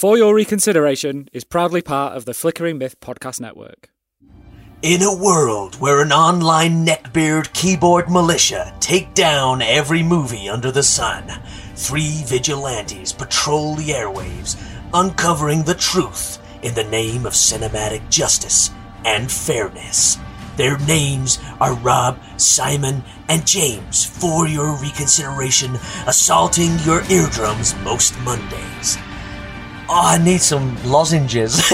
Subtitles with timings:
[0.00, 3.90] For Your Reconsideration is proudly part of the Flickering Myth Podcast Network.
[4.80, 10.82] In a world where an online neckbeard keyboard militia take down every movie under the
[10.82, 11.30] sun,
[11.74, 14.56] three vigilantes patrol the airwaves,
[14.94, 18.70] uncovering the truth in the name of cinematic justice
[19.04, 20.16] and fairness.
[20.56, 25.74] Their names are Rob, Simon, and James for your reconsideration,
[26.06, 28.96] assaulting your eardrums most Mondays.
[29.92, 31.58] Oh, I need some lozenges.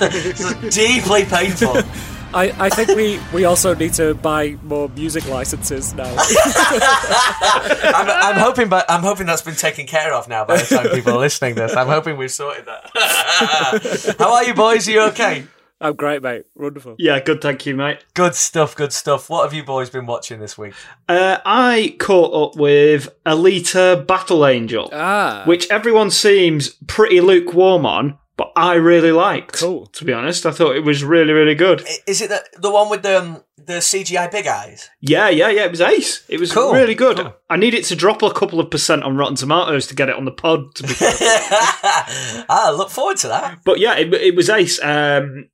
[0.00, 1.76] it's deeply painful.
[2.34, 6.04] I, I think we, we also need to buy more music licenses now.
[6.18, 10.88] I'm, I'm hoping, but I'm hoping that's been taken care of now by the time
[10.88, 11.54] people are listening.
[11.56, 14.16] to This, I'm hoping we've sorted that.
[14.18, 14.88] How are you, boys?
[14.88, 15.44] Are you okay?
[15.80, 16.44] I'm great, mate.
[16.54, 16.94] Wonderful.
[16.98, 18.04] Yeah, good, thank you, mate.
[18.14, 18.74] Good stuff.
[18.76, 19.28] Good stuff.
[19.28, 20.72] What have you boys been watching this week?
[21.08, 28.18] Uh, I caught up with Alita Battle Angel, Ah, which everyone seems pretty lukewarm on,
[28.36, 29.54] but I really liked.
[29.58, 29.86] Cool.
[29.86, 31.84] To be honest, I thought it was really, really good.
[32.06, 34.88] Is it the, the one with the um, the CGI big eyes?
[35.00, 35.64] Yeah, yeah, yeah.
[35.64, 36.24] It was ace.
[36.28, 37.16] It was Cool, really good.
[37.18, 37.34] cool.
[37.50, 40.16] I need it to drop a couple of percent on Rotten Tomatoes to get it
[40.16, 40.74] on the pod.
[40.76, 43.60] To be I look forward to that.
[43.64, 44.82] but yeah, it, it was ace.
[44.82, 45.48] Um,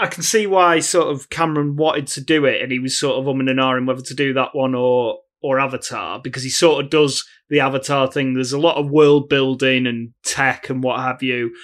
[0.00, 3.18] I can see why sort of Cameron wanted to do it, and he was sort
[3.18, 6.84] of umming and ahhing whether to do that one or or Avatar because he sort
[6.84, 8.34] of does the Avatar thing.
[8.34, 11.54] There's a lot of world building and tech and what have you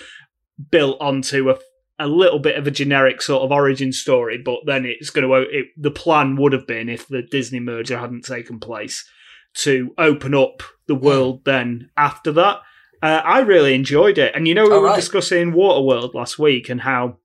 [0.70, 1.58] built onto a
[1.98, 5.34] a little bit of a generic sort of origin story, but then it's going to
[5.34, 9.08] it, the plan would have been if the Disney merger hadn't taken place
[9.58, 12.58] to open up the world then after that.
[13.00, 14.96] Uh, I really enjoyed it, and you know we Oh, were right.
[14.96, 17.18] discussing Waterworld last week and how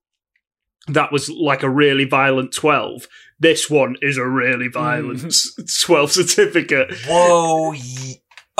[0.88, 3.06] that was like a really violent twelve.
[3.38, 6.92] This one is a really violent s- twelve certificate.
[7.06, 7.74] Whoa.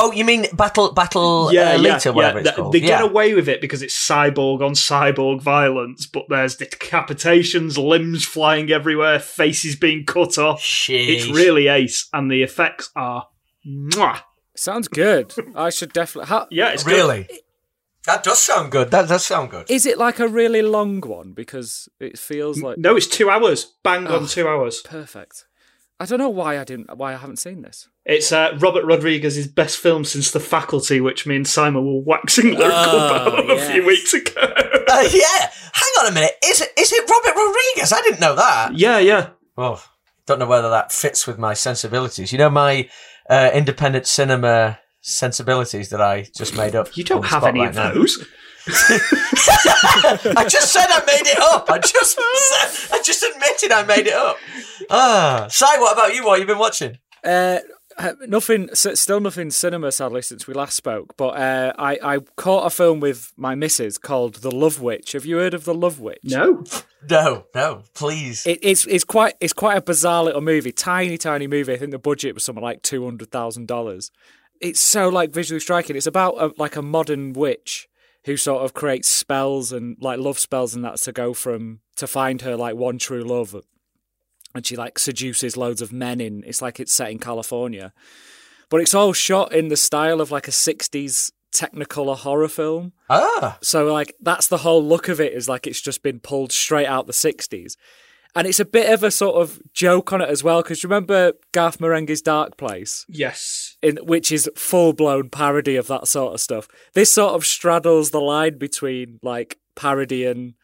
[0.02, 2.48] Oh, you mean Battle Battle yeah, uh, yeah, whatever yeah.
[2.48, 2.72] it's called?
[2.72, 2.86] They yeah.
[2.86, 8.70] get away with it because it's cyborg on cyborg violence, but there's decapitations, limbs flying
[8.70, 10.64] everywhere, faces being cut off.
[10.88, 13.28] It's really ace, and the effects are.
[13.66, 14.22] Mwah.
[14.56, 15.34] sounds good.
[15.54, 16.28] I should definitely.
[16.28, 17.28] How, Yeah, it's good.
[18.06, 18.16] Really.
[18.16, 18.90] That does sound good.
[18.90, 19.70] That does sound good.
[19.70, 21.32] is it like a really long one?
[21.32, 23.74] Because it feels like No, it's two hours.
[23.82, 24.26] Bang on Oh.
[24.26, 24.80] two hours.
[24.82, 25.46] perfect.
[26.02, 26.96] I don't know why I didn't.
[26.96, 27.86] Why I haven't seen this.
[28.06, 32.54] It's uh, Robert Rodriguez's best film since The Faculty, which me and Simon were waxing
[32.54, 34.32] lyrical Oh, about a few weeks ago.
[34.40, 35.50] Uh, yeah.
[35.72, 36.32] Hang on a minute.
[36.44, 37.92] Is it is it Robert Rodriguez?
[37.92, 38.76] I didn't know that.
[38.76, 39.28] yeah, yeah.
[39.56, 39.80] Well,
[40.26, 42.32] don't know whether that fits with my sensibilities.
[42.32, 42.88] You know my
[43.28, 46.96] uh, independent cinema sensibilities that I just made up.
[46.96, 47.92] You don't have any right of now.
[47.94, 48.26] those.
[48.68, 51.70] I just said I made it up.
[51.70, 54.36] I just said, I just admitted I made it up.
[54.90, 56.24] Ah, Si, what about you?
[56.24, 56.98] What have you been watching?
[57.24, 57.58] Uh,
[57.98, 58.68] uh, nothing.
[58.74, 61.16] Still nothing cinema, sadly, since we last spoke.
[61.16, 65.12] But uh, I I caught a film with my missus called The Love Witch.
[65.12, 66.20] Have you heard of The Love Witch?
[66.24, 66.64] No.
[67.08, 68.46] No, no, please.
[68.46, 71.72] It, it's it's quite it's quite a bizarre little movie, tiny tiny movie.
[71.72, 74.10] I think the budget was something like two hundred thousand dollars.
[74.60, 75.96] It's so like visually striking.
[75.96, 77.88] It's about a, like a modern witch
[78.24, 82.06] who sort of creates spells and like love spells and that to go from to
[82.06, 83.56] find her like one true love,
[84.54, 86.44] and she like seduces loads of men in.
[86.46, 87.92] It's like it's set in California,
[88.68, 92.92] but it's all shot in the style of like a sixties Technicolor horror film.
[93.08, 96.52] ah, So like that's the whole look of it is like it's just been pulled
[96.52, 97.74] straight out the 60s.
[98.36, 101.32] And it's a bit of a sort of joke on it as well because remember
[101.50, 103.69] Garth Marenghi's Dark Place Yes.
[103.82, 106.68] In which is full blown parody of that sort of stuff.
[106.94, 110.54] This sort of straddles the line between like parody and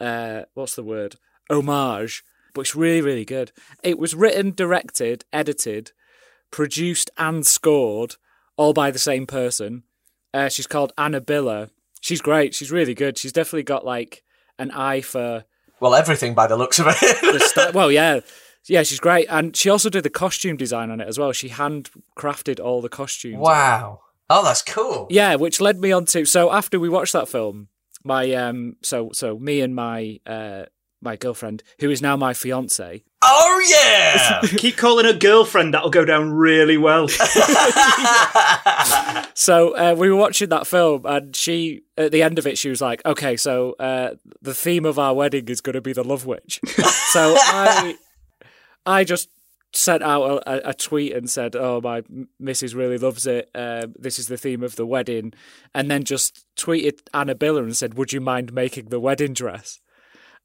[0.00, 1.16] uh what's the word?
[1.48, 3.52] homage, but it's really really good.
[3.82, 5.92] It was written, directed, edited,
[6.50, 8.16] produced and scored
[8.56, 9.84] all by the same person.
[10.34, 11.70] Uh, she's called Anna Biller.
[12.00, 12.54] She's great.
[12.54, 13.16] She's really good.
[13.16, 14.22] She's definitely got like
[14.58, 15.44] an eye for
[15.80, 17.42] well, everything by the looks of it.
[17.42, 18.20] st- well, yeah,
[18.68, 18.82] yeah.
[18.82, 21.32] She's great, and she also did the costume design on it as well.
[21.32, 23.38] She handcrafted all the costumes.
[23.38, 24.00] wow.
[24.28, 25.06] Oh, that's cool.
[25.08, 27.68] Yeah, which led me on to so after we watched that film,
[28.02, 30.64] my um, so so me and my uh
[31.00, 34.40] my girlfriend, who is now my fiance, Oh yeah.
[34.56, 35.74] Keep calling her girlfriend.
[35.74, 37.06] That'll go down really well.
[39.38, 42.70] So uh, we were watching that film, and she, at the end of it, she
[42.70, 46.02] was like, "Okay, so uh, the theme of our wedding is going to be the
[46.02, 47.96] Love Witch." so I,
[48.86, 49.28] I just
[49.74, 52.02] sent out a, a tweet and said, "Oh, my
[52.40, 53.50] missus really loves it.
[53.54, 55.34] Um, this is the theme of the wedding,"
[55.74, 59.80] and then just tweeted Anna Biller and said, "Would you mind making the wedding dress?"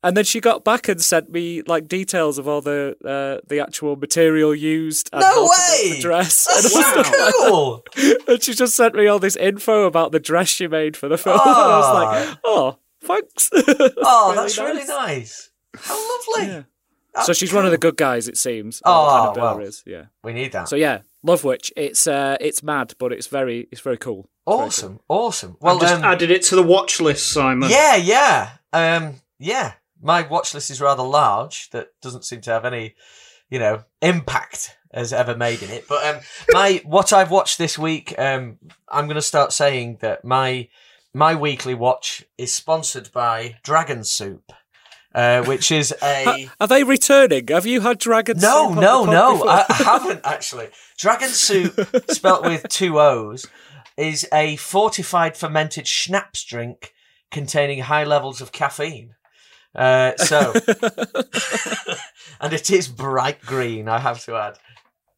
[0.03, 3.59] And then she got back and sent me like details of all the uh, the
[3.59, 5.11] actual material used.
[5.13, 5.41] And No how to
[5.83, 5.95] make way!
[5.97, 6.47] The dress.
[6.47, 7.85] That's And I was so like- cool.
[8.33, 11.19] and she just sent me all this info about the dress she made for the
[11.19, 11.39] film.
[11.39, 13.51] And I was like, oh, thanks.
[13.53, 14.89] Oh, really that's really nice.
[14.89, 15.51] nice.
[15.77, 16.47] How lovely.
[16.53, 16.63] Yeah.
[17.23, 18.81] So she's one of the good guys, it seems.
[18.85, 19.59] Oh, Anna Biller well.
[19.59, 20.05] is, yeah.
[20.23, 20.69] We need that.
[20.69, 21.71] So yeah, Love Witch.
[21.75, 24.29] It's uh, it's mad, but it's very it's very cool.
[24.47, 25.57] It's very awesome, awesome.
[25.59, 27.69] Well, I've just um, added it to the watch list, Simon.
[27.69, 29.73] yeah, yeah, um, yeah.
[30.01, 31.69] My watch list is rather large.
[31.71, 32.95] That doesn't seem to have any,
[33.49, 35.87] you know, impact has ever made in it.
[35.87, 40.25] But um, my what I've watched this week, um, I'm going to start saying that
[40.25, 40.69] my
[41.13, 44.51] my weekly watch is sponsored by Dragon Soup,
[45.13, 46.49] uh, which is a.
[46.59, 47.47] Are they returning?
[47.47, 48.37] Have you had dragon?
[48.37, 49.33] No, soup no, no.
[49.33, 49.49] before?
[49.49, 50.69] I, I haven't actually.
[50.97, 51.79] Dragon soup,
[52.09, 53.47] spelt with two O's,
[53.97, 56.93] is a fortified fermented schnapps drink
[57.31, 59.15] containing high levels of caffeine.
[59.73, 60.53] Uh, so,
[62.41, 63.87] and it is bright green.
[63.87, 64.57] I have to add.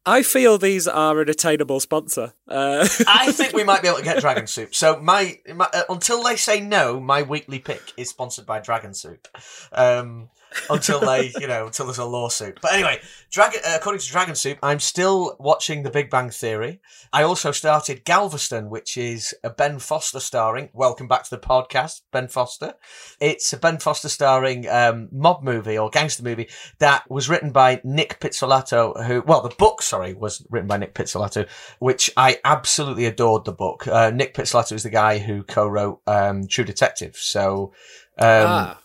[0.06, 2.34] I feel these are an attainable sponsor.
[2.46, 4.74] Uh, I think we might be able to get Dragon Soup.
[4.74, 8.92] So my, my uh, until they say no, my weekly pick is sponsored by Dragon
[8.92, 9.26] Soup.
[9.72, 10.28] Um,
[10.70, 12.58] until they, you know, until there's a lawsuit.
[12.60, 13.60] But anyway, Dragon.
[13.66, 16.80] Uh, according to Dragon Soup, I'm still watching The Big Bang Theory.
[17.12, 20.70] I also started Galveston, which is a Ben Foster starring.
[20.72, 22.74] Welcome back to the podcast, Ben Foster.
[23.20, 26.48] It's a Ben Foster starring um, mob movie or gangster movie
[26.78, 30.94] that was written by Nic Pizzolatto, who, well, the book, sorry, was written by Nic
[30.94, 31.48] Pizzolatto,
[31.78, 33.86] which I absolutely adored the book.
[33.86, 37.16] Uh, Nic Pizzolatto is the guy who co-wrote um, True Detective.
[37.16, 37.72] So,
[38.18, 38.80] um, ah,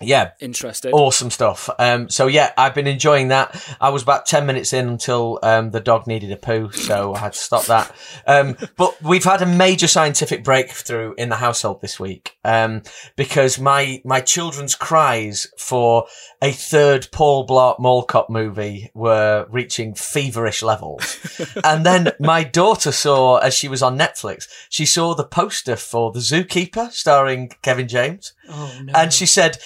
[0.00, 1.68] yeah, interesting awesome stuff.
[1.78, 3.76] Um, so yeah, I've been enjoying that.
[3.80, 7.18] I was about 10 minutes in until, um, the dog needed a poo, so I
[7.18, 7.92] had to stop that.
[8.26, 12.82] Um, but we've had a major scientific breakthrough in the household this week, um,
[13.16, 16.06] because my, my children's cries for
[16.40, 21.18] a third Paul Blart Mall Cop movie were reaching feverish levels.
[21.64, 26.12] and then my daughter saw, as she was on Netflix, she saw the poster for
[26.12, 28.32] The Zookeeper starring Kevin James.
[28.48, 28.92] Oh no.
[28.94, 29.58] And she said,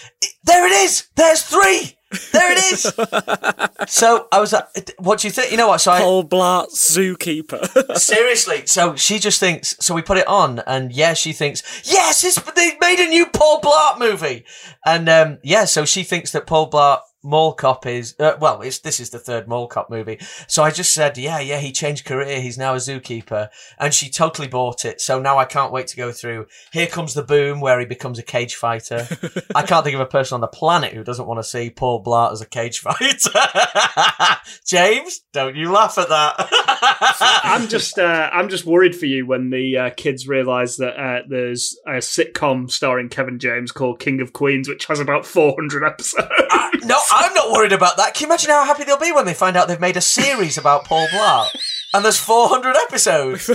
[0.44, 1.08] "There it is.
[1.17, 1.96] There's three.
[2.32, 2.82] There it is."
[3.93, 5.81] so I was like, "What do you think?" You know what?
[5.81, 7.96] So I Paul Blart Zookeeper.
[7.99, 8.67] seriously.
[8.67, 9.76] So she just thinks.
[9.81, 13.26] So we put it on, and yeah, she thinks, "Yes, it's, they made a new
[13.26, 14.44] Paul Blart movie."
[14.84, 17.00] And um, yeah, so she thinks that Paul Blart.
[17.23, 18.63] Mall Cop is uh, well.
[18.63, 21.59] It's this is the third Mall Cop movie, so I just said, yeah, yeah.
[21.59, 22.41] He changed career.
[22.41, 23.49] He's now a zookeeper,
[23.79, 25.01] and she totally bought it.
[25.01, 26.47] So now I can't wait to go through.
[26.73, 29.07] Here comes the boom, where he becomes a cage fighter.
[29.55, 32.03] I can't think of a person on the planet who doesn't want to see Paul
[32.03, 33.31] Blart as a cage fighter.
[34.67, 36.35] James, don't you laugh at that.
[37.45, 41.23] I'm just uh, I'm just worried for you when the uh, kids realise that uh,
[41.29, 46.27] there's a sitcom starring Kevin James called King of Queens, which has about 400 episodes.
[46.31, 48.14] I- no, I'm not worried about that.
[48.14, 50.56] Can you imagine how happy they'll be when they find out they've made a series
[50.56, 51.49] about Paul Blart?
[51.94, 53.50] And there's 400 episodes.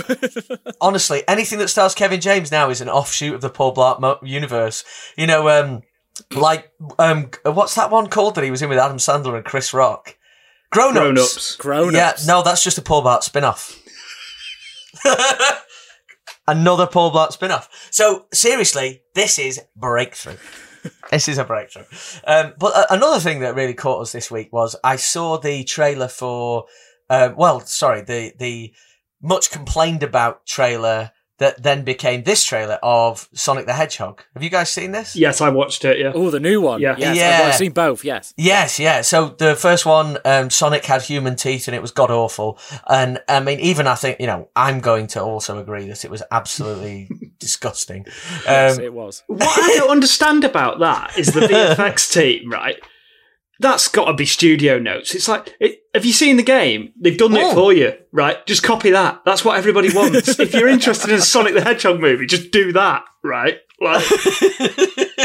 [0.80, 4.20] Honestly, anything that stars Kevin James now is an offshoot of the Paul Blart mo-
[4.22, 4.84] universe.
[5.16, 5.82] You know, um,
[6.32, 6.70] like,
[7.00, 10.16] um, what's that one called that he was in with Adam Sandler and Chris Rock?
[10.70, 11.00] Grown Ups.
[11.00, 11.56] Grown ups.
[11.56, 13.76] Grown Yeah, no, that's just a Paul Blart spin-off.
[16.46, 17.68] Another Paul Blart spin-off.
[17.90, 20.36] So seriously, this is breakthrough.
[21.10, 21.84] this is a breakthrough.
[22.26, 25.64] Um, but uh, another thing that really caught us this week was I saw the
[25.64, 26.66] trailer for,
[27.08, 28.74] uh, well, sorry, the the
[29.20, 34.22] much complained about trailer that then became this trailer of Sonic the Hedgehog.
[34.34, 35.16] Have you guys seen this?
[35.16, 35.98] Yes, I watched it.
[35.98, 36.12] Yeah.
[36.14, 36.80] Oh, the new one.
[36.80, 36.96] Yeah.
[36.98, 37.46] Yes, Yeah.
[37.48, 38.04] I've seen both.
[38.04, 38.34] Yes.
[38.36, 39.00] Yes, yeah.
[39.02, 42.58] So the first one, um, Sonic had human teeth and it was god awful.
[42.88, 46.10] And I mean, even I think, you know, I'm going to also agree that it
[46.10, 48.04] was absolutely disgusting.
[48.44, 49.22] Yes, Um, it was.
[49.26, 52.76] What I don't understand about that is the VFX team, right?
[53.60, 55.14] That's got to be studio notes.
[55.14, 56.92] It's like, it, have you seen the game?
[57.00, 57.50] They've done Oh.
[57.50, 58.44] it for you, right?
[58.46, 59.22] Just copy that.
[59.24, 60.38] That's what everybody wants.
[60.40, 63.58] if you're interested in a Sonic the Hedgehog movie, just do that, right?
[63.80, 64.02] Like,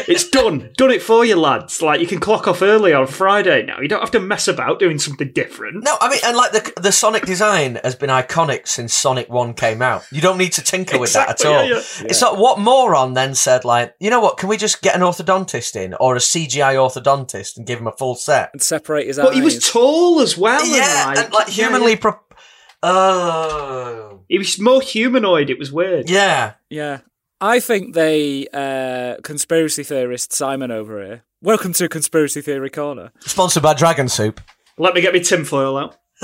[0.07, 0.69] it's done.
[0.77, 1.81] Done it for you, lads.
[1.81, 3.79] Like, you can clock off early on Friday now.
[3.79, 5.83] You don't have to mess about doing something different.
[5.83, 9.55] no, I mean, and like the the Sonic design has been iconic since Sonic One
[9.55, 10.05] came out.
[10.11, 11.65] You don't need to tinker with that at Exactly, all.
[11.65, 12.07] yeah, yeah.
[12.09, 13.65] It's not what moron then said.
[13.65, 14.37] Like, you know what?
[14.37, 17.91] Can we just get an orthodontist in or a CGI orthodontist and give him a
[17.93, 18.51] full set?
[18.53, 20.63] And separate his But he was tall as well.
[20.67, 21.93] yeah, and and like humanly.
[21.93, 21.97] yeah.
[21.99, 22.19] Pro-
[22.83, 25.49] oh, He was more humanoid.
[25.49, 26.09] It was weird.
[26.09, 26.53] yeah.
[26.69, 26.99] Yeah.
[27.43, 31.23] I think they, uh, conspiracy theorist Simon over here.
[31.41, 33.11] Welcome to Conspiracy Theory Corner.
[33.19, 34.39] Sponsored by Dragon Soup.
[34.77, 35.97] Let me get my tinfoil out.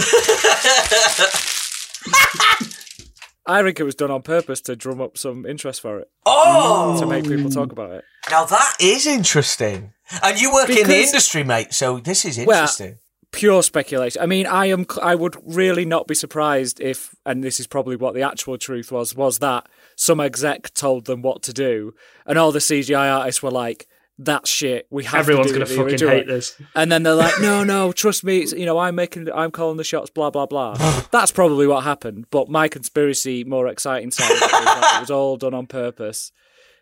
[3.45, 6.97] I think it was done on purpose to drum up some interest for it, Oh,
[7.01, 8.05] to make people talk about it.
[8.31, 9.91] Now that is interesting.
[10.23, 12.47] And you work in the industry, mate, so this is interesting.
[12.47, 12.97] Well, interesting.
[13.33, 14.21] pure speculation.
[14.21, 14.85] I mean, I am.
[15.01, 18.89] I would really not be surprised if, and this is probably what the actual truth
[18.89, 19.67] was, was that
[19.99, 21.93] some exec told them what to do,
[22.25, 23.85] and all the CGI artists were like,
[24.17, 24.87] "That's shit.
[24.89, 26.59] We have Everyone's to do gonna it fucking hate this.
[26.73, 28.39] And then they're like, "No, no, trust me.
[28.39, 30.09] It's, you know, I'm making, I'm calling the shots.
[30.09, 30.75] Blah blah blah."
[31.11, 32.27] That's probably what happened.
[32.31, 35.67] But my conspiracy, more exciting side, of it, is that it was all done on
[35.67, 36.31] purpose,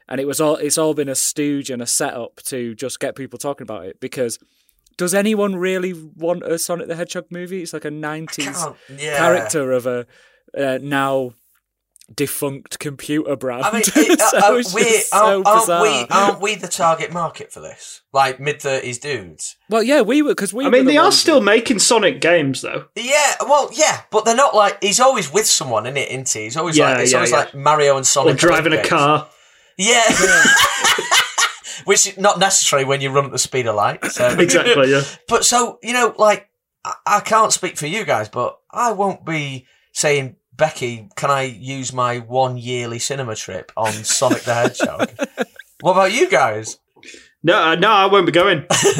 [0.07, 0.57] and it was all.
[0.57, 3.99] It's all been a stooge and a setup to just get people talking about it
[3.99, 4.37] because.
[4.95, 7.61] Does anyone really want a Sonic the Hedgehog movie?
[7.61, 9.15] It's like a 90s yeah.
[9.15, 10.07] character of a
[10.57, 11.33] uh, now
[12.13, 13.63] defunct computer brand.
[13.63, 16.55] I mean, it, so uh, uh, it's we, just so aren't, aren't we aren't we
[16.55, 18.01] the target market for this?
[18.13, 19.57] Like mid thirties dudes.
[19.69, 20.63] Well, yeah, we were because we.
[20.63, 22.85] I were mean, the they are ones still making Sonic games, though.
[22.95, 26.09] Yeah, well, yeah, but they're not like he's always with someone, isn't it?
[26.09, 26.43] Isn't he?
[26.45, 27.37] He's always Yeah, like it's yeah, always yeah.
[27.37, 28.87] like Mario and Sonic Or driving a games.
[28.89, 29.27] car.
[29.77, 30.03] Yeah.
[31.85, 34.03] Which is not necessary when you run at the speed of light.
[34.05, 34.27] So.
[34.39, 35.03] Exactly, yeah.
[35.27, 36.49] But so, you know, like,
[36.83, 41.43] I, I can't speak for you guys, but I won't be saying, Becky, can I
[41.43, 45.11] use my one yearly cinema trip on Sonic the Hedgehog?
[45.81, 46.79] what about you guys?
[47.43, 48.65] No, uh, no, I won't be going.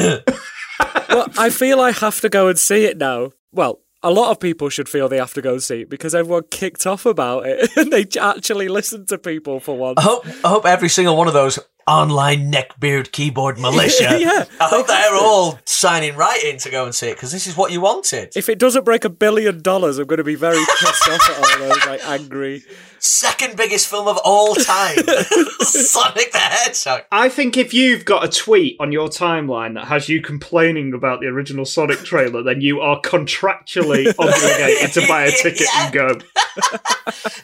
[1.08, 3.32] well, I feel I have to go and see it now.
[3.50, 6.14] Well, a lot of people should feel they have to go and see it because
[6.14, 9.98] everyone kicked off about it and they actually listened to people for once.
[9.98, 14.68] I hope, I hope every single one of those online neckbeard keyboard militia, Yeah, I
[14.68, 17.72] hope they're all signing right in to go and see it because this is what
[17.72, 18.32] you wanted.
[18.36, 21.62] If it doesn't break a billion dollars, I'm going to be very pissed off at
[21.62, 22.62] all those like angry.
[23.00, 24.96] Second biggest film of all time,
[25.60, 27.04] Sonic the Hedgehog.
[27.12, 31.20] I think if you've got a tweet on your timeline that has you complaining about
[31.20, 36.08] the original Sonic trailer, then you are contractually obligated to buy a ticket and go.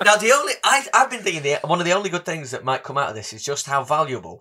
[0.05, 2.65] Now, the only I, I've been thinking the, one of the only good things that
[2.65, 4.34] might come out of this is just how valuable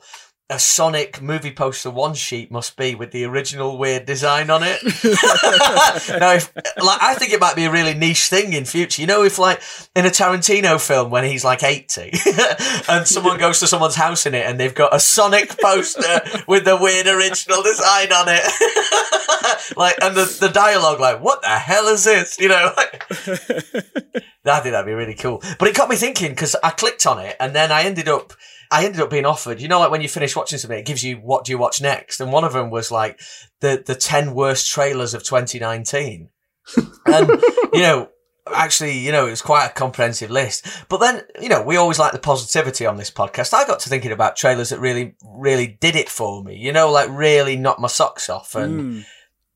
[0.50, 4.84] a Sonic movie poster one sheet must be with the original weird design on it.
[6.20, 9.02] now, if, like, I think it might be a really niche thing in future.
[9.02, 9.62] You know, if like
[9.96, 12.12] in a Tarantino film when he's like eighty,
[12.90, 16.66] and someone goes to someone's house in it and they've got a Sonic poster with
[16.66, 21.88] the weird original design on it, like, and the the dialogue like, "What the hell
[21.88, 22.74] is this?" You know.
[22.76, 24.03] Like,
[24.46, 25.42] I think that'd be really cool.
[25.60, 28.34] But it got me thinking because I clicked on it and then I ended up,
[28.72, 29.62] I ended up being offered.
[29.62, 31.82] You know, like when you finish watching something, it gives you what do you watch
[31.82, 33.20] next, and one of them was like
[33.62, 36.30] the the ten worst trailers of 2019,
[37.06, 37.30] and
[37.74, 38.10] you know.
[38.54, 40.68] Actually, you know, it was quite a comprehensive list.
[40.90, 43.54] But then, you know, we always like the positivity on this podcast.
[43.54, 46.58] I got to thinking about trailers that really, really did it for me.
[46.58, 49.06] You know, like really knocked my socks off and Mm.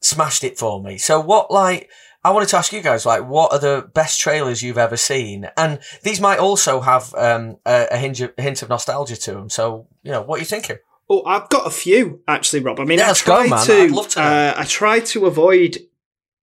[0.01, 0.98] smashed it for me.
[0.98, 1.89] So what like
[2.24, 5.47] I wanted to ask you guys like what are the best trailers you've ever seen?
[5.55, 9.50] And these might also have um, a, a hint of, hint of nostalgia to them.
[9.50, 10.77] So you know what are you thinking?
[11.09, 12.79] Oh, I've got a few actually, Rob.
[12.79, 13.65] I mean, Yeah, I let's go, try man.
[13.65, 14.03] to.
[14.09, 14.21] To.
[14.21, 15.77] Uh, I try to avoid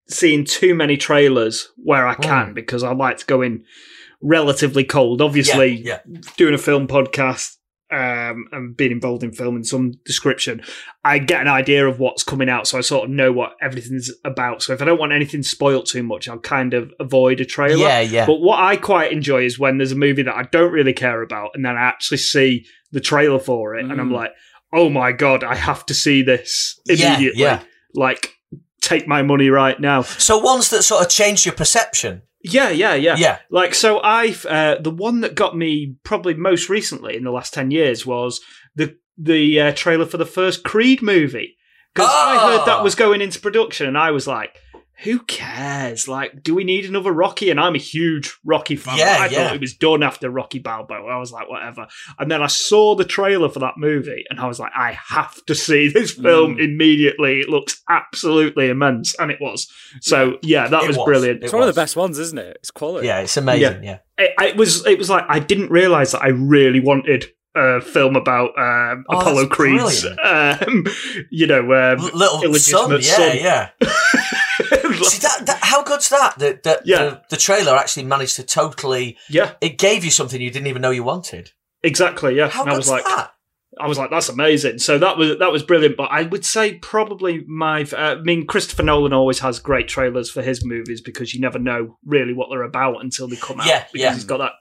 [0.09, 2.55] seeing too many trailers where I can Mm.
[2.55, 3.65] because I like to go in
[4.23, 5.21] relatively cold.
[5.21, 6.01] Obviously, yeah,
[6.37, 7.57] doing a film podcast
[7.95, 10.63] um, and being involved in film in some description,
[11.05, 14.11] I get an idea of what's coming out, so I sort of know what everything's
[14.25, 14.63] about.
[14.63, 17.77] So if I don't want anything spoiled too much, I'll kind of avoid a trailer.
[17.87, 18.27] yeah, yeah.
[18.27, 21.23] But what I quite enjoy is when there's a movie that I don't really care
[21.23, 24.15] about, and then I actually see the trailer for it, and I'm Mm.
[24.15, 24.33] like,
[24.73, 27.05] "Oh my god, I have to see this immediately.
[27.05, 27.63] Yeah, immediately!" yeah.
[27.95, 28.31] Like,
[28.81, 30.03] take my money right now.
[30.03, 32.23] So ones that sort of change your perception.
[32.45, 33.17] Yeah, yeah, yeah.
[33.17, 33.39] Yeah.
[33.51, 37.55] Like, so I've uh, the one that got me probably most recently in the last
[37.55, 38.41] ten years was
[38.77, 41.57] the the uh, trailer for the first Creed movie
[41.95, 42.67] because I heard Oh.
[42.67, 44.57] that was going into production, and I was like.
[45.03, 46.07] Who cares?
[46.07, 47.51] Like, do we need another Rocky?
[47.51, 48.97] And I'm a huge Rocky fan.
[48.97, 49.47] Yeah, I yeah.
[49.49, 51.07] thought it was done after Rocky Balboa.
[51.07, 51.89] I was like, whatever.
[52.19, 55.45] And then I saw the trailer for that movie, and I was like, I have
[55.47, 56.65] to see this film Mm.
[56.65, 57.41] immediately.
[57.41, 59.67] It looks absolutely immense, and it was.
[60.01, 61.05] So yeah, that was, was.
[61.05, 61.43] brilliant.
[61.43, 62.57] It It's one of the best ones, isn't it?
[62.61, 63.09] It's quality.
[63.09, 63.83] Yeah, it's amazing.
[63.83, 63.99] Yeah.
[64.17, 68.15] it, it was it was like I didn't realize that I really wanted a film
[68.17, 70.85] about um, Oh, Apollo that's Creed's, um,
[71.31, 73.37] you know, um, L- Little son, illegitimate yeah, son.
[73.83, 73.89] yeah.
[75.03, 75.59] See that, that?
[75.63, 76.39] How good's that?
[76.39, 76.99] That, that Yeah.
[77.05, 79.17] the, the trailer actually managed to totally.
[79.29, 81.51] yeah, It gave you something you didn't even know you wanted.
[81.83, 82.37] exactly.
[82.37, 83.31] Yeah, How and I was like, that?
[83.81, 84.79] I was like, that's amazing.
[84.79, 85.97] So that was that was brilliant.
[85.97, 90.31] But I would say probably my, uh, I mean, Christopher Nolan always has great trailers
[90.31, 93.67] for his movies because you never know really what they're about until they come out.
[93.67, 94.15] Yeah, because yeah.
[94.15, 94.53] he's got that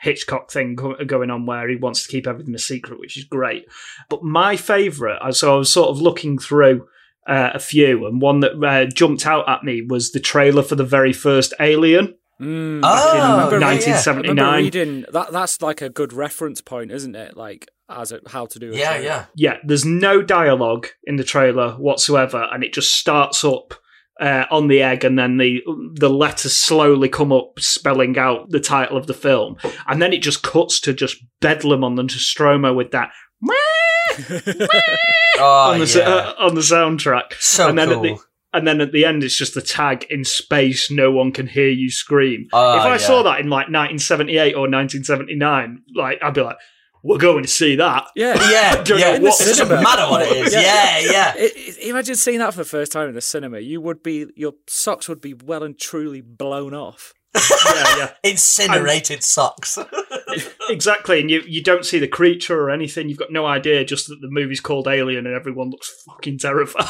[0.00, 3.66] Hitchcock thing going on where he wants to keep everything a secret, which is great.
[4.10, 6.86] But my favourite, so I was sort of looking through
[7.26, 10.74] uh, a few, and one that uh, jumped out at me was the trailer for
[10.74, 12.14] the very first Alien.
[12.40, 12.80] Mm.
[12.82, 13.24] Oh, in yeah, yeah.
[13.24, 14.62] I remember 1979.
[14.64, 15.30] reading that.
[15.32, 17.36] That's like a good reference point, isn't it?
[17.36, 18.72] Like as a, how to do.
[18.72, 19.04] A Yeah, trailer.
[19.04, 19.24] yeah.
[19.36, 23.74] Yeah, there's no dialogue in the trailer whatsoever, and it just starts up
[24.20, 25.62] uh, on the egg, and then the
[25.94, 30.22] the letters slowly come up, spelling out the title of the film, and then it
[30.22, 33.10] just cuts to just bedlam on the Nostromo with that
[35.38, 36.08] Oh, on the yeah.
[36.08, 37.96] uh, on the soundtrack, so and then cool.
[37.96, 38.18] at the
[38.52, 40.90] and then at the end it's just the tag in space.
[40.90, 42.48] No one can hear you scream.
[42.52, 42.96] Oh, if I yeah.
[42.98, 46.56] saw that in like 1978 or 1979, like I'd be like,
[47.02, 48.34] "We're going to see that." Yeah.
[48.50, 49.18] yeah, yeah.
[49.20, 50.52] what it doesn't matter what it is.
[50.52, 50.60] Yeah.
[50.60, 51.34] Yeah, yeah.
[51.36, 53.58] It, it- imagine seeing that for the first time in the cinema.
[53.60, 57.14] You would be your socks would be well and truly blown off.
[57.34, 58.10] Yeah, yeah.
[58.30, 59.78] Incinerated socks.
[60.70, 63.08] Exactly, and you you don't see the creature or anything.
[63.08, 63.84] You've got no idea.
[63.84, 66.86] Just that the movie's called Alien, and everyone looks fucking terrified.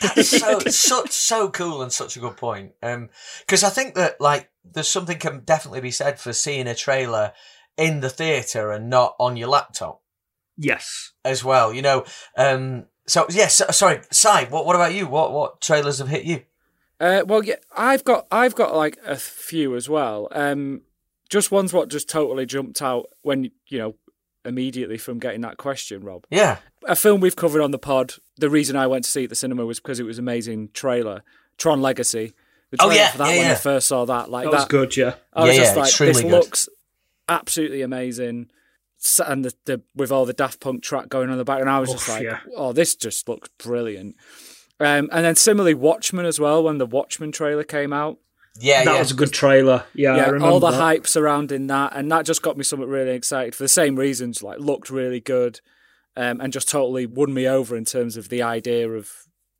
[0.00, 2.72] That's so so so cool and such a good point.
[2.82, 3.08] Um,
[3.40, 7.32] because I think that like there's something can definitely be said for seeing a trailer
[7.78, 10.02] in the theater and not on your laptop
[10.58, 11.72] yes, as well.
[11.72, 12.04] You know.
[12.36, 12.86] Um.
[13.06, 13.62] So yes.
[13.74, 14.44] sorry, Si.
[14.50, 15.06] What What about you?
[15.06, 16.42] What What trailers have hit you?
[17.02, 20.28] Uh, well, yeah, I've got I've got like a few as well.
[20.30, 20.82] Um,
[21.28, 23.94] just ones what just totally jumped out when you know
[24.44, 26.24] immediately from getting that question, Rob.
[26.30, 26.58] Yeah.
[26.86, 28.14] A film we've covered on the pod.
[28.36, 30.70] The reason I went to see it at the cinema was because it was amazing
[30.74, 31.22] trailer.
[31.58, 32.34] Tron Legacy.
[32.70, 33.52] The Oh, yeah, for that yeah, when yeah.
[33.52, 34.96] I first saw that, like that that, was good.
[34.96, 36.30] Yeah, I was Yeah, just yeah, like, this good.
[36.30, 36.68] looks
[37.28, 38.48] absolutely amazing.
[39.26, 41.80] And the, the with all the Daft Punk track going on the back, and I
[41.80, 42.38] was just like, yeah.
[42.56, 44.14] "Oh, this just looks brilliant."
[44.80, 46.64] Um, and then similarly, Watchmen as well.
[46.64, 48.18] When the Watchmen trailer came out,
[48.58, 48.84] Yeah.
[48.84, 48.98] that yeah.
[48.98, 49.84] was a good trailer.
[49.94, 50.80] Yeah, I yeah, remember all the that.
[50.80, 54.42] hype surrounding that, and that just got me somewhat really excited for the same reasons.
[54.42, 55.60] Like, looked really good,
[56.16, 59.10] um, and just totally won me over in terms of the idea of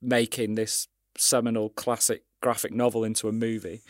[0.01, 3.83] making this seminal classic graphic novel into a movie.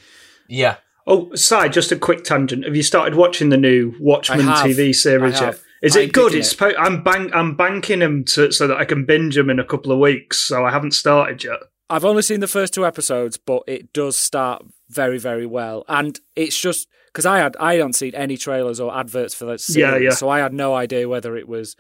[0.48, 0.76] yeah.
[1.04, 2.64] Oh, Si, just a quick tangent.
[2.64, 5.60] Have you started watching the new Watchmen TV series I yet?
[5.82, 6.34] Is I'm it good?
[6.34, 6.74] It's it.
[6.78, 9.92] I'm bank I'm banking them to, so that I can binge them in a couple
[9.92, 10.38] of weeks.
[10.38, 11.58] So I haven't started yet.
[11.90, 16.18] I've only seen the first two episodes, but it does start very, very well, and
[16.36, 20.00] it's just because I had I hadn't seen any trailers or adverts for that series,
[20.00, 20.10] Yeah, yeah.
[20.14, 21.76] so I had no idea whether it was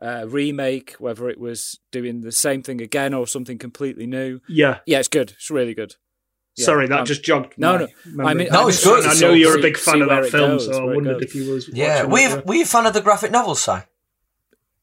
[0.00, 4.40] a remake, whether it was doing the same thing again or something completely new.
[4.48, 4.78] Yeah.
[4.84, 5.30] Yeah, it's good.
[5.32, 5.94] It's really good.
[6.56, 7.54] Yeah, Sorry, that um, just jogged.
[7.56, 7.88] no, my no.
[8.04, 8.26] memory.
[8.30, 9.06] I mean, No, I'm it's good.
[9.06, 11.22] I know you're a big fan see of that film, goes, so I wondered goes.
[11.22, 11.68] if you was.
[11.68, 12.04] Yeah.
[12.04, 12.40] watching Were it, you, yeah.
[12.44, 13.72] were you a fan of the graphic novel, Si?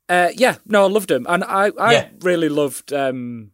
[0.07, 2.07] Uh, yeah, no, I loved him, and I, I Yeah.
[2.21, 2.91] really loved.
[2.91, 3.51] Um,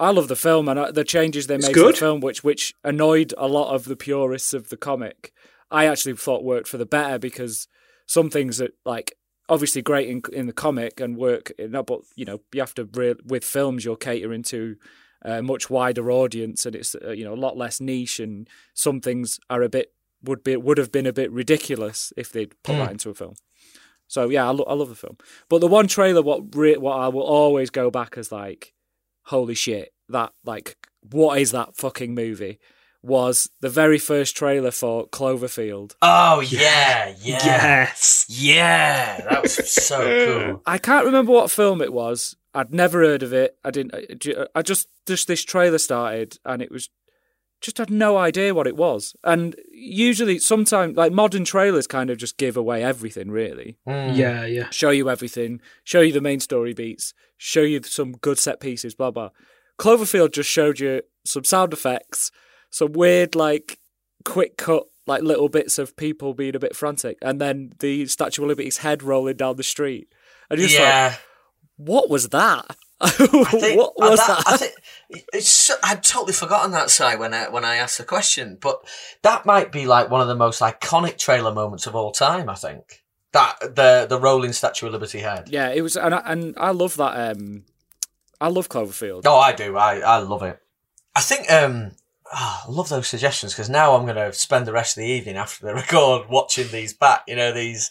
[0.00, 2.42] I love the film and uh, the changes they It's made to the film, which
[2.42, 5.32] which annoyed a lot of the purists of the comic.
[5.70, 7.68] I actually thought worked for the better because
[8.06, 9.16] some things that like
[9.48, 12.74] obviously great in in the comic and work in that, but you know you have
[12.74, 14.74] to re- with films you're catering to
[15.24, 19.00] a much wider audience and it's uh, you know a lot less niche and some
[19.00, 22.76] things are a bit would be would have been a bit ridiculous if they'd put
[22.76, 23.34] that into a film.
[24.08, 25.16] So yeah, I, lo- I love the film.
[25.48, 28.74] But the one trailer, what re- what I will always go back as like,
[29.24, 30.76] holy shit, that like,
[31.10, 32.58] what is that fucking movie?
[33.04, 35.94] Was the very first trailer for Cloverfield.
[36.02, 38.26] Oh yeah, yeah, Yes.
[38.28, 39.20] yeah.
[39.28, 39.98] That was so
[40.52, 40.62] cool.
[40.66, 42.36] I can't remember what film it was.
[42.54, 43.56] I'd never heard of it.
[43.64, 43.94] I didn't.
[44.54, 46.90] I just just this trailer started, and it was
[47.60, 49.14] just had no idea what it was.
[49.24, 53.30] And usually, sometimes like modern trailers, kind of just give away everything.
[53.30, 54.16] Really, Mm.
[54.16, 54.68] Yeah, yeah.
[54.70, 58.94] show you everything, show you the main story beats, show you some good set pieces,
[58.94, 59.30] blah blah.
[59.78, 62.30] Cloverfield just showed you some sound effects,
[62.70, 63.78] some weird like
[64.24, 68.42] quick cut like little bits of people being a bit frantic, and then the Statue
[68.42, 70.08] of Liberty's head rolling down the street.
[70.50, 71.14] And you're just like, yeah.
[71.84, 72.76] What was that?
[73.00, 74.44] I think- what was that, that?
[74.46, 74.74] I think
[75.32, 75.70] it's.
[75.82, 78.80] I'd totally forgotten that side when I when I asked the question, but
[79.22, 82.48] that might be like one of the most iconic trailer moments of all time.
[82.48, 85.48] I think that the the rolling Statue of Liberty head.
[85.50, 87.36] yeah, it was, and I, and I love that.
[87.36, 87.64] Um,
[88.40, 89.22] I love Cloverfield.
[89.26, 89.76] Oh, I do.
[89.76, 90.58] I I love it.
[91.16, 91.92] I think um.
[92.32, 95.08] ah, I love those suggestions because now I'm going to spend the rest of the
[95.10, 97.24] evening after the record watching these back.
[97.26, 97.90] You know these,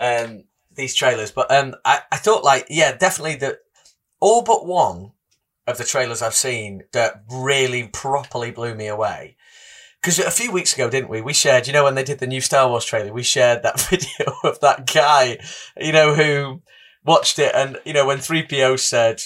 [0.00, 0.44] um,
[0.78, 1.30] these trailers.
[1.30, 3.58] But um, I, I thought like yeah, definitely that
[4.20, 5.12] all but one
[5.66, 9.36] of the trailers I've seen that really properly blew me away.
[10.00, 11.20] Because a few weeks ago, didn't we?
[11.20, 13.80] We shared, you know, when they did the new Star Wars trailer, we shared that
[13.90, 15.38] video of that guy,
[15.76, 16.62] you know, who
[17.04, 19.20] watched it, and you know, when three PO said,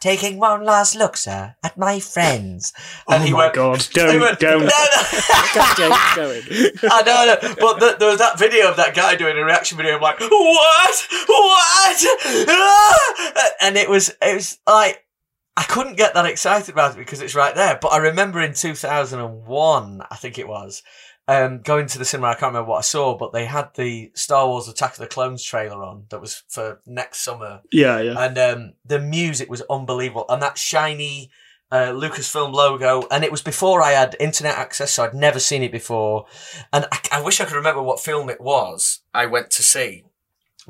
[0.00, 2.72] "Taking one last look, sir, at my friends,"
[3.08, 3.86] and oh he my went, god!
[3.92, 4.60] Don't went, don't.
[4.60, 5.02] No, no.
[5.54, 6.42] Get James going.
[6.90, 7.54] I know, I know.
[7.58, 9.96] But th there was that video of that guy doing a reaction video.
[9.96, 11.06] I'm like, what?
[11.26, 12.06] What?
[12.48, 13.50] Ah!
[13.60, 15.04] And it was, it was like,
[15.56, 17.78] I couldn't get that excited about it because it's right there.
[17.82, 20.82] But I remember in 2001, I think it was,
[21.28, 22.28] um, going to the cinema.
[22.28, 25.06] I can't remember what I saw, but they had the Star Wars Attack of the
[25.06, 28.14] Clones trailer on that was for next summer, Yeah, yeah.
[28.18, 31.30] and um, the music was unbelievable, and that shiny.
[31.70, 35.62] Uh, Lucasfilm logo, and it was before I had internet access, so I'd never seen
[35.62, 36.24] it before.
[36.72, 40.04] And I, I wish I could remember what film it was I went to see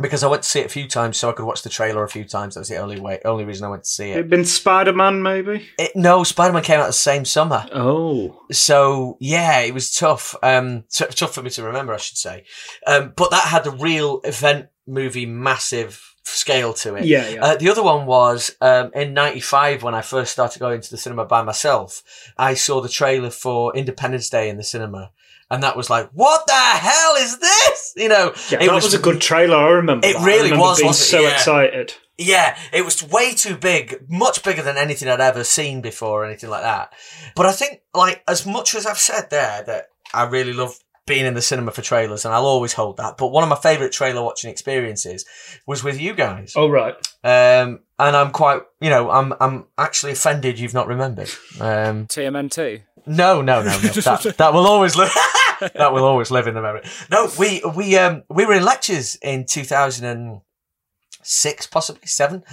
[0.01, 2.05] because I went to see it a few times, so I could watch the trailer
[2.05, 2.55] a few times.
[2.55, 4.17] That was the only way, only reason I went to see it.
[4.19, 5.67] It'd been Spider Man, maybe.
[5.79, 7.67] it no, Spider Man came out the same summer.
[7.73, 10.35] Oh, So yeah, it was tough.
[10.43, 12.45] Um, t- tough for me to remember, I should say.
[12.87, 17.07] Um, but that had a real event movie, massive scale to it.
[17.07, 17.43] yeah, yeah.
[17.43, 20.99] Uh, the other one was um, in '95 when I first started going to the
[20.99, 22.03] cinema by myself.
[22.37, 25.11] I saw the trailer for Independence Day in the cinema,
[25.51, 28.95] and that was like, "What the hell is this?" You know, yeah, it that was,
[28.95, 29.57] a good trailer.
[29.57, 30.07] I remember.
[30.07, 30.23] It that.
[30.23, 31.11] I really remember was, Being wasn't it?
[31.11, 31.35] so Yeah.
[31.35, 31.95] excited.
[32.21, 36.27] Yeah, it was way too big, much bigger than anything I'd ever seen before or
[36.27, 36.93] anything like that.
[37.37, 40.75] But I think, like, as much as I've said there that I really love
[41.07, 43.17] being in the cinema for trailers, and I'll always hold that.
[43.19, 45.25] But one of my favourite trailer watching experiences
[45.67, 46.55] was with you guys.
[46.57, 46.95] Oh right.
[47.25, 51.31] Um, and I'm quite, you know, I'm I'm actually offended you've not remembered.
[51.61, 52.83] Um, TMNT.
[53.09, 53.79] No, no, no, no.
[53.79, 55.13] That, that will always live.
[55.75, 56.83] that will always live in the memory.
[57.11, 62.45] No, we we um we were in lectures in 2006, possibly seven,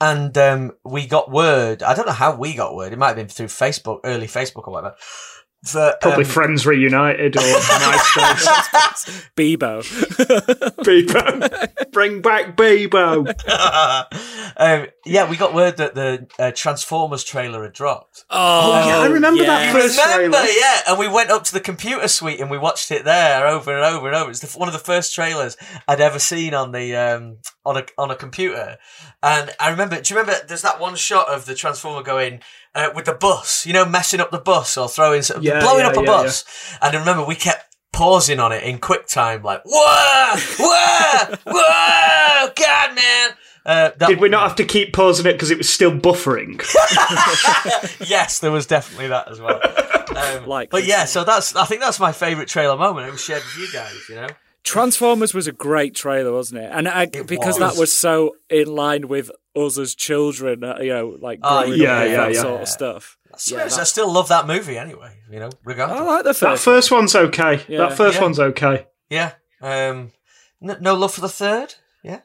[0.00, 1.82] and um we got word.
[1.82, 2.92] I don't know how we got word.
[2.92, 4.96] It might have been through Facebook, early Facebook or whatever.
[5.72, 9.30] That, Probably um, Friends Reunited or MySpace.
[9.36, 9.82] Bebo.
[10.82, 11.92] Bebo.
[11.92, 13.28] Bring back Bebo.
[14.56, 18.24] um, yeah, we got word that the uh, Transformers trailer had dropped.
[18.28, 19.72] Oh, yeah, I remember that yeah.
[19.72, 20.50] first Remember, trailer.
[20.50, 23.72] yeah, and we went up to the computer suite and we watched it there over
[23.72, 24.30] and over and over.
[24.30, 27.86] It's the, one of the first trailers I'd ever seen on the um, on a
[27.96, 28.78] on a computer.
[29.22, 30.44] And I remember, do you remember?
[30.44, 32.40] There's that one shot of the Transformer going
[32.74, 35.80] uh, with the bus, you know, messing up the bus or throwing, some- Yeah, blowing
[35.84, 36.44] yeah, up a yeah, bus.
[36.80, 42.52] And I remember we kept pausing on it in quick time, like whoa, whoa, whoa,
[42.56, 43.30] God, man.
[43.64, 46.60] Uh, that, Did we not have to keep pausing it because it was still buffering?
[48.08, 49.60] yes, there was definitely that as well.
[50.16, 53.08] Um, Like- but yeah, so that's I think that's my favourite trailer moment.
[53.08, 54.26] It was shared with you guys, you know.
[54.64, 56.70] Transformers was a great trailer, wasn't it?
[56.72, 57.78] And I, because that was.
[57.80, 62.08] was so in line with us as children, uh, you know, like growing yeah, up
[62.08, 62.40] yeah, that yeah.
[62.40, 63.18] sort of stuff.
[63.36, 65.16] Seriously, that- I still love that movie anyway.
[65.30, 66.00] You know, regardless.
[66.00, 66.40] I like the first.
[66.40, 66.64] that first.
[66.64, 67.62] first one's okay.
[67.68, 67.78] Yeah.
[67.78, 68.22] That first Yeah.
[68.22, 68.86] one's okay.
[69.10, 69.32] Yeah.
[69.60, 70.12] Um,
[70.62, 71.74] n- no love for the third.
[72.02, 72.20] Yeah.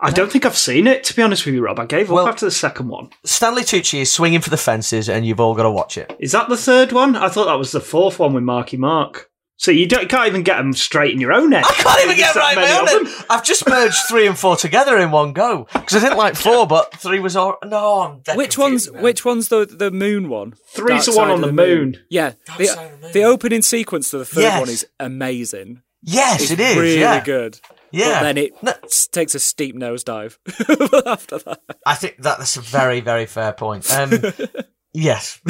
[0.00, 1.78] I don't think I've seen it, to be honest with you, Rob.
[1.78, 3.10] I gave up after the second one.
[3.24, 6.16] Stanley Tucci is swinging for the fences, and you've all got to watch it.
[6.18, 7.16] Is that the third one?
[7.16, 9.29] I thought that was the fourth one with Marky Mark.
[9.62, 11.64] So you, don't, you can't even get them straight in your own head.
[11.66, 13.04] I can't even get that right in my own.
[13.04, 13.24] head.
[13.28, 16.66] I've just merged three and four together in one go because I didn't like four,
[16.66, 17.58] but three was all.
[17.66, 19.02] No, I'm dead Which confused one's now.
[19.02, 20.54] which one's the the moon one?
[20.68, 21.98] Three's Dark the one on of the moon.
[22.08, 23.12] Yeah, Dark Side of the the, Moon.
[23.12, 24.60] the opening sequence to the third Yes.
[24.60, 25.82] one is amazing.
[26.02, 26.76] Yes, It's it is.
[26.78, 27.22] really yeah.
[27.22, 27.60] good.
[27.90, 28.20] Yeah.
[28.20, 28.72] But then it No,
[29.12, 30.38] takes a steep nosedive
[31.06, 31.60] after that.
[31.84, 33.92] I think that, that's a very, very fair point.
[33.92, 34.10] Um,
[34.92, 35.40] yes.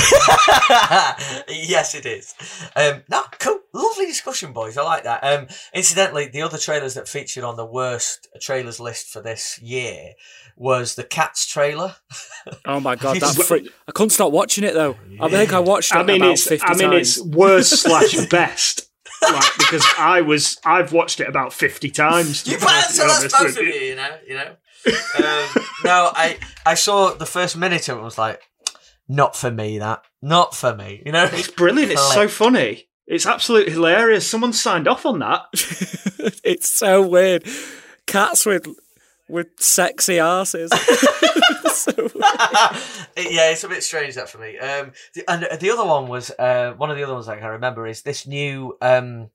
[1.48, 2.34] yes, it is.
[2.76, 3.58] Um, no, cool.
[3.72, 4.76] Lovely discussion, boys.
[4.76, 5.22] I like that.
[5.22, 10.12] Um, incidentally, the other trailers that featured on the worst trailers list for this year
[10.56, 11.96] was the Cats trailer.
[12.64, 13.70] Oh my god, that It's- freak!
[13.86, 14.96] I couldn't stop watching it though.
[15.20, 17.18] I think I watched it I mean, about it's fifty I mean, times.
[17.18, 18.88] it's worst slash best.
[19.22, 22.42] Like, because I was, I've watched it about fifty times.
[22.44, 24.56] to You be better, so that's both of you, you know, you know.
[24.86, 28.40] Um, no, I, I saw the first minute of it and was like,
[29.10, 30.04] not for me, that.
[30.22, 31.28] Not for me, you know?
[31.32, 31.90] It's brilliant.
[31.90, 32.86] It's so funny.
[33.08, 34.30] It's absolutely hilarious.
[34.30, 35.46] Someone signed off on that.
[36.44, 37.44] it's so weird.
[38.06, 38.68] Cats with
[39.28, 40.70] with sexy asses.
[41.72, 41.90] so
[43.16, 44.56] yeah, it's a bit strange that for me.
[44.58, 47.48] Um, the, and the other one was uh, one of the other ones I can
[47.48, 49.30] remember is this new um,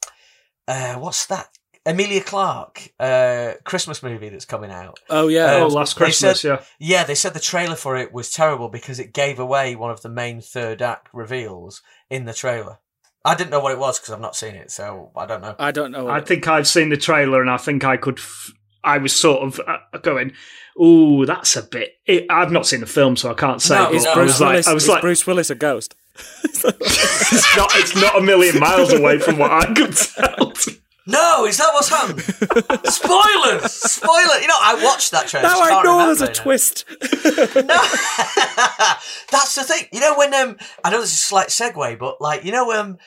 [0.70, 1.50] uh, what's that?
[1.86, 5.00] Emilia Clarke uh, Christmas movie that's coming out.
[5.10, 5.58] Oh yeah.
[5.58, 6.64] Oh, Um, last Christmas, said- yeah.
[6.80, 10.02] Yeah, they said the trailer for it was terrible because it gave away one of
[10.02, 12.80] the main third act reveals in the trailer.
[13.24, 15.56] I didn't know what it was because I've not seen it, so I don't know.
[15.60, 16.08] I don't know.
[16.08, 18.20] I think I've seen the trailer, and I think I could.
[18.20, 18.52] F-
[18.84, 20.32] I was sort of uh, going,
[20.80, 23.74] "Ooh, that's a bit." It, I've not seen the film, so I can't say.
[23.76, 24.68] no, but it's no, I Bruce was like, Willis.
[24.68, 25.96] I was is like, Bruce Willis a ghost?
[26.16, 27.70] it's not.
[27.76, 30.54] It's not a million miles away from what I could tell.
[31.08, 32.22] No, is that what's happened?
[32.92, 33.72] Spoilers!
[33.74, 34.40] Spoiler!
[34.42, 35.48] You know, I watched that trailer.
[35.48, 36.44] Now just I know there's a remember now.
[36.44, 36.86] twist.
[37.66, 37.78] No,
[39.32, 39.88] that's the thing.
[39.92, 42.72] You know when um, I know this is a slight segue, but like you know
[42.72, 42.98] um,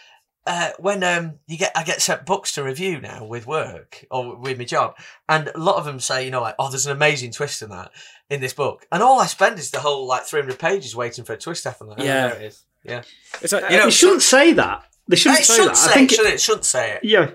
[0.46, 4.36] uh, when um, you get I get sent books to review now with work or
[4.36, 4.94] with my job,
[5.28, 7.70] and a lot of them say you know like oh there's an amazing twist in
[7.70, 7.90] that
[8.30, 11.32] in this book, and all I spend is the whole like 300 pages waiting for
[11.32, 11.88] a twist to happen.
[11.88, 12.28] Like, oh, Yeah.
[12.34, 12.62] it is.
[12.84, 13.02] Yeah,
[13.42, 14.84] It's like, You know, you shouldn't say that.
[15.08, 15.76] They shouldn't it say should that.
[15.76, 16.40] say I think it, shouldn't it?
[16.40, 17.00] Should say it.
[17.04, 17.30] yeah.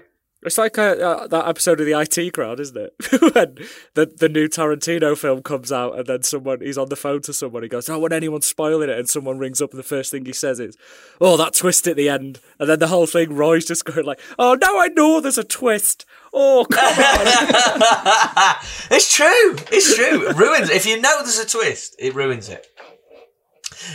[0.45, 2.93] It's like uh, uh, that episode of the IT crowd, isn't it?
[3.33, 3.57] when
[3.93, 7.33] the the new Tarantino film comes out, and then someone he's on the phone to
[7.33, 7.63] someone.
[7.63, 10.11] He goes, "I don't want anyone spoiling it," and someone rings up, and the first
[10.11, 10.77] thing he says is,
[11.21, 14.19] "Oh, that twist at the end," and then the whole thing, Roy's just going like,
[14.37, 18.55] "Oh, now I know there's a twist." Oh, come on!
[18.91, 19.55] it's true.
[19.71, 20.29] It's true.
[20.29, 20.69] It ruins.
[20.69, 22.67] If you know there's a twist, it ruins it.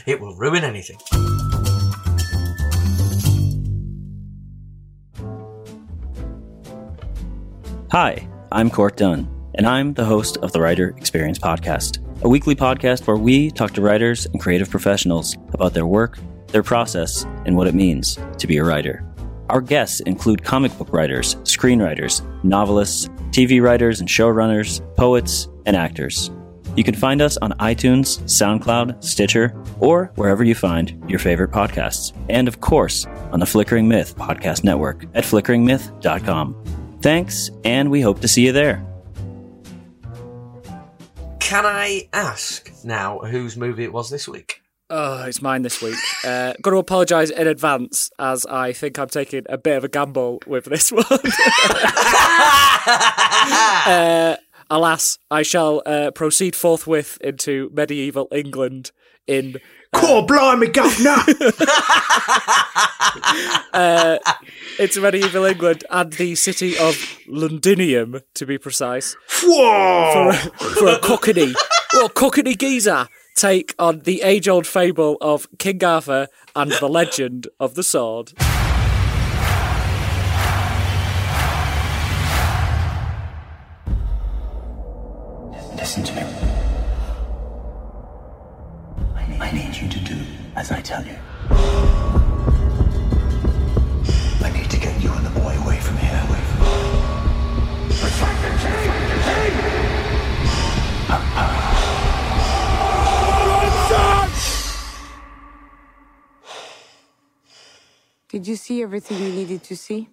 [0.06, 0.98] It will ruin anything.
[7.90, 12.54] Hi, I'm Court Dunn, and I'm the host of the Writer Experience Podcast, a weekly
[12.54, 17.56] podcast where we talk to writers and creative professionals about their work, their process, and
[17.56, 19.02] what it means to be a writer.
[19.48, 26.30] Our guests include comic book writers, screenwriters, novelists, TV writers and showrunners, poets, and actors.
[26.76, 32.12] You can find us on iTunes, SoundCloud, Stitcher, or wherever you find your favorite podcasts.
[32.28, 36.87] And of course, on the Flickering Myth Podcast Network at flickeringmyth.com.
[37.00, 38.84] Thanks, and we hope to see you there.
[41.40, 44.62] Can I ask now whose movie it was this week?
[44.90, 45.98] oh, it's mine this week.
[46.24, 49.88] Uh, got to apologise in advance, as I think I'm taking a bit of a
[49.88, 51.04] gamble with this one.
[53.86, 54.36] uh,
[54.70, 58.92] alas, I shall uh, proceed forthwith into medieval England
[59.26, 59.56] in
[59.94, 61.16] Core blimey, governor!
[63.72, 64.18] uh,
[64.78, 66.96] into medieval England and the city of
[67.26, 70.32] Londinium, to be precise, Whoa!
[70.32, 71.54] for a cockney,
[71.92, 77.74] well, cockney geezer take on the age-old fable of King Arthur and the legend of
[77.74, 78.32] the sword.
[85.76, 86.37] Listen to me.
[89.40, 90.16] I, need you to do
[90.56, 91.16] as I tell you.
[94.44, 96.20] I need to get you and the boy away from here.
[96.28, 96.58] Away from
[108.28, 110.08] Did you see everything you needed to see?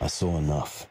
[0.00, 0.86] I saw enough.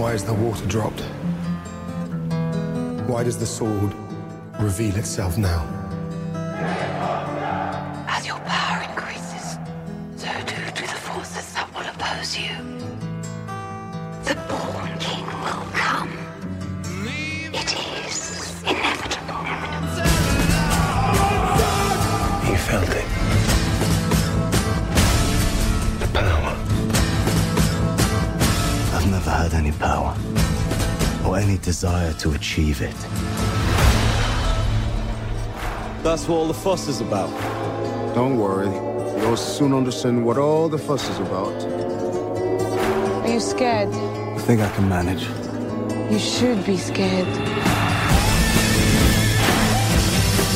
[0.00, 1.02] Why is the water dropped?
[3.06, 3.92] Why does the sword
[4.58, 5.79] reveal itself now?
[31.30, 32.96] Or any desire to achieve it.
[36.02, 37.30] That's what all the fuss is about.
[38.16, 38.72] Don't worry.
[39.20, 41.54] You'll soon understand what all the fuss is about.
[43.22, 43.94] Are you scared?
[43.94, 45.22] I think I can manage.
[46.10, 47.28] You should be scared.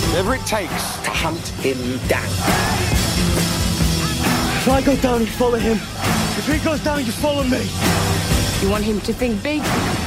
[0.08, 2.30] Whatever it takes to hunt him down.
[4.58, 5.76] If I go down, you follow him.
[5.76, 7.62] If he goes down, you follow me.
[8.60, 9.62] You want him to think big?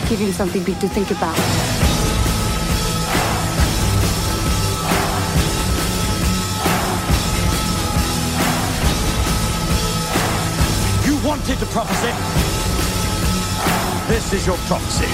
[0.09, 1.35] Give him something big to think about.
[11.05, 12.13] You wanted the prophecy.
[14.07, 15.11] This is your prophecy.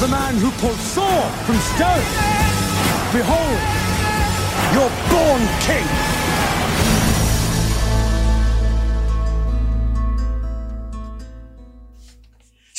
[0.00, 2.06] The man who pulled sword from stone.
[3.12, 3.58] Behold,
[4.74, 6.17] your born king.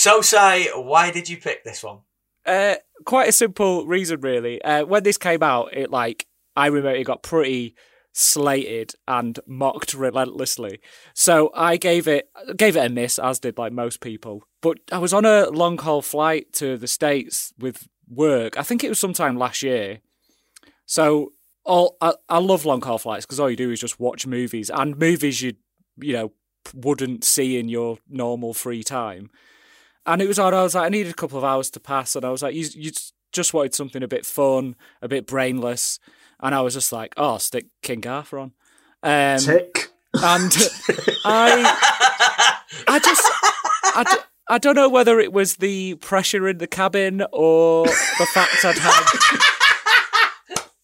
[0.09, 1.99] So, say, why did you pick this one?
[2.43, 4.59] Uh, quite a simple reason, really.
[4.59, 7.75] Uh, when this came out, it like I remember it got pretty
[8.11, 10.79] slated and mocked relentlessly.
[11.13, 14.41] So I gave it gave it a miss, as did like most people.
[14.63, 18.57] But I was on a long haul flight to the states with work.
[18.57, 19.99] I think it was sometime last year.
[20.87, 21.33] So
[21.65, 24.71] all I, I love long haul flights because all you do is just watch movies
[24.71, 25.53] and movies you
[26.01, 26.31] you know
[26.73, 29.29] wouldn't see in your normal free time.
[30.05, 30.53] And it was odd.
[30.53, 32.55] I was like, I needed a couple of hours to pass, and I was like,
[32.55, 32.91] you you
[33.31, 35.99] just wanted something a bit fun, a bit brainless,
[36.41, 38.53] and I was just like, oh, stick King Arthur on.
[39.03, 39.89] Um, Tick.
[40.13, 40.51] and
[41.25, 42.57] I,
[42.87, 43.23] I just,
[43.83, 44.17] I,
[44.49, 48.77] I don't know whether it was the pressure in the cabin or the fact I'd
[48.77, 49.58] had.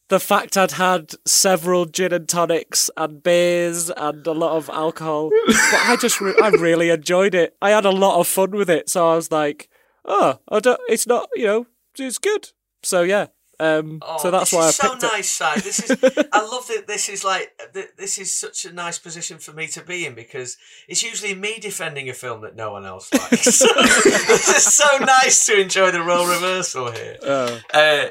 [0.09, 5.31] The fact I'd had several gin and tonics and beers and a lot of alcohol,
[5.47, 7.55] but I just re- I really enjoyed it.
[7.61, 9.67] I had a lot of fun with it, so I was like,
[10.05, 11.65] "Oh, I don't, it's not, you know,
[11.97, 12.51] it's good."
[12.83, 13.27] So yeah,
[13.59, 15.07] Um, Oh, so that's why I is so picked it.
[15.11, 15.59] nice, Si.
[15.61, 15.91] This is.
[16.31, 16.83] I love that.
[16.87, 17.49] This is like.
[17.97, 20.55] This is such a nice position for me to be in because
[20.87, 23.43] it's usually me defending a film that no one else likes.
[23.59, 27.17] this is so nice to enjoy the role reversal here.
[27.23, 27.59] Oh.
[27.73, 28.05] Uh,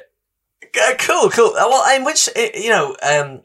[0.75, 1.55] g- cool, cool.
[1.57, 3.43] Uh, Well, in which uh, you know, um,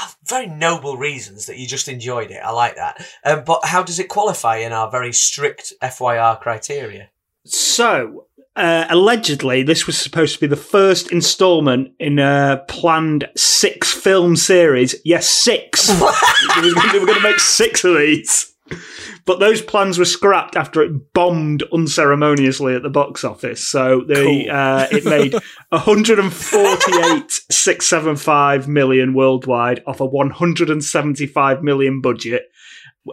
[0.00, 2.40] uh, very noble reasons that you just enjoyed it.
[2.44, 3.06] I like that.
[3.24, 7.10] Um, but how does it qualify in our very strict FYR criteria?
[7.46, 13.92] So, uh, allegedly, this was supposed to be the first installment in a planned six
[13.92, 14.94] film series.
[15.04, 15.86] Yes, six.
[15.88, 18.53] they were going to make six of these.
[19.26, 23.66] But those plans were scrapped after it bombed unceremoniously at the box office.
[23.66, 24.50] So they, Cool.
[24.50, 25.34] uh, it made
[25.70, 32.50] 148,675 million worldwide off a 175 million budget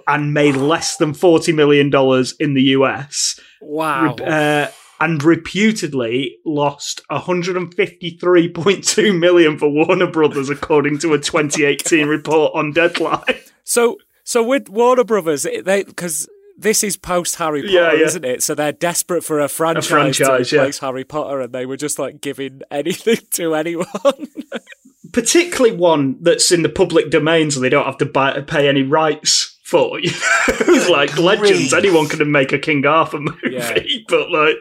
[0.07, 4.15] and made less than 40 million dollars in the US Wow.
[4.15, 4.67] uh,
[4.99, 13.35] and reputedly lost 153.2 million for Warner Brothers, according to a 2018 report on Deadline.
[13.63, 13.97] So,
[14.31, 18.05] so with Warner Brothers, they because this is post Harry Potter, Yeah, yeah.
[18.05, 18.41] isn't it?
[18.41, 20.61] So they're desperate for a franchise, franchise, to yeah.
[20.61, 23.87] replace Harry Potter, and they were just like giving anything to anyone.
[25.11, 28.83] Particularly one that's in the public domain, so they don't have to buy, pay any
[28.83, 29.99] rights for.
[29.99, 30.11] You
[30.65, 33.77] know, like Legends, anyone can make a King Arthur movie, Yeah.
[34.07, 34.55] but like,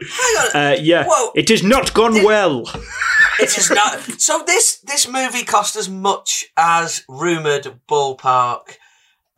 [0.53, 1.31] uh, yeah, Whoa.
[1.33, 2.63] it has not gone well.
[3.39, 4.01] It is not.
[4.19, 8.75] So this this movie cost as much as rumored ballpark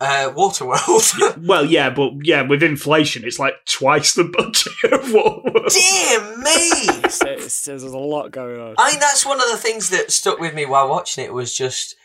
[0.04, 1.44] uh, Waterworld.
[1.48, 5.72] Well, yeah, but yeah, with inflation, it's like twice the budget of what.
[5.72, 6.98] Dear me!
[7.00, 8.76] It's- it's- there's a lot going on.
[8.78, 11.54] I think that's one of the things that stuck with me while watching it was
[11.54, 11.96] just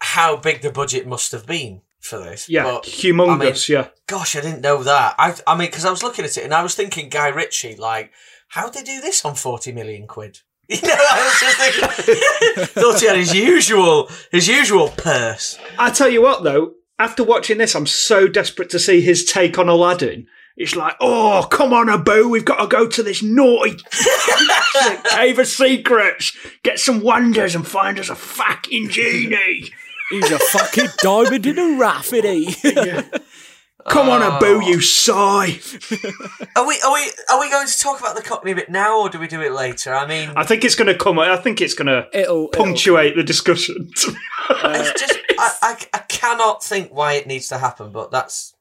[0.00, 2.48] how big the budget must have been for this.
[2.48, 3.68] Yeah, But, humongous.
[3.68, 3.88] yeah.
[4.06, 5.14] Gosh, I didn't know that.
[5.18, 7.76] I, I mean, because I was looking at it and I was thinking Guy Ritchie,
[7.76, 8.12] like,
[8.48, 10.40] how'd they do this on 40 million quid?
[10.68, 15.58] You know, I was just thinking, thought he had his usual, his usual purse.
[15.78, 19.58] I tell you what, though, after watching this, I'm so desperate to see his take
[19.58, 20.26] on Aladdin.
[20.56, 23.76] It's like, oh, come on, Abu, we've got to go to this naughty
[25.10, 29.70] cave of secrets, get some wonders, and find us a fucking genie.
[30.08, 33.02] He's a fucking diamond in a rough, isn't he?
[33.88, 34.36] Come on, Oh.
[34.36, 35.58] Abu, you sigh.
[36.56, 39.08] Are we, are we, are we going to talk about the Cockney bit now or
[39.08, 39.94] do we do it later?
[39.94, 41.18] I mean, I think it's going to come.
[41.18, 43.88] I think it's going to It'll, punctuate the discussion.
[44.50, 48.54] it's just, I, I, I cannot think why it needs to happen, but that's,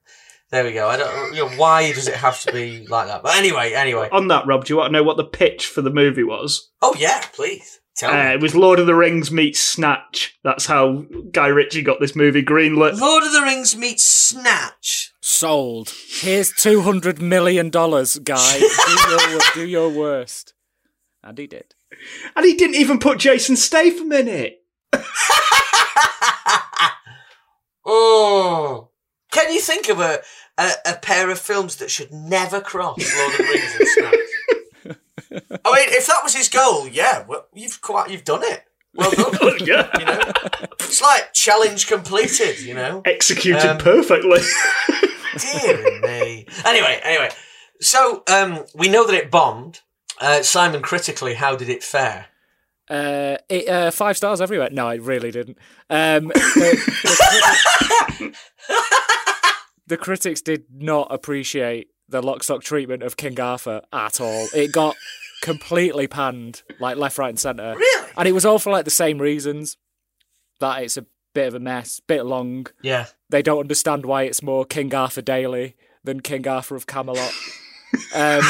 [0.51, 0.87] there we go.
[0.87, 3.23] I don't, you know, why does it have to be like that?
[3.23, 4.09] But anyway, anyway.
[4.11, 6.69] on that, Rob, do you want to know what the pitch for the movie was?
[6.81, 7.79] Oh yeah, please.
[7.97, 8.33] Tell Uh, me.
[8.33, 10.37] it was Lord of the Rings meets Snatch.
[10.43, 12.99] That's how Guy Ritchie got this movie greenlit.
[12.99, 15.13] Lord of the Rings meets Snatch.
[15.27, 15.91] Sold.
[16.07, 18.59] Here's two hundred million dollars, guy.
[18.59, 20.53] Do your, do your worst.
[21.23, 21.73] And he did.
[22.35, 24.63] And he didn't even put Jason Statham in it.
[27.87, 28.89] Oh.
[29.31, 30.21] Can you think of a,
[30.57, 34.99] a, a pair of films that should never cross Lord of the Rings and Snatch?
[35.65, 38.63] I mean, if that was his goal, yeah, well, you've quite, you've done it.
[38.95, 39.57] Well done.
[39.65, 39.89] yeah.
[39.99, 40.19] you know,
[40.79, 42.59] it's like challenge completed.
[42.61, 44.39] You know, Executed Um, perfectly.
[45.37, 46.45] Dear me.
[46.65, 47.29] Anyway, anyway,
[47.81, 49.81] so um, we know that it bombed.
[50.19, 52.27] Uh, Simon, critically, how did it fare?
[52.89, 54.69] Uh, it, uh, five stars everywhere.
[54.71, 55.57] No, it really didn't.
[55.89, 56.75] Um, the,
[58.19, 58.35] the,
[59.87, 64.47] the critics did not appreciate the lock stock treatment of King Arthur at all.
[64.53, 64.95] It got
[65.41, 67.73] completely panned, like left, right, and centre.
[67.75, 68.11] Really?
[68.17, 69.77] And it was all for like the same reasons
[70.59, 72.65] that it's a bit of a mess, bit long.
[72.81, 73.05] Yeah.
[73.29, 77.31] They don't understand why it's more King Arthur Daley than King Arthur of Camelot.
[78.13, 78.41] Um,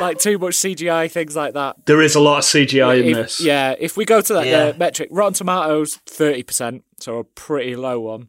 [0.00, 1.76] like too much CGI, things like that.
[1.86, 3.40] there is a lot of CGI in this.
[3.40, 4.58] Yeah, if we go to that Yeah.
[4.68, 8.28] uh, metric, Rotten Tomatoes thirty percent, so a pretty low one.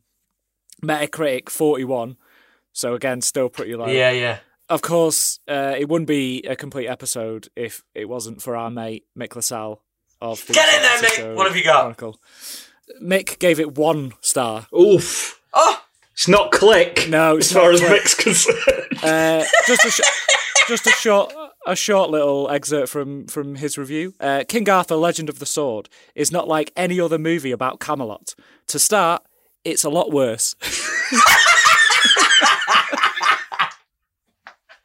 [0.83, 2.17] Metacritic forty one,
[2.73, 3.87] so again still pretty low.
[3.87, 4.39] Yeah, yeah.
[4.69, 9.05] Of course, uh, it wouldn't be a complete episode if it wasn't for our mate
[9.17, 9.81] Mick LaSalle
[10.23, 10.99] of the Get in there, Mick.
[10.99, 11.81] Francisco What have you got?
[11.81, 12.19] Chronicle.
[13.01, 14.67] Mick gave it one star.
[14.77, 15.39] Oof.
[15.53, 15.81] Oh,
[16.13, 17.07] It's not click.
[17.09, 18.01] No, as far not as Click.
[18.03, 18.57] Mick's concerned.
[19.03, 20.01] Uh, just a sh-
[20.67, 21.33] just a short
[21.67, 24.13] a short little excerpt from from his review.
[24.19, 28.33] Uh, King Arthur: Legend of the Sword is not like any other movie about Camelot.
[28.67, 29.23] To start,
[29.65, 30.55] it's a lot worse.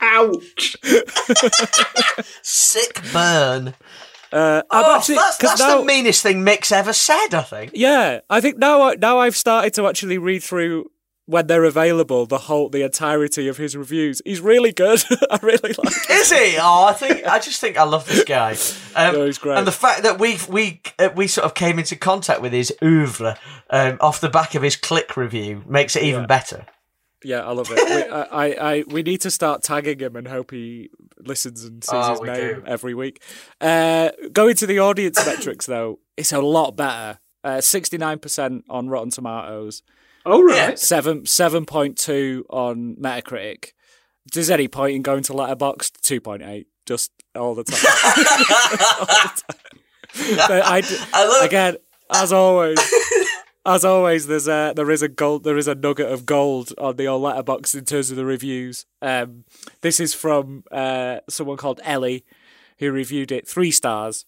[0.01, 0.77] Ouch.
[2.43, 3.75] sick burn.
[4.33, 7.72] Uh, Oh, actually that's, that's now, the meanest thing Mick's ever said, I think.
[7.74, 10.91] yeah, I think now I- now I've started to actually read through
[11.26, 14.22] when they're available, the whole the entirety of his reviews.
[14.24, 15.03] He's really good.
[15.31, 15.93] I really like.
[15.93, 15.93] Him.
[16.11, 16.57] Is he?
[16.59, 18.57] Oh, I think I just think I love this guy.
[18.97, 19.59] Um, No, he's great.
[19.59, 22.72] And the fact that we we uh, we sort of came into contact with his
[22.83, 23.37] oeuvre
[23.68, 26.64] um, off the back of his click review makes it even better.
[27.25, 27.79] Yeah, I love it.
[27.85, 31.83] We, I, I, I, we need to start tagging him and hope he listens and
[31.83, 32.62] sees Oh, his name do.
[32.66, 33.21] every week.
[33.61, 37.19] Uh, going to the audience metrics, though, it's a lot better.
[37.45, 39.83] Uh, Sixty-nine percent on Rotten Tomatoes,
[40.27, 40.79] Oh right.
[40.79, 43.73] seven seven point two on Metacritic.
[44.31, 46.01] Does any point in going to Letterboxd?
[46.03, 47.79] Two point eight, just all the time.
[48.99, 50.39] All the time.
[50.49, 51.77] But I d- I love again,
[52.12, 52.79] as always,
[53.69, 56.97] as always, there's a there is a gold there is a nugget of gold on
[56.97, 58.87] the old Letterboxd in terms of the reviews.
[59.03, 59.45] Um,
[59.83, 62.25] this is from uh, someone called Ellie,
[62.79, 64.25] who reviewed it three stars.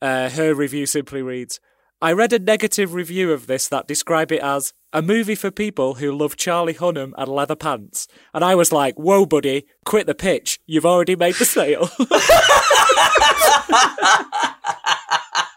[0.00, 1.58] Uh, her review simply reads.
[2.00, 5.94] I read a negative review of this that described it as a movie for people
[5.94, 8.08] who love Charlie Hunnam and leather pants.
[8.32, 10.60] And I was like, whoa, buddy, quit the pitch.
[10.66, 11.90] You've already made the sale.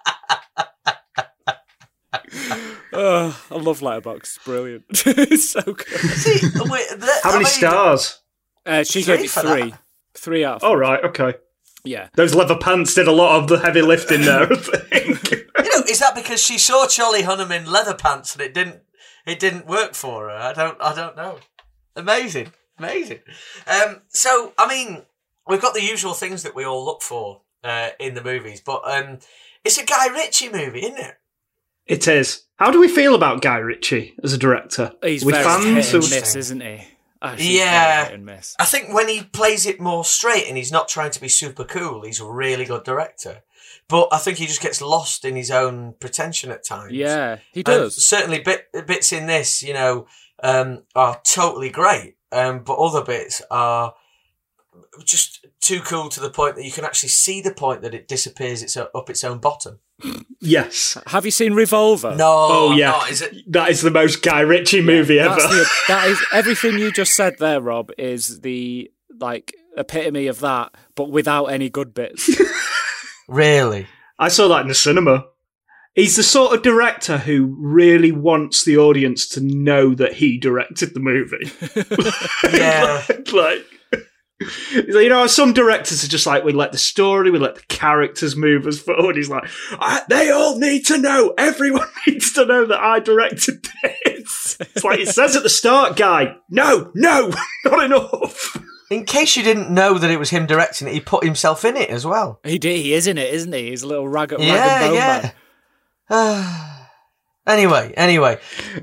[2.94, 4.18] oh, I love Letterboxd.
[4.18, 4.86] It's brilliant.
[4.90, 5.88] it's so good.
[5.88, 8.20] See, wait, that- How I many mean, stars?
[8.66, 9.70] Uh, she Three gave it for three.
[9.72, 9.80] that.
[10.16, 11.34] Three out of Oh right, okay.
[11.84, 12.08] Yeah.
[12.16, 14.44] Those leather pants did a lot of the heavy lifting there.
[14.52, 15.32] I think.
[15.32, 18.82] You know, is that because she saw Charlie Hunnam in leather pants and it didn't
[19.26, 20.36] it didn't work for her?
[20.36, 21.40] I don't I don't know.
[21.96, 23.20] Amazing, amazing.
[23.68, 25.04] Um, so I mean,
[25.48, 28.82] we've got the usual things that we all look for uh, in the movies, but
[28.90, 29.20] um,
[29.66, 31.16] it's a Guy Ritchie movie, isn't it?
[31.86, 32.44] It is.
[32.58, 34.94] How do we feel about Guy Ritchie as a director?
[35.04, 36.88] He's we very fans hit and or- miss, isn't he?
[37.22, 38.10] Oh, she's Yeah.
[38.10, 38.56] and miss.
[38.60, 41.64] I think when he plays it more straight and he's not trying to be super
[41.64, 43.44] cool, he's a really good director.
[43.88, 46.92] But I think he just gets lost in his own pretension at times.
[46.94, 48.06] Yeah, he And does.
[48.06, 50.08] certainly, bit, bits in this, you know,
[50.42, 53.94] um, are totally great, um, but other bits are
[55.06, 58.08] just too cool to the point that you can actually see the point that it
[58.08, 59.80] disappears its up its own bottom.
[60.42, 60.98] Yes.
[61.08, 62.16] Have you seen Revolver?
[62.16, 62.92] No, Oh yeah.
[62.92, 63.10] not.
[63.12, 63.36] Is it?
[63.52, 65.36] That is the most Guy Ritchie movie ever.
[65.36, 67.92] That's the, that is everything you just said there, Rob.
[67.98, 72.30] Is the like epitome of that, but without any good bits.
[73.30, 73.88] Really?
[74.20, 75.26] I saw that in the cinema.
[75.96, 80.94] He's the sort of director who really wants the audience to know that he directed
[80.94, 81.50] the movie.
[82.54, 83.02] Yeah.
[83.32, 83.66] like,
[84.72, 88.36] you know, some directors are just like, we let the story, we let the characters
[88.36, 89.16] move us forward.
[89.16, 91.34] He's like, I, they all need to know.
[91.38, 94.58] Everyone needs to know that I directed this.
[94.60, 96.36] It's like it says at the start, guy.
[96.50, 97.32] No, no,
[97.66, 98.58] not enough.
[98.92, 101.76] In case you didn't know that it was him directing it, he put himself in
[101.76, 102.40] it as well.
[102.44, 102.78] he did.
[102.78, 103.70] He is in it, isn't he?
[103.70, 105.32] He's a little ragged, rag Yeah, and bone yeah.
[106.10, 106.70] man.
[107.46, 108.40] Anyway, anyway,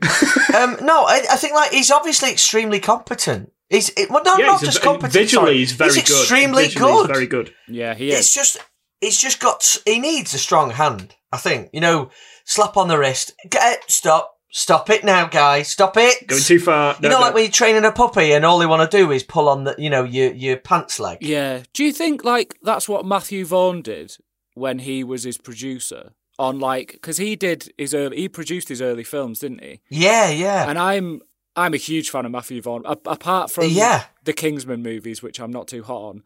[0.54, 3.50] um, no, I, I think like he's obviously extremely competent.
[3.70, 5.12] He's it, well, no, yeah, not he's a- just competent.
[5.12, 5.56] visually, sorry.
[5.58, 5.98] he's very good.
[6.00, 7.06] extremely Visually, good.
[7.06, 7.54] He's very good.
[7.68, 8.18] Yeah, he is.
[8.20, 8.58] It's just
[9.00, 11.14] he's just got he needs a strong hand.
[11.32, 12.10] I think you know,
[12.44, 13.32] slap on the wrist.
[13.48, 16.26] Get stop, stop it now, guys, stop it.
[16.26, 16.94] Going too far.
[17.00, 17.20] you No, know, no.
[17.26, 19.62] like when you're training a puppy and all they want to do is pull on
[19.64, 21.18] the you know your your pants leg.
[21.20, 21.62] Yeah.
[21.72, 24.16] Do you think like that's what Matthew Vaughn did
[24.54, 28.82] when he was his producer on like because he did his early he produced his
[28.82, 29.80] early films, didn't he?
[29.90, 30.68] Yeah, yeah.
[30.68, 31.20] And I'm
[31.60, 32.82] I'm a huge fan of Matthew Vaughn.
[32.84, 34.04] A- apart from Yeah.
[34.24, 36.22] the Kingsman movies, which I'm not too hot on,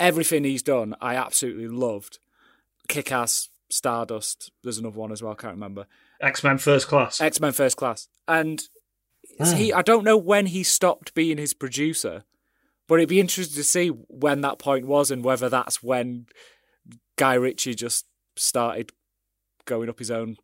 [0.00, 2.18] everything he's done I absolutely loved.
[2.88, 4.50] Kick Ass, Stardust.
[4.62, 5.32] There's another one as well.
[5.32, 5.86] I can't remember.
[6.20, 7.20] X Men First Class.
[7.20, 8.62] X Men First Class, and
[9.38, 9.56] Hmm.
[9.56, 9.72] he.
[9.72, 12.24] I don't know when he stopped being his producer,
[12.86, 16.26] but it'd be interesting to see when that point was and whether that's when
[17.16, 18.92] Guy Ritchie just started
[19.64, 20.36] going up his own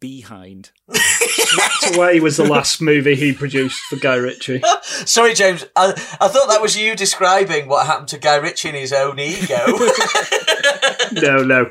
[0.00, 0.70] behind.
[0.92, 4.62] Swept Away was the last movie he produced for Guy Ritchie.
[4.82, 5.64] Sorry, James.
[5.76, 9.18] I, I thought that was you describing what happened to Guy Ritchie in his own
[9.18, 9.56] ego.
[11.12, 11.64] no, no.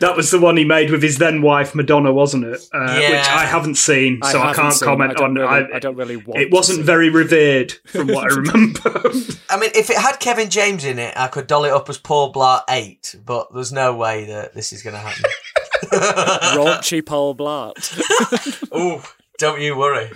[0.00, 2.68] That was the one he made with his then wife Madonna, wasn't it?
[2.72, 3.10] Uh, Yeah.
[3.18, 4.86] Which I haven't seen, so I, haven't can't seen.
[4.86, 5.34] comment I don't on.
[5.34, 6.82] really- I, I don't really want It wasn't see.
[6.84, 9.10] very revered, from what I remember.
[9.50, 11.98] I mean, if it had Kevin James in it, I could doll it up as
[11.98, 15.24] Paul Blart 8, but there's no way that this is going to happen.
[16.56, 18.68] Raunchy Paul Blart.
[18.72, 19.04] oh,
[19.38, 20.10] don't you worry.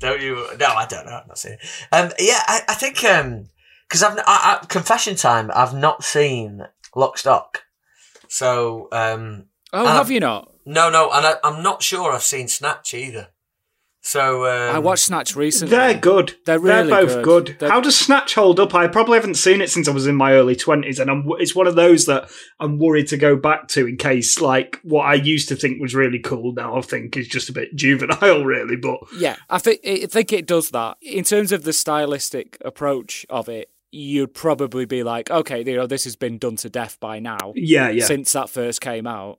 [0.00, 0.46] Don't you?
[0.58, 1.12] No, I don't know.
[1.12, 1.58] I'm not saying.
[1.92, 5.50] Um, yeah, I, I think because I've I, I, confession time.
[5.54, 7.64] I've not seen Lock Stock,
[8.28, 10.52] so um, Oh, Um, have you not?
[10.64, 13.28] no, no, and I, I'm not sure I've seen Snatch either.
[14.08, 15.76] So um, I watched Snatch recently.
[15.76, 16.34] They're good.
[16.46, 17.46] They're really both good.
[17.46, 17.56] good.
[17.58, 18.74] They're- How does Snatch hold up?
[18.74, 21.54] I probably haven't seen it since I was in my early twenties, and I'm, it's
[21.54, 25.12] one of those that I'm worried to go back to in case, like, what I
[25.12, 28.76] used to think was really cool now I think is just a bit juvenile, really.
[28.76, 30.96] But Yeah, I think I think it does that.
[31.02, 35.86] In terms of the stylistic approach of it, you'd probably be like, okay, you know,
[35.86, 37.52] this has been done to death by now.
[37.54, 38.06] Yeah, yeah.
[38.06, 39.38] Since that first came out,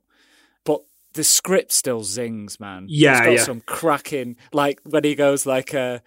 [1.14, 2.86] the script still zings, man.
[2.88, 3.42] Yeah, it's got yeah.
[3.42, 6.00] some cracking, like when he goes like, uh,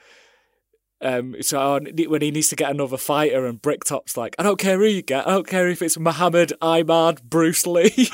[1.01, 4.59] um, so on, when he needs to get another fighter, and Bricktop's like, I don't
[4.59, 7.91] care who you get, I don't care if it's Muhammad, Imad, Bruce Lee.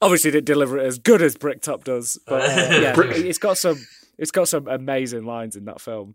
[0.00, 2.46] Obviously, didn't deliver it as good as Bricktop does, but uh,
[2.80, 3.78] yeah, it's got some,
[4.18, 6.14] it's got some amazing lines in that film.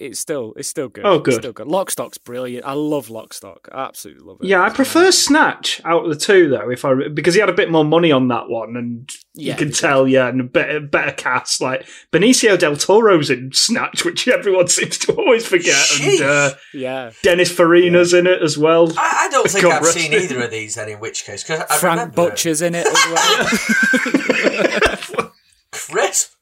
[0.00, 1.04] It's still, it's still good.
[1.04, 1.34] Oh, It's good.
[1.34, 1.66] still good.
[1.66, 2.64] Lockstock's brilliant.
[2.64, 3.68] I love Lockstock.
[3.72, 4.46] I absolutely love it.
[4.46, 6.70] yeah, I prefer Snatch out of the two though.
[6.70, 9.58] If I because he had a bit more money on that one, and Yeah, you
[9.58, 9.80] can he did.
[9.80, 14.68] tell, yeah, and a better better cast like Benicio del Toro's in Snatch, which everyone
[14.78, 17.10] seems to always forget, and uh, Yeah.
[17.24, 18.92] Dennis Farina's in it as well.
[18.96, 20.76] I, I don't think I've rest seen either of these.
[20.76, 22.94] Then, in which case, because Frank remember Butcher's in it as
[25.18, 25.32] well.
[25.72, 26.34] Crisp.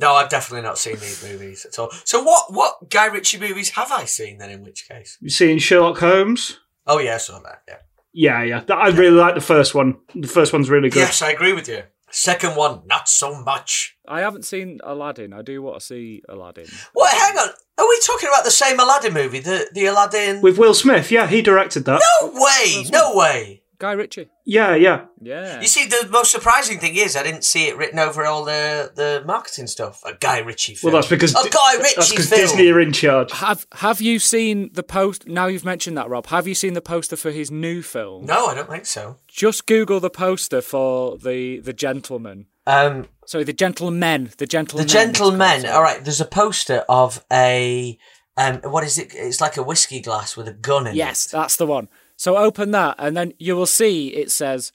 [0.00, 1.90] No, I've definitely not seen these movies at all.
[2.04, 4.50] So, what what Guy Ritchie movies have I seen then?
[4.50, 5.18] In which case?
[5.20, 6.58] You seen Sherlock Holmes?
[6.86, 7.62] Oh yeah, I saw that.
[7.68, 7.76] Yeah.
[8.12, 8.60] Yeah, yeah.
[8.66, 9.98] That- I really like the first one.
[10.14, 11.00] The first one's really good.
[11.00, 11.82] Yes, I agree with you.
[12.12, 13.96] Second one, not so much.
[14.08, 15.32] I haven't seen Aladdin.
[15.32, 16.66] I do want to see Aladdin.
[16.92, 17.12] What?
[17.14, 17.50] Hang on.
[17.78, 19.38] Are we talking about the same Aladdin movie?
[19.40, 20.40] The the Aladdin?
[20.40, 22.02] With Will Smith, yeah, he directed that.
[22.22, 22.84] No way!
[22.90, 23.62] No way!
[23.80, 24.30] Guy Ritchie.
[24.44, 25.06] Yeah, yeah.
[25.22, 25.60] Yeah.
[25.60, 28.92] You see, the most surprising thing is I didn't see it written over all the,
[28.94, 30.02] the marketing stuff.
[30.04, 30.92] A Guy Ritchie film.
[30.92, 32.40] Well, that's because a Guy Ritchie that's because film.
[32.42, 33.32] Disney are in charge.
[33.32, 35.26] Have Have you seen the post?
[35.26, 36.26] Now you've mentioned that, Rob.
[36.26, 38.26] Have you seen the poster for his new film?
[38.26, 39.16] No, I don't think so.
[39.26, 42.46] Just Google the poster for the the gentleman.
[42.66, 44.30] Um, Sorry, the gentlemen.
[44.36, 44.86] The gentlemen.
[44.86, 45.66] the gentlemen.
[45.66, 47.98] All right, there's a poster of a
[48.36, 49.12] um, what is it?
[49.14, 51.28] It's like a whiskey glass with a gun in Yes, it.
[51.28, 51.88] Yes, that's the one.
[52.20, 54.72] So open that, and then you will see it says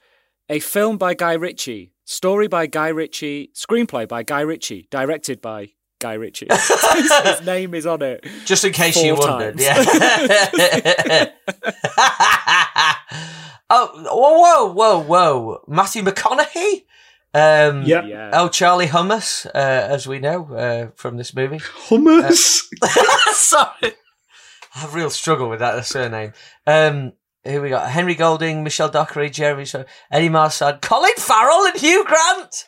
[0.50, 5.74] a film by Guy Ritchie, story by Guy Ritchie, screenplay by Guy Ritchie, directed by
[6.00, 6.48] Guy Ritchie.
[6.50, 8.26] his, his name is on it.
[8.46, 9.62] Just in case Four you wondered, times.
[9.62, 9.76] yeah.
[13.70, 15.64] oh, whoa, whoa, whoa, whoa!
[15.68, 16.86] Matthew McConaughey.
[17.36, 18.06] Um, Yeah.
[18.06, 18.32] Yeah.
[18.34, 21.60] Oh, Charlie Hummus, uh, as we know uh, from this movie.
[21.60, 22.64] Hummus.
[23.34, 23.94] Sorry.
[24.74, 26.34] I have a real struggle with that surname.
[26.66, 27.14] Um,
[27.46, 32.04] here we got Henry Golding, Michelle Dockery, Jeremy so Eddie Marsan, Colin Farrell, and Hugh
[32.06, 32.68] Grant.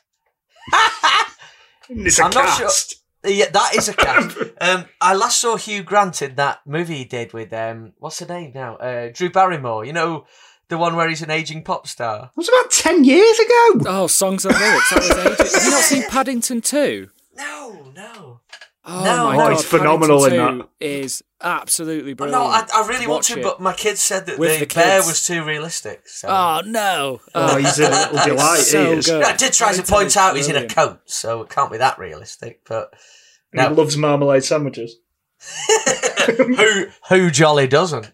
[1.90, 2.96] it's a I'm not cast.
[3.24, 3.32] sure.
[3.32, 4.38] Yeah, that is a cast.
[4.62, 8.26] um, I last saw Hugh Grant in that movie he did with um, what's the
[8.26, 8.76] name now?
[8.76, 9.84] Uh, Drew Barrymore.
[9.86, 10.26] You know,
[10.70, 12.26] the one where he's an aging pop star.
[12.26, 13.84] It was about ten years ago.
[13.88, 14.90] Oh, songs and lyrics.
[14.92, 15.56] That was ages.
[15.56, 17.10] Have you not seen Paddington Two?
[17.36, 18.42] No, no.
[18.90, 19.24] Oh No.
[19.26, 20.64] my Oh, god, he's phenomenal in Paddington that.
[20.80, 22.42] 2 Is absolutely Oh, brilliant.
[22.42, 23.44] no, I, I really want Watch to, it.
[23.44, 25.08] but my kids said that With the, the bear kids.
[25.08, 26.08] was too realistic.
[26.08, 26.28] So.
[26.30, 27.20] Oh no!
[27.36, 28.60] Oh, oh he's a little delight.
[28.60, 29.06] so he is.
[29.08, 29.24] good.
[29.24, 30.76] I did try to Paddington point is out he's in a brilliant.
[30.76, 32.62] coat, so it can't be that realistic.
[32.68, 32.94] But
[33.54, 34.96] And he loves marmalade sandwiches.
[36.38, 38.12] who who jolly doesn't?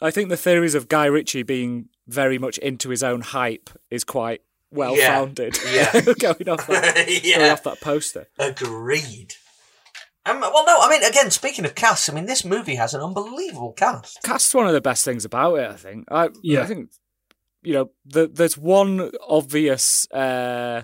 [0.00, 4.04] I think the theories of Guy Ritchie being very much into his own hype is
[4.04, 4.40] quite
[4.70, 5.56] well founded.
[5.72, 5.92] Yeah.
[6.18, 7.06] going off that,
[7.36, 8.26] going off that poster.
[8.38, 9.34] agreed.
[10.26, 13.00] Um, well, no, I mean, again, speaking of cast, I mean, this movie has an
[13.00, 14.22] unbelievable cast.
[14.22, 15.70] Cast's one of the best things about it.
[15.70, 16.04] I think.
[16.10, 16.62] I, Yeah.
[16.62, 16.90] I think
[17.62, 20.82] you know the, there's one obvious uh,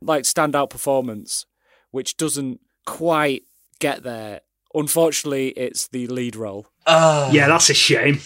[0.00, 1.44] like standout performance
[1.90, 3.42] which doesn't quite
[3.80, 4.40] get there.
[4.74, 6.66] Unfortunately, it's the lead role.
[6.86, 8.20] Uh, Yeah, that's a shame.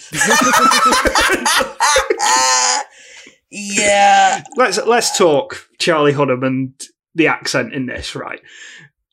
[3.51, 4.43] Yeah.
[4.57, 6.73] let's let's talk Charlie Hunnam and
[7.15, 8.41] the accent in this, right?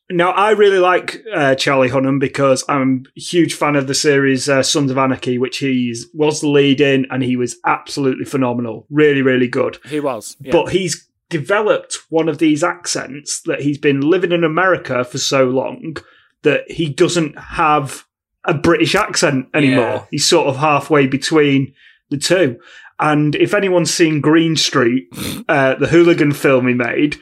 [0.08, 4.48] Now, I really like uh, Charlie Hunnam because I'm a huge fan of the series
[4.48, 8.86] uh, Sons of Anarchy, which he was the lead in, and he was absolutely phenomenal,
[8.88, 9.78] really, really good.
[9.84, 10.52] He was, yeah.
[10.52, 15.46] But he's developed one of these accents that he's been living in America for so
[15.46, 15.96] long
[16.42, 18.04] that he doesn't have
[18.44, 19.84] a British accent anymore.
[19.84, 20.04] Yeah.
[20.12, 21.74] He's sort of halfway between
[22.10, 22.60] the two.
[22.98, 25.08] And if anyone's seen Green Street,
[25.48, 27.16] uh, the hooligan film he made,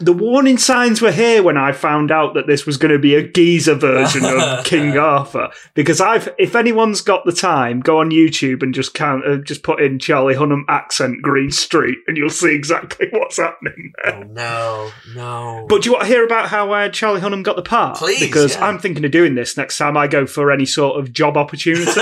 [0.00, 3.14] the warning signs were here when I found out that this was going to be
[3.14, 5.50] a geezer version of King Arthur.
[5.74, 9.62] Because I've, if anyone's got the time, go on YouTube and just count, uh, just
[9.62, 14.14] put in Charlie Hunnam accent Green Street, and you'll see exactly what's happening there.
[14.14, 15.66] Oh no, no.
[15.68, 17.98] But do you want to hear about how uh, Charlie Hunnam got the part?
[17.98, 18.66] Please, because yeah.
[18.66, 21.90] I'm thinking of doing this next time I go for any sort of job opportunity.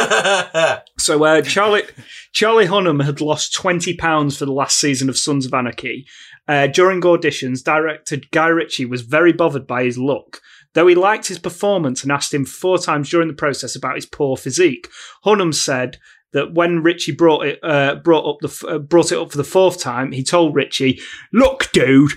[0.99, 1.85] So uh, Charlie
[2.33, 6.07] Charlie Hunnam had lost twenty pounds for the last season of Sons of Anarchy,
[6.49, 10.41] Uh, during auditions, director Guy Ritchie was very bothered by his look.
[10.75, 14.07] Though he liked his performance and asked him four times during the process about his
[14.07, 14.91] poor physique,
[15.25, 15.99] Hunnam said
[16.33, 19.45] that when Ritchie brought it uh, brought up the uh, brought it up for the
[19.45, 21.01] fourth time, he told Ritchie,
[21.33, 22.13] "Look, dude,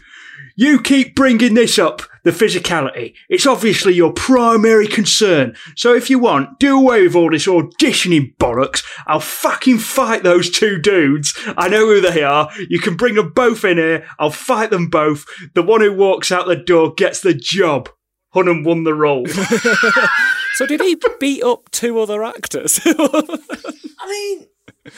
[0.55, 3.13] you keep bringing this up, the physicality.
[3.29, 5.55] It's obviously your primary concern.
[5.75, 8.83] So if you want, do away with all this auditioning bollocks.
[9.07, 11.33] I'll fucking fight those two dudes.
[11.57, 12.49] I know who they are.
[12.69, 14.07] You can bring them both in here.
[14.19, 15.25] I'll fight them both.
[15.53, 17.89] The one who walks out the door gets the job."
[18.35, 19.25] Hunnam won the role.
[20.59, 22.81] So did he beat up two other actors?
[22.85, 24.47] I mean,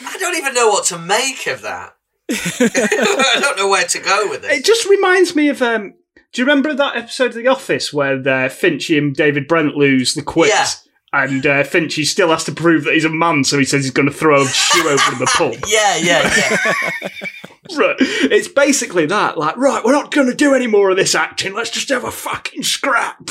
[0.04, 1.94] I don't even know what to make of that.
[2.30, 4.50] I don't know where to go with it.
[4.50, 5.62] It just reminds me of.
[5.62, 5.94] Um,
[6.32, 10.14] do you remember that episode of The Office where uh, Finchy and David Brent lose
[10.14, 10.48] the quiz?
[10.48, 10.66] Yeah.
[11.14, 13.92] And uh, Finchy still has to prove that he's a man, so he says he's
[13.92, 15.56] going to throw a shoe over the pub.
[15.68, 17.10] Yeah, yeah, yeah.
[17.76, 17.94] Right.
[18.00, 19.38] It's basically that.
[19.38, 21.54] Like, right, we're not going to do any more of this acting.
[21.54, 23.30] Let's just have a fucking scrap.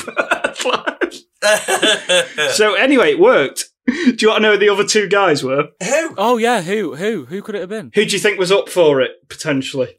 [2.52, 3.68] so anyway, it worked.
[3.86, 5.68] Do you want to know who the other two guys were?
[5.82, 6.14] Who?
[6.16, 7.90] oh yeah, who who who could it have been?
[7.94, 9.98] Who do you think was up for it potentially?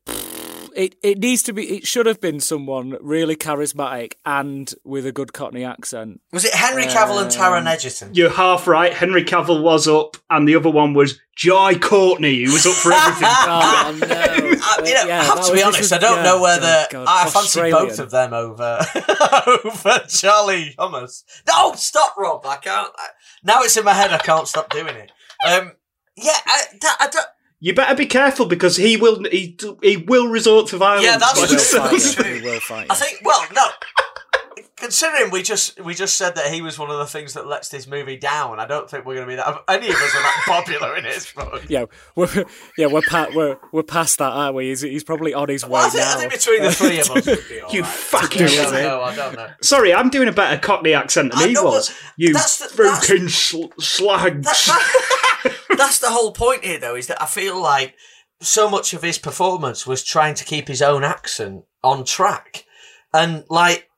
[0.75, 1.77] It it needs to be.
[1.77, 6.21] It should have been someone really charismatic and with a good Cockney accent.
[6.31, 8.13] Was it Henry Cavill and Taron Egerton?
[8.13, 8.93] You're half right.
[8.93, 12.91] Henry Cavill was up, and the other one was Jai Courtney, who was up for
[12.91, 13.29] everything.
[13.85, 14.07] Oh no!
[14.09, 15.79] I, you know, Yeah, I have to be this honest.
[15.81, 17.87] was- I don't yeah, know whether oh, God, I fancy Australian.
[17.87, 18.79] both of them over
[19.65, 21.23] over Charlie Hummus.
[21.47, 22.45] No, stop, Rob!
[22.45, 22.91] I can't.
[22.97, 23.07] I,
[23.43, 24.11] now it's in my head.
[24.11, 25.11] I can't stop doing it.
[25.47, 25.73] Um,
[26.15, 27.25] yeah, I, that, I don't.
[27.65, 31.05] You better be careful because he will he he will resort to violence.
[31.05, 31.79] Yeah, that's by He will true.
[32.19, 33.19] fight He will fight I think.
[33.23, 33.63] Well, no.
[34.75, 37.69] Considering we just we just said that he was one of the things that lets
[37.69, 39.63] this movie down, I don't think we're going to be that.
[39.69, 41.63] Any of us are that popular in his book.
[41.69, 41.85] Yeah,
[42.17, 42.27] we're
[42.77, 44.67] yeah we're pa- we're we're past that, aren't we?
[44.67, 46.11] He's, he's probably on his way Well, I, think, now.
[46.11, 47.89] I think between the three of us, we'd be all You right.
[47.89, 49.01] fucking I do don't know.
[49.03, 49.49] I don't know.
[49.61, 51.93] Sorry, I'm doing a better Cockney accent than I he know, was.
[52.17, 54.69] You that's the- that's- fucking sl- slags.
[55.83, 57.95] That's the whole point here, though, is that I feel like
[58.41, 62.63] so much of his performance was trying to keep his own accent on track,
[63.13, 63.89] and like,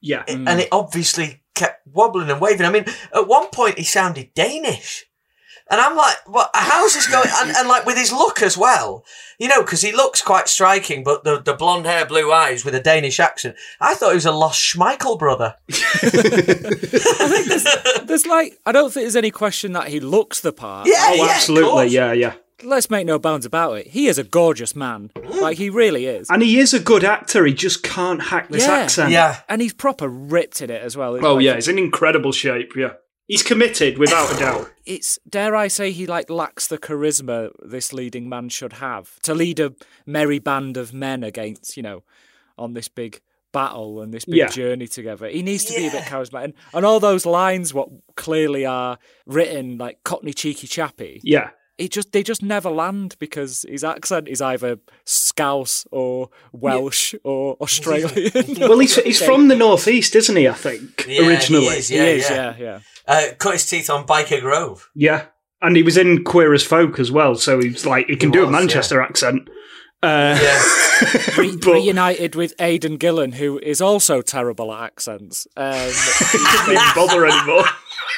[0.00, 0.24] yeah.
[0.26, 2.66] it- and it obviously kept wobbling and waving.
[2.66, 5.04] I mean, at one point he sounded Danish.
[5.70, 6.50] And I'm like, what?
[6.54, 7.28] How's this going?
[7.30, 9.04] And, and like with his look as well,
[9.38, 12.74] you know, because he looks quite striking, but the the blonde hair, blue eyes with
[12.74, 13.54] a Danish accent.
[13.80, 15.56] I thought he was a lost Schmeichel brother.
[18.06, 20.86] There's like I don't think there's any question that he looks the part.
[20.88, 21.70] Yeah, Oh, yeah, absolutely.
[21.70, 21.92] course.
[21.92, 22.34] Yeah, yeah.
[22.64, 23.86] Let's make no bounds about it.
[23.88, 25.10] He is a gorgeous man.
[25.14, 25.40] Mm.
[25.40, 26.28] Like he really is.
[26.30, 27.44] And he is a good actor.
[27.46, 28.72] He just can't hack this Yeah.
[28.74, 29.12] accent.
[29.12, 31.24] Yeah, And he's proper ripped in it as well.
[31.24, 32.72] Oh like- yeah, he's in incredible shape.
[32.74, 32.94] Yeah.
[33.28, 34.72] He's committed without a doubt.
[34.84, 39.34] It's dare I say he like lacks the charisma this leading man should have to
[39.34, 39.74] lead a
[40.06, 42.02] merry band of men against you know
[42.56, 43.20] on this big
[43.52, 44.48] battle and this big Yeah.
[44.48, 45.26] journey together.
[45.28, 48.98] He needs to be a bit charismatic, and, and all those lines what clearly are
[49.26, 51.20] written like Cockney cheeky chappy.
[51.22, 51.50] Yeah.
[51.78, 57.54] It just they just never land because his accent is either Scouse or Welsh or
[57.60, 58.32] Australian.
[58.58, 60.48] Well, he's he's from the northeast, isn't he?
[60.48, 61.66] I think Yeah, he originally.
[61.66, 62.36] is, He yeah, is, yeah.
[62.36, 62.80] yeah, yeah.
[63.06, 64.90] Uh, cut his teeth on Byker Grove.
[64.94, 65.26] Yeah.
[65.62, 68.34] And he was in Queer as Folk as well, so he's like he can He
[68.34, 69.48] do a was, Manchester accent.
[70.02, 70.62] Uh, Yeah.
[71.36, 75.46] Re- But- reunited with Aidan Gillen, who is also terrible at accents.
[75.56, 75.72] Um,
[76.66, 77.64] didn't bother anymore.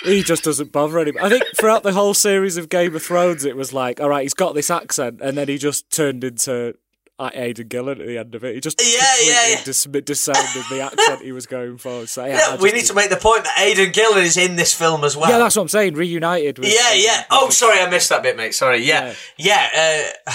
[0.05, 1.23] he just doesn't bother anymore.
[1.25, 4.23] I think throughout the whole series of Game of Thrones, it was like, all right,
[4.23, 6.75] he's got this accent, and then he just turned into
[7.21, 8.55] Aidan Gillen at the end of it.
[8.55, 9.65] He just Yeah, completely yeah, yeah.
[9.65, 12.07] Dis- dissounded the accent he was going for.
[12.07, 14.73] So yeah, Yeah, we need to make the point that Aidan Gillen is in this
[14.73, 15.29] film as well.
[15.31, 15.95] Yeah, that's what I'm saying.
[15.95, 16.59] Reunited.
[16.59, 17.25] With, yeah, yeah.
[17.31, 18.55] Oh, sorry, I missed that bit, mate.
[18.55, 18.79] Sorry.
[18.85, 20.09] Yeah, yeah.
[20.27, 20.33] uh,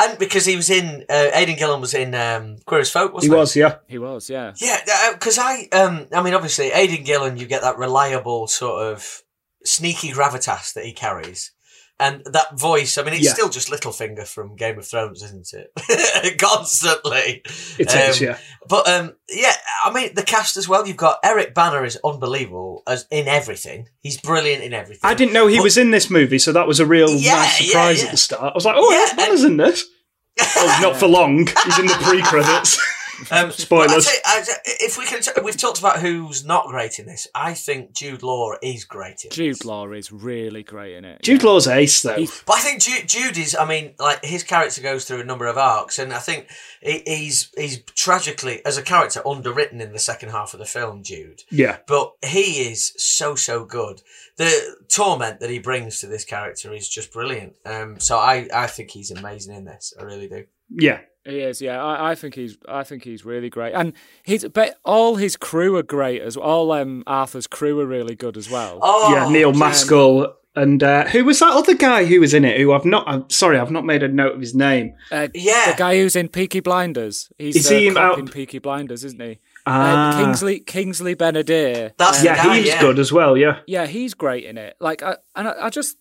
[0.00, 3.14] and because he was in, uh, Aidan Gillen was in um, Queer as Folk, He
[3.14, 3.76] wasn't was, yeah.
[3.88, 4.30] he was.
[4.30, 4.78] Yeah, Yeah,
[5.12, 9.22] because I, um, I mean, obviously, Aidan Gillen, you get that reliable sort of
[9.64, 11.52] sneaky gravitas that he carries.
[12.00, 13.32] And that voice, I mean, it's Yeah.
[13.32, 16.38] still just Littlefinger from Game of Thrones, isn't it?
[16.38, 17.42] Constantly.
[17.76, 18.38] It is, yeah.
[18.68, 19.52] But, um, yeah,
[19.84, 23.88] I mean, the cast as well, you've got Eric Bana is unbelievable as in everything.
[24.00, 25.00] He's brilliant in everything.
[25.02, 27.34] I didn't know he But- was in this movie, so that was a real Yeah,
[27.34, 28.04] nice surprise yeah.
[28.06, 28.42] at the start.
[28.42, 29.84] I was like, oh, Eric Bana's in this.
[30.40, 31.48] oh, not for long.
[31.64, 32.78] He's in the pre-credits.
[33.32, 33.88] Um, Spoilers.
[33.88, 34.50] but I'd say- I'd-
[34.80, 37.26] if we can, t- we've talked about who's not great in this.
[37.34, 39.64] I think Jude Law is great in Jude this.
[39.64, 41.22] Law is really great in it.
[41.22, 42.14] Jude Law's ace, though.
[42.16, 43.56] He's- But I think Jude, Jude is.
[43.56, 46.48] I mean, like his character goes through a number of arcs, and I think
[46.80, 51.02] he, he's he's tragically as a character underwritten in the second half of the film.
[51.02, 51.78] Jude, Yeah.
[51.86, 54.00] but he is so so good.
[54.36, 57.56] The torment that he brings to this character is just brilliant.
[57.66, 59.92] Um, so I I think he's amazing in this.
[59.98, 60.44] I really do.
[60.70, 61.00] Yeah.
[61.28, 61.82] He is, yeah.
[61.84, 63.92] I, I think he's, I think he's really great, and
[64.24, 66.46] he's, but all his crew are great as well.
[66.46, 68.78] All um, Arthur's crew are really good as well.
[68.82, 70.34] Oh, yeah, Neil Maskell.
[70.56, 72.58] And uh, who was that other guy who was in it?
[72.60, 73.06] Who I've not.
[73.06, 74.94] I'm sorry, I've not made a note of his name.
[75.12, 75.70] Uh, Yeah.
[75.70, 77.30] the guy who's in Peaky Blinders.
[77.38, 79.38] He's Is the he cop in Peaky Blinders, isn't he?
[79.66, 80.16] Ah.
[80.18, 81.92] Uh, Kingsley Kingsley Ben-Adir.
[81.96, 82.80] That's Um, Yeah, guy, he's yeah.
[82.80, 83.36] good as well.
[83.36, 84.74] Yeah, yeah, he's great in it.
[84.80, 85.96] Like, I, and I, I just,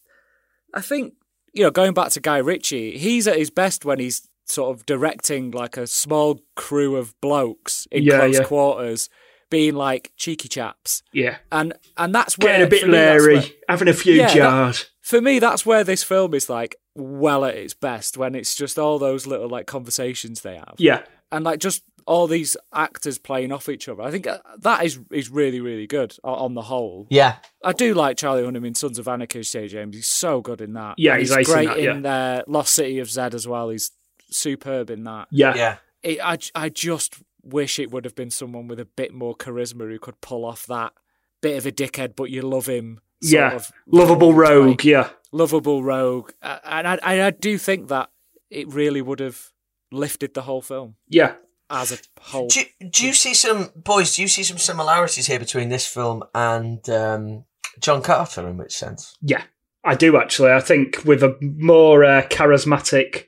[0.73, 1.13] I think,
[1.53, 4.85] you know, going back to Guy Ritchie, he's at his best when he's sort of
[4.85, 8.43] directing like a small crew of blokes in Yeah, close yeah.
[8.45, 9.09] quarters,
[9.49, 11.37] being like cheeky chaps, yeah.
[11.51, 14.35] and and that's where Getting a bit for leery, where- having a few Yeah, that-
[14.35, 14.85] jars.
[15.01, 18.77] for me, that's where this film is like well at its best when it's just
[18.79, 23.51] all those little like conversations they have, Yeah, and like just all these actors playing
[23.51, 24.01] off each other.
[24.01, 27.05] I think uh, that is is really really good on the whole.
[27.09, 27.35] Yeah.
[27.63, 29.67] I do like Charlie Hunnam in Sons of Anarchy, J.
[29.67, 29.93] James.
[29.95, 30.95] He's so good in that.
[30.97, 33.69] Yeah, And he's ace in great that, in uh, Lost City of Z as well.
[33.69, 33.91] He's
[34.29, 35.27] superb in that.
[35.31, 35.77] yeah, Yeah.
[36.03, 39.89] It, I, I just wish it would have been someone with a bit more charisma
[39.89, 40.93] who could pull off that
[41.41, 42.99] bit of a dickhead, but you love him.
[43.21, 43.55] sort yeah.
[43.55, 44.47] of Lovable way.
[44.49, 44.83] rogue.
[44.83, 48.09] Yeah, lovable rogue, Uh, and I, I, I do think that
[48.49, 49.51] it really would have
[49.91, 51.33] lifted the whole film yeah.
[51.69, 52.47] as a whole.
[52.47, 54.15] Do, do you see some boys?
[54.15, 57.45] Do you see some similarities here between this film and um,
[57.79, 58.47] John Carter?
[58.47, 59.17] In which sense?
[59.21, 59.43] Yeah,
[59.83, 60.51] I do actually.
[60.51, 63.25] I think with a more uh, charismatic,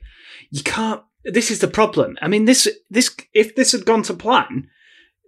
[0.50, 1.02] you can't.
[1.24, 2.16] This is the problem.
[2.22, 4.68] I mean, this this if this had gone to plan,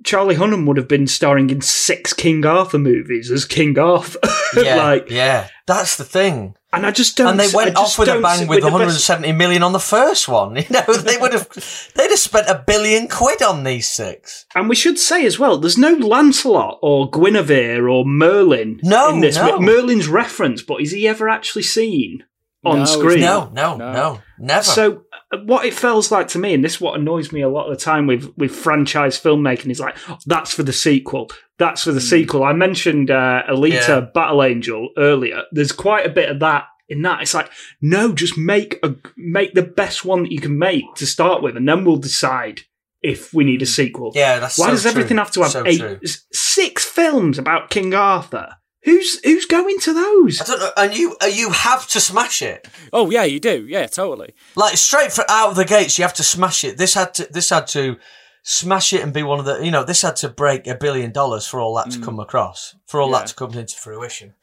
[0.05, 4.19] Charlie Hunnam would have been starring in six King Arthur movies as King Arthur.
[4.55, 6.55] Yeah, like, yeah, that's the thing.
[6.75, 7.29] and I just don't.
[7.29, 9.73] and they went just off with a bang see- with the best- 170 million on
[9.73, 10.57] the first one.
[10.57, 11.49] You know, they would have,
[11.95, 14.45] they'd have spent a billion quid on these six.
[14.55, 19.21] And we should say as well, there's no Lancelot or Guinevere or Merlin No, in
[19.21, 19.37] this.
[19.37, 19.59] no.
[19.59, 22.25] Merlin's referenced, but is he ever actually seen
[22.63, 23.21] on No, screen?
[23.21, 24.65] No, no, no, never.
[24.65, 25.05] So
[25.45, 27.77] what it feels like to me, and this is what annoys me a lot of
[27.79, 31.31] the time with with franchise filmmaking, is like "Oh, that's for the sequel.
[31.59, 32.45] That's for the sequel.
[32.45, 34.01] I mentioned uh, Alita Yeah.
[34.15, 35.43] Battle Angel earlier.
[35.53, 37.23] There's quite a bit of that in that.
[37.23, 41.07] It's like no, just make a make the best one that you can make to
[41.07, 42.61] start with, and then we'll decide
[43.03, 44.13] if we need a sequel.
[44.15, 45.25] yeah, that's Why so does everything true.
[45.25, 45.99] have to have So eight, true.
[46.33, 48.55] six films about King Arthur?
[48.85, 50.41] Who's who's going to those?
[50.41, 50.71] I don't know.
[50.77, 52.67] And you, uh, you have to smash it.
[52.93, 53.65] Oh yeah, you do.
[53.69, 54.35] Yeah, totally.
[54.57, 56.79] Like straight for out of the gates, you have to smash it.
[56.79, 57.97] This had to, this had to
[58.43, 61.13] smash it and be one of the, you know, this had to break a billion
[61.13, 63.19] dollars for all that to come across, for all Yeah.
[63.19, 64.35] that to come into fruition.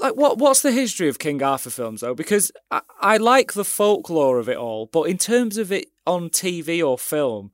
[0.00, 2.14] like what what's the history of King Arthur films though?
[2.14, 6.30] Because I, I like the folklore of it all, but in terms of it on
[6.30, 7.50] TV or film,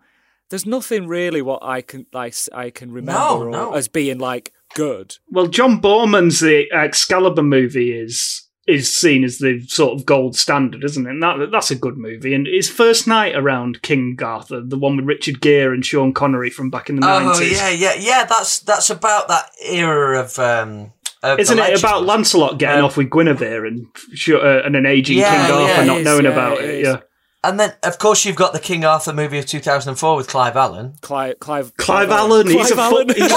[0.48, 3.72] there's nothing really what I can like I can remember or- no.
[3.74, 5.16] as being like good.
[5.30, 10.84] Well, John Boorman's the Excalibur movie is is seen as the sort of gold standard,
[10.84, 11.10] isn't it?
[11.10, 12.34] And that that's a good movie.
[12.34, 16.50] And his First Knight around King Arthur, the one with Richard Gere and Sean Connery
[16.50, 17.52] from back in the Oh nineties.
[17.52, 18.24] yeah, yeah, yeah.
[18.24, 20.38] That's that's about that era of.
[20.38, 20.92] um
[21.22, 21.80] of Isn't it legend.
[21.80, 23.86] about Lancelot getting Um, off with Guinevere and
[24.30, 26.74] uh, and an aging Yeah, King Arthur yeah, not is, knowing yeah, about it it?
[26.76, 26.86] is.
[26.86, 27.00] Yeah,
[27.42, 30.94] And then, of course, you've got the King Arthur movie of 2004 with Clive Allen.
[31.00, 33.08] Clive Clive Clive Allen, he's a Clive fu- Allen.
[33.08, 33.36] he's a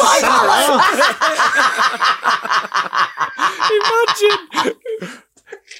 [3.73, 5.17] Imagine.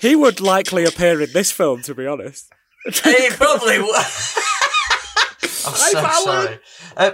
[0.01, 2.49] he would likely appear in this film, to be honest.
[2.86, 3.95] He probably would.
[3.95, 6.59] I'm so sorry.
[6.97, 7.11] Uh,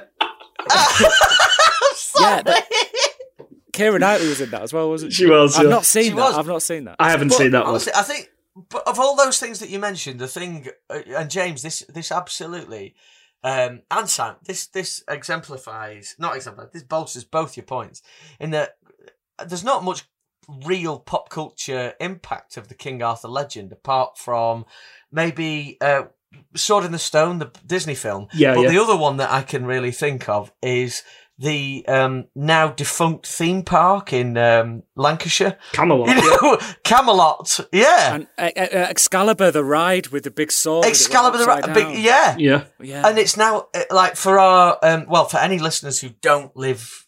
[2.20, 2.68] Yeah, that,
[3.72, 5.24] Keira Knightley was in that as well, wasn't she?
[5.24, 5.70] She was, I've yeah.
[5.70, 6.16] not seen She that.
[6.18, 6.38] was.
[6.38, 6.96] I've not seen that.
[7.00, 7.70] I haven't But seen that one.
[7.70, 8.30] honestly, I think,
[8.70, 12.12] but of all those things that you mentioned, the thing, uh, and James, this this
[12.12, 12.96] absolutely,
[13.44, 18.02] um, and Sam, this this exemplifies, not exemplifies, this bolsters both your points
[18.40, 18.78] in that
[19.46, 20.04] there's not much
[20.66, 24.66] real pop culture impact of the King Arthur legend apart from
[25.12, 26.04] maybe uh,
[26.56, 28.28] Sword in the Stone, the Disney film.
[28.34, 28.70] Yeah, but yeah.
[28.70, 31.04] the other one that I can really think of is
[31.40, 35.58] the um, now defunct theme park in um, Lancashire.
[35.72, 36.10] Camelot.
[36.10, 38.16] You know, Camelot, yeah.
[38.16, 40.84] And uh, uh, Excalibur, the ride with the big sword.
[40.86, 42.36] and it went Excalibur, the ride, big, yeah.
[42.38, 42.66] Yeah.
[42.82, 43.08] Yeah.
[43.08, 47.08] And it's now uh, like for our um, well, for any listeners who don't live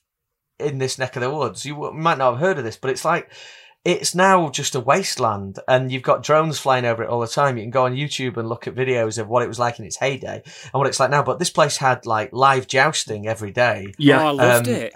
[0.60, 3.04] in this neck of the woods, you might not have heard of this, but it's
[3.04, 3.30] like
[3.84, 7.58] it's now just a wasteland, and you've got drones flying over it all the time.
[7.58, 9.86] You can go on YouTube and look at videos of what it was like in
[9.86, 11.24] its heyday and what it's like now.
[11.24, 13.94] But this place had like live jousting every day.
[13.98, 14.22] Yeah.
[14.22, 14.94] Oh, I loved Um, it.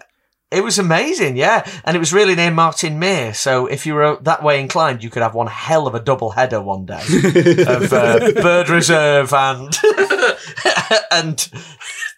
[0.51, 3.33] It was amazing, yeah, and it was really near Martin Mere.
[3.33, 6.29] So if you were that way inclined, you could have one hell of a double
[6.29, 7.01] header one day
[7.67, 9.75] of uh, bird reserve and
[11.11, 11.49] and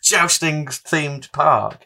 [0.03, 1.86] jousting themed park.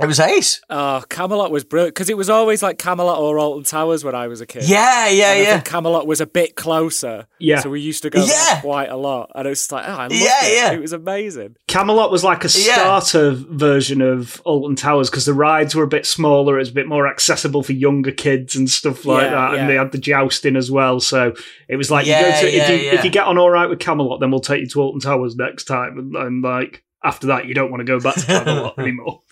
[0.00, 0.60] It was ace.
[0.70, 4.28] Oh, Camelot was brilliant because it was always like Camelot or Alton Towers when I
[4.28, 4.62] was a kid.
[4.68, 5.52] Yeah, yeah, And I yeah.
[5.54, 7.26] think Camelot was a bit closer.
[7.40, 7.58] Yeah.
[7.58, 8.60] So we used to go there Yeah.
[8.60, 9.32] quite a lot.
[9.34, 10.54] And it was like, oh, I loved Yeah, it.
[10.54, 10.72] yeah.
[10.72, 11.56] It was amazing.
[11.66, 12.74] Camelot was like a Yeah.
[12.74, 16.74] starter version of Alton Towers because the rides were a bit smaller, it was a
[16.74, 19.58] bit more accessible for younger kids and stuff like Yeah, that, yeah.
[19.60, 21.00] and they had the jousting as well.
[21.00, 21.34] So
[21.68, 22.94] it was like, Yeah, you go to, yeah, if you yeah.
[22.94, 25.34] if you get on all right with Camelot, then we'll take you to Alton Towers
[25.34, 28.78] next time, and, and like after that, you don't want to go back to Camelot
[28.78, 29.22] anymore.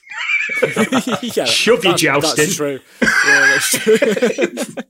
[1.37, 2.45] yeah, Shove your that's- jousting.
[2.45, 2.81] That's true.
[3.03, 3.09] Yeah,
[3.55, 4.75] that's true.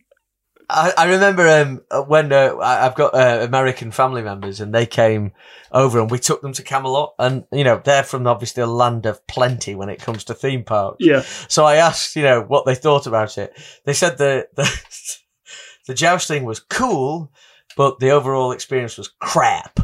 [0.68, 4.74] I, I remember um, uh, when uh, I- I've got uh, American family members and
[4.74, 5.31] they came
[5.70, 9.07] over and we took them to Camelot and you know they're from obviously a land
[9.07, 10.97] of plenty when it comes to theme parks.
[10.99, 13.53] Yeah, So I asked you know what they thought about it.
[13.85, 15.16] They said the the,
[15.87, 17.31] the jousting was cool,
[17.77, 19.79] but the overall experience was crap.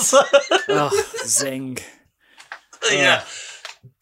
[0.00, 0.20] So-
[0.68, 1.78] oh, zing.
[2.90, 3.22] yeah.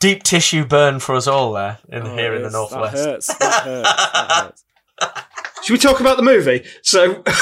[0.05, 2.94] Deep tissue burn for us all there in Oh, here in the northwest.
[2.94, 3.26] That hurts.
[3.38, 4.64] That hurts.
[5.00, 5.11] That
[5.55, 5.64] hurts.
[5.64, 6.62] should we talk about the movie?
[6.82, 7.32] So Yeah, yeah,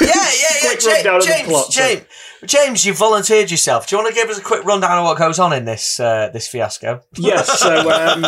[0.02, 0.60] yeah.
[0.60, 2.02] Quick James, rundown of the James, so- James,
[2.46, 3.88] James, you volunteered yourself.
[3.88, 5.98] Do you want to give us a quick rundown of what goes on in this
[5.98, 7.00] uh, this fiasco?
[7.16, 8.24] yes, so um,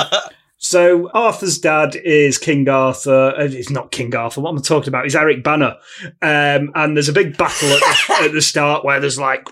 [0.58, 3.32] so Arthur's dad is King Arthur.
[3.38, 4.40] Uh, It's not King Arthur.
[4.40, 5.04] What am I talking about?
[5.04, 5.76] He's Eric Bana.
[6.20, 9.48] Um, and there's a big battle at the, at the start where there's like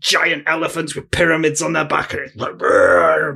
[0.00, 2.62] giant elephants with pyramids on their back, and it's like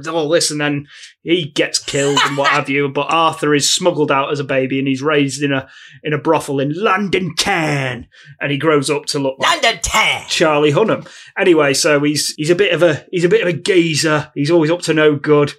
[0.09, 0.87] all this, and then
[1.23, 2.89] he gets killed and what have you.
[2.89, 5.69] But Arthur is smuggled out as a baby, and he's raised in a
[6.03, 8.07] in a brothel in London town,
[8.41, 10.25] and he grows up to look like London Town.
[10.29, 11.09] Charlie Hunnam.
[11.39, 14.31] Anyway, so he's he's a bit of a he's a bit of a geezer.
[14.35, 15.53] He's always up to no good.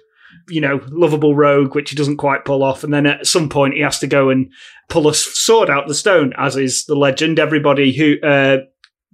[0.48, 2.82] You know, lovable rogue, which he doesn't quite pull off.
[2.82, 4.50] And then at some point, he has to go and
[4.88, 7.38] pull a sword out the stone, as is the legend.
[7.38, 8.58] Everybody who uh,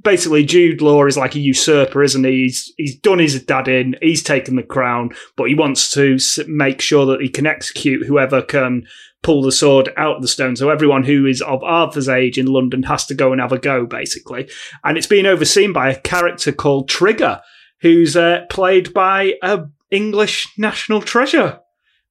[0.02, 2.42] basically Jude Law is like a usurper, isn't he?
[2.44, 3.96] He's he's done his dad in.
[4.02, 8.42] He's taken the crown, but he wants to make sure that he can execute whoever
[8.42, 8.86] can
[9.22, 10.54] pull the sword out of the stone.
[10.54, 13.58] So everyone who is of Arthur's age in London has to go and have a
[13.58, 14.48] go, basically.
[14.84, 17.40] And it's being overseen by a character called Trigger,
[17.80, 21.58] who's uh, played by a English national treasure,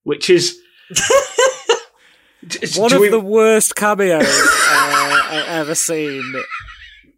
[0.04, 0.60] which is
[2.76, 6.22] One of we- the worst cameos uh, I've ever seen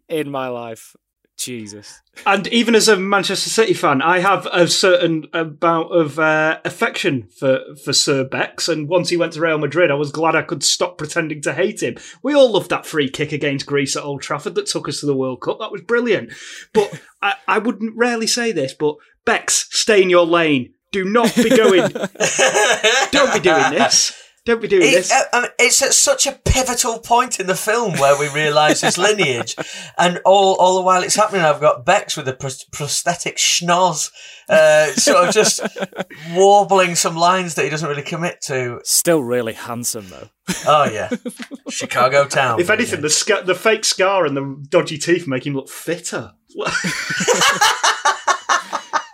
[0.08, 0.94] in my life.
[1.38, 2.02] Jesus.
[2.26, 7.28] And even as a Manchester City fan, I have a certain amount of uh, affection
[7.38, 8.68] for, for Sir Bex.
[8.68, 11.54] And once he went to Real Madrid, I was glad I could stop pretending to
[11.54, 11.96] hate him.
[12.24, 15.06] We all loved that free kick against Greece at Old Trafford that took us to
[15.06, 15.60] the World Cup.
[15.60, 16.32] That was brilliant.
[16.74, 20.74] But I, I wouldn't rarely say this, but Bex, stay in your lane.
[20.90, 21.88] Do not be going.
[23.12, 24.12] Don't be doing this.
[24.48, 25.12] Don't be doing It- this.
[25.12, 28.80] uh, I mean, it's at such a pivotal point in the film where we realise
[28.80, 29.54] his lineage,
[29.98, 34.10] and all all the while it's happening, I've got Bex with a pros- prosthetic schnoz,
[34.48, 35.60] uh, sort of just
[36.32, 38.80] warbling some lines that he doesn't really commit to.
[38.84, 40.30] Still really handsome, though.
[40.66, 41.10] Oh yeah,
[41.68, 42.58] Chicago town.
[42.58, 46.32] If anything, the sca- the fake scar and the dodgy teeth make him look fitter.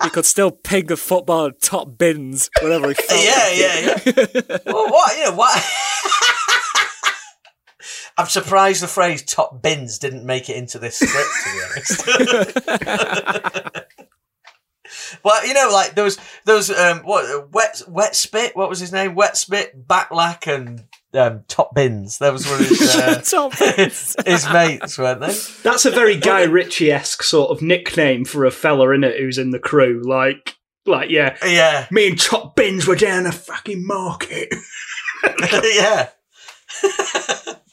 [0.05, 4.01] He could still ping a football top bins whenever he felt yeah, like yeah,
[4.35, 4.59] yeah.
[4.73, 5.65] well, what you know what?
[8.19, 11.31] I'm surprised the phrase "top bins" didn't make it into this script.
[11.43, 12.07] To be honest.
[15.25, 18.55] well, you know, like there was there was um what wet wet spit.
[18.55, 19.15] What was his name?
[19.15, 20.85] Wet spit, backlack, and
[21.15, 22.19] um, top bins.
[22.19, 25.35] Those were his uh, Top his, his mates, weren't they?
[25.63, 29.39] That's a very Guy Ritchie esque sort of nickname for a fella in it who's
[29.39, 30.03] in the crew.
[30.05, 30.57] Like,
[30.87, 34.55] like yeah, Yeah, me and Top Bins were down a fucking market.
[35.63, 36.09] yeah.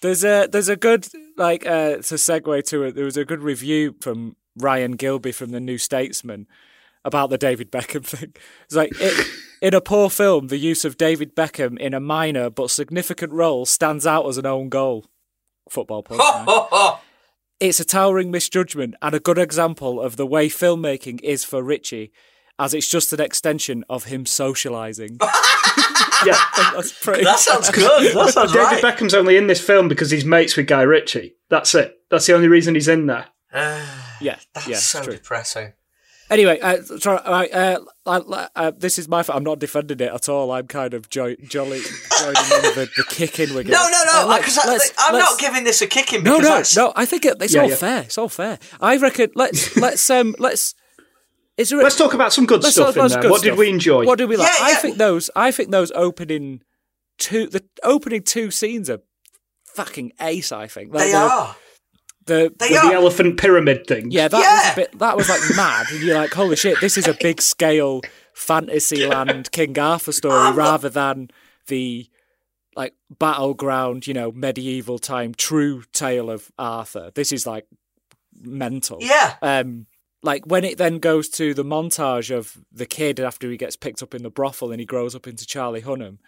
[0.02, 2.96] There's a there's a good like uh, to segue to it.
[2.96, 6.48] There was a good review from Ryan Gilbey from the New Statesman
[7.04, 8.34] about the David Beckham thing.
[8.66, 9.28] It's like it,
[9.62, 13.66] in a poor film, the use of David Beckham in a minor but significant role
[13.66, 15.06] stands out as an own goal.
[15.70, 17.00] Football point.
[17.62, 22.12] It's a towering misjudgment and a good example of the way filmmaking is for Ritchie,
[22.58, 25.22] as it's just an extension of him socialising.
[26.26, 26.42] yeah,
[26.74, 27.24] That's pretty.
[27.24, 28.16] That sounds good.
[28.16, 28.84] That sounds David right.
[28.84, 31.36] Beckham's only in this film because he's mates with Guy Ritchie.
[31.50, 32.00] That's it.
[32.10, 33.28] That's the only reason he's in there.
[33.54, 35.14] yeah, That's yeah, so true.
[35.14, 35.74] depressing.
[36.32, 39.36] Anyway, uh, sorry, right, uh, uh, uh, this is my fault.
[39.38, 40.52] I'm not defending it at all.
[40.52, 41.82] I'm kind of joy- jolly
[42.20, 43.72] joining in the, the kicking we're getting.
[43.74, 44.22] No, no, no.
[44.22, 46.24] Uh, let's- Because let's- I'm let's- not giving this a kicking.
[46.24, 46.94] No, no, that's- no.
[46.96, 47.76] I think it, it's Yeah, all yeah.
[47.76, 48.02] fair.
[48.04, 48.60] It's all fair.
[48.80, 49.32] I reckon.
[49.36, 50.74] Let's let's um let's.
[51.58, 51.82] Is there?
[51.82, 53.22] A, Let's talk about some good stuff talk in there.
[53.24, 54.06] good What did we enjoy?
[54.06, 54.48] What did we like?
[54.58, 55.30] Yeah, I think those.
[55.36, 56.62] I think those opening
[57.18, 57.48] two.
[57.48, 59.00] The opening two scenes are
[59.76, 60.54] fucking ace.
[60.54, 61.56] I think Like They the- are.
[62.26, 64.12] The, They the elephant pyramid thing.
[64.12, 64.54] yeah, that Yeah.
[64.68, 65.00] was a bit.
[65.00, 66.80] That was like mad, and you're like, "Holy shit!
[66.80, 68.02] This is a big scale
[68.34, 71.30] Fantasyland King Arthur story rather than
[71.68, 72.08] the
[72.76, 77.12] like battleground, you know, medieval time true tale of Arthur.
[77.16, 77.66] This is like
[78.40, 78.98] mental.
[79.02, 79.36] Yeah.
[79.42, 79.88] Um
[80.24, 84.04] like when it then goes to the montage of the kid after he gets picked
[84.04, 86.20] up in the brothel and he grows up into Charlie Hunnam,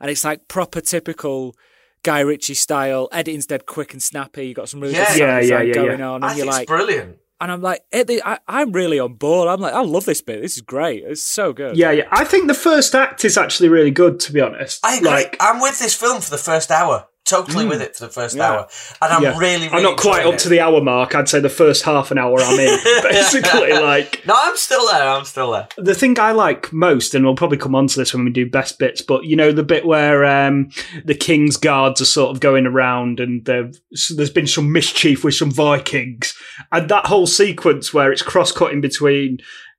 [0.00, 1.54] and it's like proper typical
[2.02, 3.08] Guy Ritchie style.
[3.12, 4.46] Editing's dead quick and snappy.
[4.48, 5.08] You got some really Yeah.
[5.12, 6.08] good Yeah, yeah, yeah, going yeah.
[6.10, 7.18] on, and think you're it's like, brilliant.
[7.40, 9.48] and I'm like, it, I, I'm really on board.
[9.48, 10.40] I'm like, I love this bit.
[10.42, 11.02] This is great.
[11.04, 11.76] It's so good.
[11.76, 12.08] Yeah, yeah.
[12.10, 14.84] I think the first act is actually really good, to be honest.
[14.86, 15.08] I agree.
[15.08, 17.08] Like, I'm with this film for the first hour.
[17.26, 18.50] Totally with it for the first Yeah.
[18.50, 18.68] hour,
[19.02, 19.38] and I'm yeah.
[19.38, 19.68] really, really.
[19.76, 20.38] I'm not quite up it.
[20.40, 21.14] to the hour mark.
[21.14, 22.78] I'd say the first half an hour I'm in.
[23.02, 25.08] Basically, like No, I'm still there.
[25.08, 25.66] I'm still there.
[25.76, 28.48] the thing I like most, and we'll probably come on to this when we do
[28.48, 30.70] best bits, but you know the bit where um,
[31.04, 35.50] the king's guards are sort of going around, and there's been some mischief with some
[35.50, 36.34] Vikings,
[36.70, 39.38] and that whole sequence where it's cross cutting between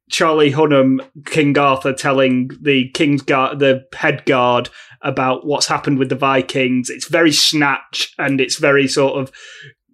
[0.10, 4.70] Charlie Hunnam, King Arthur telling the king's guard, the head guard
[5.02, 6.90] about what's happened with the Vikings.
[6.90, 9.32] It's very snatch and it's very sort of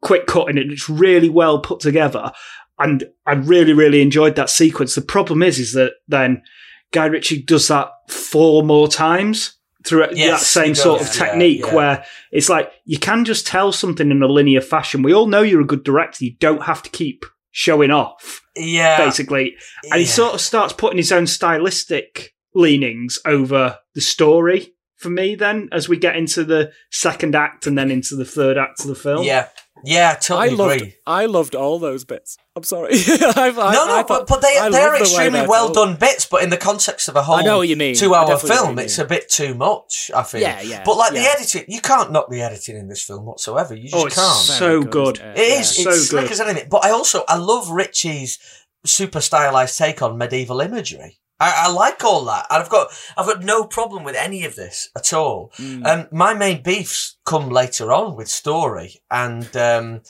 [0.01, 2.31] quick cutting, and it's really well put together
[2.79, 4.95] and I really, really enjoyed that sequence.
[4.95, 6.43] The problem is, is that then
[6.91, 11.75] Guy Ritchie does that four more times through that same sort of yeah, technique yeah.
[11.75, 15.03] where it's like you can just tell something in a linear fashion.
[15.03, 16.25] We all know you're a good director.
[16.25, 19.55] You don't have to keep showing off, Yeah, basically.
[19.89, 25.35] And he sort of starts putting his own stylistic leanings over the story for me
[25.35, 28.87] then as we get into the second act and then into the third act of
[28.87, 29.23] the film.
[29.23, 29.47] Yeah,
[29.83, 30.95] yeah, I totally loved, agree.
[31.05, 32.37] I loved all those bits.
[32.55, 32.91] I'm sorry.
[32.95, 35.73] I, I, No, no, I but, thought- but they, they're love the extremely they're well
[35.73, 35.89] told.
[35.89, 36.25] done bits.
[36.25, 37.95] But in the context of a whole I know what you mean.
[37.95, 40.09] Two-hour definitely film, you it's a bit too much.
[40.15, 40.41] I feel.
[40.41, 43.75] Yeah, yeah, But like the editing, you can't knock the editing in this film whatsoever.
[43.75, 44.35] You just Oh, it's can't.
[44.37, 45.17] so good.
[45.17, 45.45] isn't It is.
[45.45, 45.59] Yeah.
[45.59, 46.31] It's So slick good.
[46.31, 46.67] as anything.
[46.69, 48.39] But I also I love Ritchie's
[48.85, 51.19] super stylized take on medieval imagery.
[51.39, 54.89] I, I like all that, I've got I've got no problem with any of this
[54.95, 55.51] at all.
[55.57, 55.85] Mm.
[55.85, 60.01] Um, my main beefs come later on with story, and um,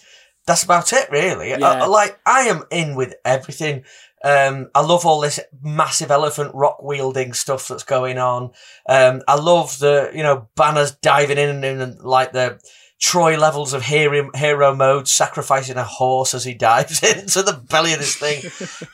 [0.46, 1.50] that's about it, really.
[1.52, 1.58] Yeah.
[1.66, 3.84] I- I like I am in with everything.
[4.26, 8.52] Um, I love all this massive elephant rock wielding stuff that's going on.
[8.88, 12.60] Um, I love the you know banners diving in and, and like the
[13.04, 17.92] Troy levels of hero, hero mode, sacrificing a horse as he dives into the belly
[17.92, 18.42] of this thing.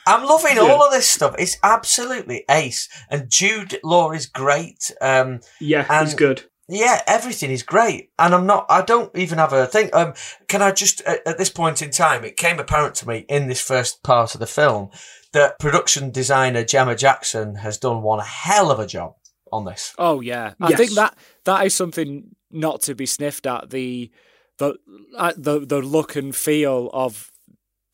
[0.06, 1.36] I'm loving all of this stuff.
[1.38, 2.88] It's absolutely ace.
[3.08, 4.90] And Jude Law is great.
[5.00, 6.42] Um, Yeah, it's And- good.
[6.68, 8.66] yeah, everything is great, and I'm not.
[8.68, 9.90] I don't even have a thing.
[9.92, 10.14] Um,
[10.48, 13.46] can I just at, at this point in time, it came apparent to me in
[13.46, 14.90] this first part of the film
[15.32, 19.14] that production designer Gemma Jackson has done one hell of a job
[19.52, 19.94] on this.
[19.98, 23.70] Oh yeah, I think that that is something not to be sniffed at.
[23.70, 24.10] The
[24.58, 24.76] the
[25.16, 27.30] uh, the the look and feel of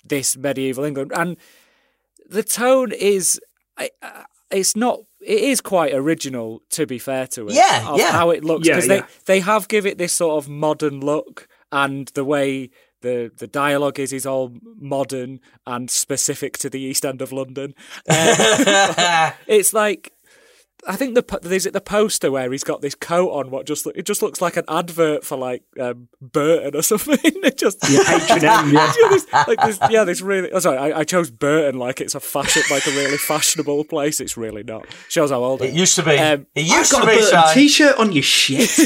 [0.04, 1.36] this medieval England, and
[2.28, 3.40] the tone is
[3.78, 3.86] uh,
[4.50, 5.00] it's not.
[5.20, 7.54] It is quite original, to be fair to it.
[7.54, 8.12] Yeah, of yeah.
[8.12, 9.00] How it looks Yeah, because yeah.
[9.26, 12.70] they they have give it this sort of modern look, and the way.
[13.02, 17.74] The, the dialogue is is all modern and specific to the East End of London.
[18.08, 20.12] Uh, it's like
[20.88, 23.50] I think the po- is it the poster where he's got this coat on.
[23.50, 27.18] What just it just looks like an advert for like um, Burton or something.
[27.22, 28.92] it just H&M, yeah.
[29.02, 30.50] Yeah, this, like this, yeah, this really.
[30.52, 34.20] Oh, sorry, I, I chose Burton like it's a fashion, like a really fashionable place.
[34.20, 34.86] It's really not.
[35.08, 36.16] Shows how old I It used to be.
[36.18, 37.20] Um, it I've got to a be.
[37.20, 38.70] Burton t-shirt on your shit.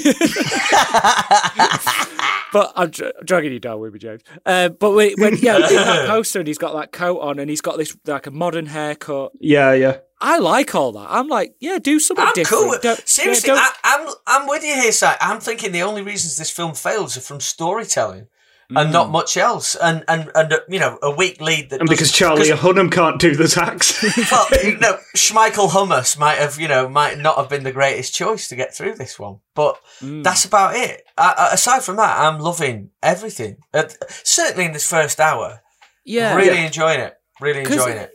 [2.53, 4.23] But I'm dra- dragging you down with me, James.
[4.45, 7.49] Uh, but when, when yeah, in that poster and he's got that coat on and
[7.49, 9.31] he's got this like a modern haircut.
[9.39, 9.99] yeah, yeah.
[10.21, 11.07] I like all that.
[11.09, 12.62] I'm like, yeah, do something I'm different.
[12.64, 12.79] cool.
[12.83, 15.07] Don't- Seriously, yeah, don't- I, I'm I'm with you here, Si.
[15.21, 18.27] I'm thinking the only reasons this film fails are from storytelling.
[18.73, 21.89] And not much else, and and and uh, you know a weak lead that And
[21.89, 24.01] because doesn't- Charlie Hunnam can't do the tax.
[24.31, 28.14] well, you know, Schmeichel Hummus might have, you know, might not have been the greatest
[28.14, 31.03] choice to get through this one, but that's about it.
[31.18, 33.57] Uh, aside from that, I'm loving everything.
[33.75, 33.89] Uh,
[34.23, 35.62] certainly in this first hour,
[36.05, 37.14] yeah, really enjoying it.
[37.41, 38.12] Really enjoying it.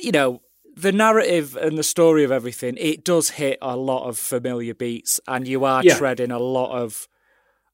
[0.00, 0.41] you know,
[0.74, 5.20] the narrative and the story of everything, it does hit a lot of familiar beats,
[5.28, 5.96] and you are Yeah.
[5.96, 7.08] treading a lot of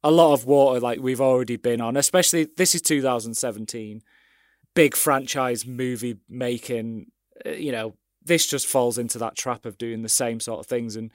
[0.04, 1.96] a lot of water like we've already been on.
[1.96, 4.00] Especially this is 2017,
[4.74, 7.10] big franchise movie making.
[7.44, 7.94] uh, You know,
[8.24, 11.10] this just falls into that trap of doing the same sort of things, and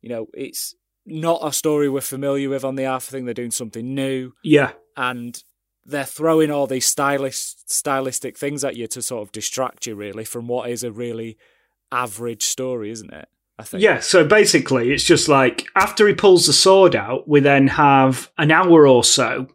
[0.00, 3.24] you know, it's not a story we're familiar with on the Arthur thing.
[3.24, 4.72] They're doing something new yeah.
[4.96, 5.42] and
[5.84, 10.24] they're throwing all these stylish, stylistic things at you to sort of distract you really
[10.24, 11.36] from what is a really
[11.90, 13.28] average story, isn't it?
[13.58, 13.82] I think.
[13.82, 18.30] Yeah, so basically, it's just like after he pulls the sword out, we then have
[18.38, 19.48] an hour or so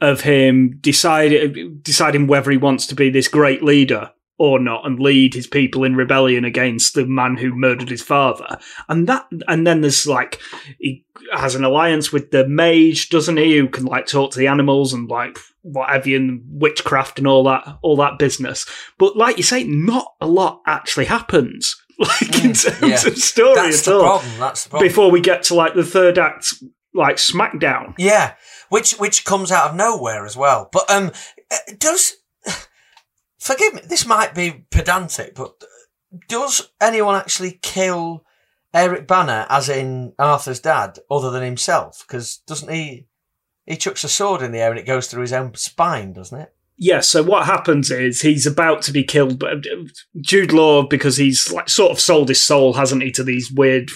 [0.00, 5.00] of him deciding deciding whether he wants to be this great leader or not and
[5.00, 8.58] lead his people in rebellion against the man who murdered his father.
[8.88, 10.40] And that and then there's like
[10.78, 14.46] he has an alliance with the mage, doesn't he, who can like talk to the
[14.46, 18.64] animals and like whatever and witchcraft and all that all that business.
[18.98, 21.76] But like you say, not a lot actually happens.
[22.00, 23.08] Like in terms Mm, yeah.
[23.10, 24.02] of story That's at the all.
[24.20, 24.38] problem.
[24.38, 24.88] That's the problem.
[24.88, 26.54] Before we get to like the third act
[26.94, 27.94] like smackdown.
[27.98, 28.34] Yeah,
[28.68, 30.68] which which comes out of nowhere as well.
[30.72, 31.10] But um,
[31.50, 32.14] uh, does
[33.38, 33.82] forgive me?
[33.88, 35.62] This might be pedantic, but
[36.28, 38.24] does anyone actually kill
[38.74, 42.04] Eric Bana, as in Arthur's dad, other than himself?
[42.06, 43.06] Because doesn't he?
[43.66, 46.40] He chucks a sword in the air and it goes through his own spine, doesn't
[46.40, 46.54] it?
[46.80, 49.84] Yeah, so what happens is he's about to be killed, but uh,
[50.20, 53.90] Jude Law, because he's like sort of sold his soul, hasn't he, to these weird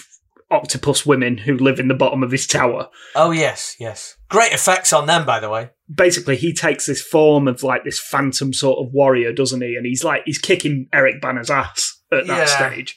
[0.50, 2.88] octopus women who live in the bottom of his tower.
[3.14, 4.16] Oh yes, yes.
[4.28, 5.70] Great effects on them, by the way.
[5.94, 9.76] Basically, he takes this form of like this phantom sort of warrior, doesn't he?
[9.76, 12.70] And he's like he's kicking Eric Bana's ass at that Yeah.
[12.70, 12.96] stage.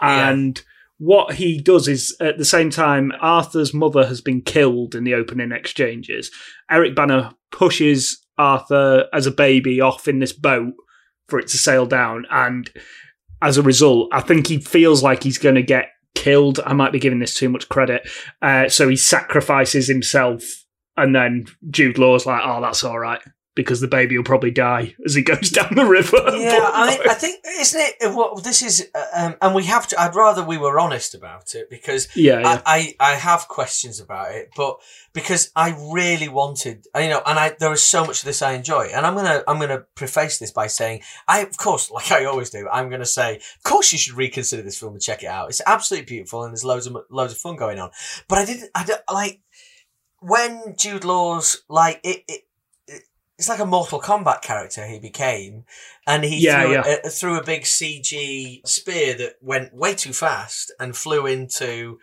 [0.00, 0.60] And
[0.98, 5.14] what he does is at the same time, Arthur's mother has been killed in the
[5.14, 6.30] opening exchanges.
[6.70, 10.74] Eric Bana pushes Arthur as a baby off in this boat
[11.28, 12.70] for it to sail down, and
[13.40, 16.60] as a result, I think he feels like he's going to get killed.
[16.64, 18.08] I might be giving this too much credit.
[18.40, 20.42] Uh, so he sacrifices himself,
[20.96, 23.20] and then Jude Law's like, "Oh, that's all right."
[23.54, 26.16] Because the baby will probably die as he goes down the river.
[26.32, 30.00] Yeah, I, I think isn't it what this is, uh, um, and we have to.
[30.00, 32.62] I'd rather we were honest about it because Yeah, yeah.
[32.64, 34.78] I, I I have questions about it, but
[35.12, 38.52] because I really wanted, you know, and I there is so much of this I
[38.52, 42.24] enjoy, and I'm gonna I'm gonna preface this by saying I of course, like I
[42.24, 45.26] always do, I'm gonna say, of course you should reconsider this film and check it
[45.26, 45.50] out.
[45.50, 47.90] It's absolutely beautiful and there's loads of loads of fun going on,
[48.28, 49.40] but I didn't, I don't like
[50.22, 52.24] when Jude Law's like it.
[52.28, 52.42] it
[53.38, 55.64] it's like a Mortal Kombat character he became,
[56.06, 56.96] and he Yeah, threw, yeah.
[57.02, 61.98] A, threw a big CG spear that went way too fast and flew into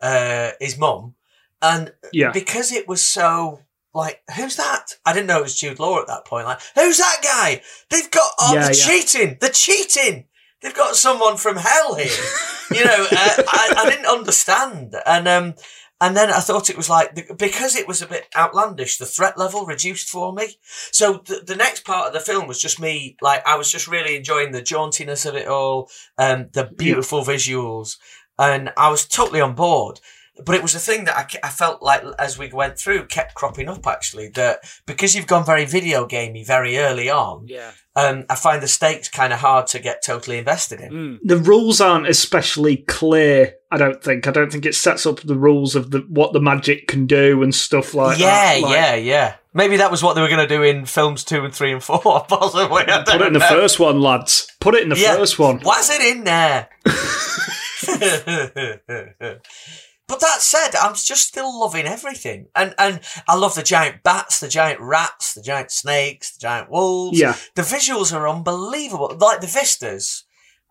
[0.00, 1.14] uh, his mum,
[1.60, 2.30] and Yeah.
[2.30, 3.62] because it was so
[3.94, 4.98] like, who's that?
[5.06, 6.46] I didn't know it was Jude Law at that point.
[6.46, 7.62] Like, who's that guy?
[7.90, 8.86] They've got oh, Yeah, they're yeah.
[8.86, 9.38] cheating.
[9.40, 10.26] They're cheating.
[10.62, 12.24] They've got someone from hell here.
[12.72, 15.54] you know, uh, I, I didn't understand, and um,
[16.00, 18.98] and then I thought it was like because it was a bit outlandish.
[18.98, 20.58] The threat level reduced for me.
[20.92, 23.16] So the, the next part of the film was just me.
[23.22, 25.88] Like I was just really enjoying the jauntiness of it all,
[26.18, 27.96] um, the beautiful visuals,
[28.38, 30.00] and I was totally on board.
[30.44, 33.34] But it was a thing that I, I felt like as we went through kept
[33.34, 37.70] cropping up actually that because you've gone very video gamey very early on, Yeah.
[37.96, 41.20] um, I find the stakes kind of hard to get totally invested in.
[41.24, 43.54] the rules aren't especially clear.
[43.70, 44.26] I don't think.
[44.26, 47.42] I don't think it sets up the rules of the what the magic can do
[47.42, 48.62] and stuff like yeah, that.
[48.62, 49.34] Like, yeah, yeah.
[49.54, 51.82] Maybe that was what they were going to do in films two and three and
[51.82, 52.84] four, possibly.
[52.86, 53.48] I Put it don't in the know.
[53.48, 54.46] first one, lads.
[54.60, 55.16] Put it in the Yeah.
[55.16, 55.60] first one.
[55.64, 56.68] Was it in there?
[60.08, 64.40] but that said, I'm just still loving everything, and and I love the giant bats,
[64.40, 67.18] the giant rats, the giant snakes, the giant wolves.
[67.18, 67.34] Yeah.
[67.54, 70.24] the visuals are unbelievable, like the vistas.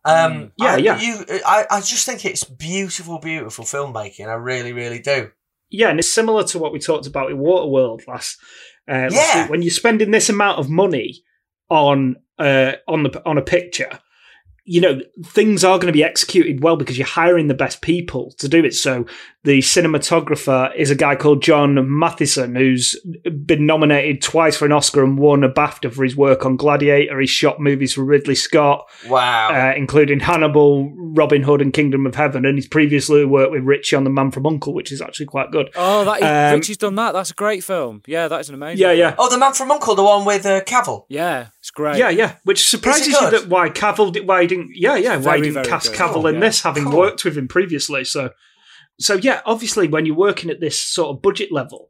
[0.05, 0.99] Um, Yeah, I, yeah.
[1.01, 4.27] You, I, I just think it's beautiful, beautiful filmmaking.
[4.27, 5.31] I really, really do.
[5.71, 8.37] Yeah, and it's similar to what we talked about in Waterworld last.
[8.87, 9.41] Uh, last Yeah.
[9.41, 9.49] week.
[9.51, 11.23] When you're spending this amount of money
[11.69, 13.99] on uh, on the on a picture,
[14.65, 18.31] you know things are going to be executed well because you're hiring the best people
[18.33, 18.73] to do it.
[18.73, 19.05] So
[19.45, 22.95] the cinematographer is a guy called John Mathieson, who's
[23.45, 27.19] been nominated twice for an Oscar and won a BAFTA for his work on Gladiator.
[27.19, 28.87] He's shot movies for Ridley Scott.
[29.07, 29.49] Wow.
[29.49, 32.45] Uh, including Hannibal, Robin Hood, and Kingdom of Heaven.
[32.45, 35.51] And he's previously worked with Ritchie on The Man from Uncle, which is actually quite
[35.51, 35.69] good.
[35.75, 36.21] Oh, that
[36.53, 37.13] Um, Ritchie's done that.
[37.13, 38.01] That's a great film.
[38.07, 38.79] Yeah, that is an amazing.
[38.81, 38.99] Yeah, film.
[38.99, 39.15] yeah.
[39.17, 41.05] Oh, the man from Uncle, the one with uh, Cavill.
[41.09, 41.97] Yeah, it's great.
[41.97, 42.35] Yeah, yeah.
[42.43, 45.65] Which surprises you that why Cavill did, why he didn't yeah, yeah, why he didn't
[45.67, 45.99] cast good.
[45.99, 46.41] Cavill Oh, in yeah.
[46.41, 46.97] this, having Cool.
[46.97, 48.03] worked with him previously.
[48.03, 48.31] So
[48.99, 51.89] so yeah, obviously when you're working at this sort of budget level,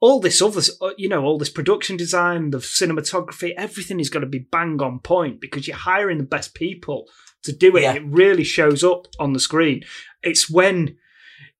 [0.00, 4.22] all this other uh, you know, all this production design, the cinematography, everything is going
[4.22, 7.06] to be bang on point because you're hiring the best people
[7.42, 7.82] to do it.
[7.82, 7.94] Yeah.
[7.94, 9.82] It really shows up on the screen.
[10.22, 10.96] It's when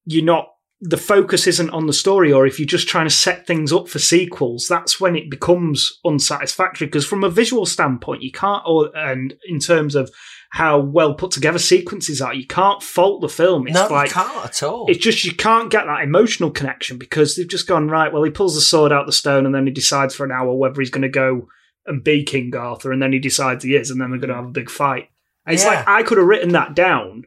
[0.04, 0.48] you're not
[0.80, 3.88] the focus isn't on the story or if you're just trying to set things up
[3.88, 8.94] for sequels that's when it becomes unsatisfactory because from a visual standpoint you can't or
[8.94, 10.10] and in terms of
[10.54, 14.14] how well put together sequences are you can't fault the film it's no, like you
[14.14, 14.86] can't at all.
[14.88, 18.30] it's just you can't get that emotional connection because they've just gone right well he
[18.30, 20.90] pulls the sword out the stone and then he decides for an hour whether he's
[20.90, 21.48] going to go
[21.86, 24.36] and be king arthur and then he decides he is and then they're going to
[24.36, 25.08] have a big fight
[25.44, 25.70] and it's Yeah.
[25.70, 27.24] like i could have written that down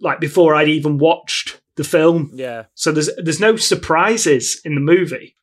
[0.00, 2.66] like before i'd even watched the film Yeah.
[2.74, 5.34] so there's there's no surprises in the movie.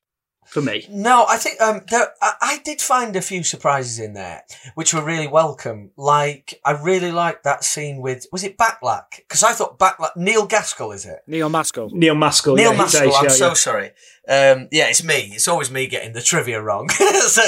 [0.46, 0.86] For me.
[0.90, 4.44] No, I think um, there, I, I did find a few surprises in there,
[4.76, 5.92] which were really welcome.
[5.96, 9.18] Like, I really liked that scene with was it Backlack?
[9.18, 11.20] Because I thought Backlack Neil Gaskell is it?
[11.28, 11.90] Neil Maskell.
[11.92, 12.56] Neil Maskell.
[12.56, 13.14] Neil yeah, Maskell.
[13.16, 13.54] I'm yeah, so yeah.
[13.54, 13.86] sorry.
[14.28, 15.32] Um, yeah, it's me.
[15.34, 16.90] It's always me getting the trivia wrong.
[17.28, 17.42] so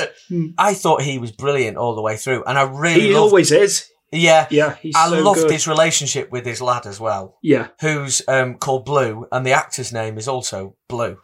[0.58, 3.52] I thought he was brilliant all the way through, and I really He loved, always
[3.52, 3.88] is.
[4.12, 4.48] yeah.
[4.52, 5.52] Yeah, he's I so loved good.
[5.52, 9.92] his relationship with his lad as well, Yeah, who's um, called Blue, and the actor's
[9.94, 11.18] name is also Blue.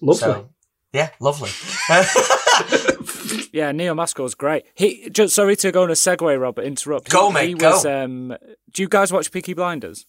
[0.00, 0.18] lovely.
[0.20, 0.50] So,
[0.92, 1.50] yeah, lovely.
[3.52, 4.64] Yeah, Neil Maskell's great.
[4.74, 7.10] He just sorry to go on a segue, Rob, but interrupt.
[7.10, 7.70] Go, he, mate, he go.
[7.70, 8.36] Was, um,
[8.72, 10.06] do you guys watch Peaky Blinders?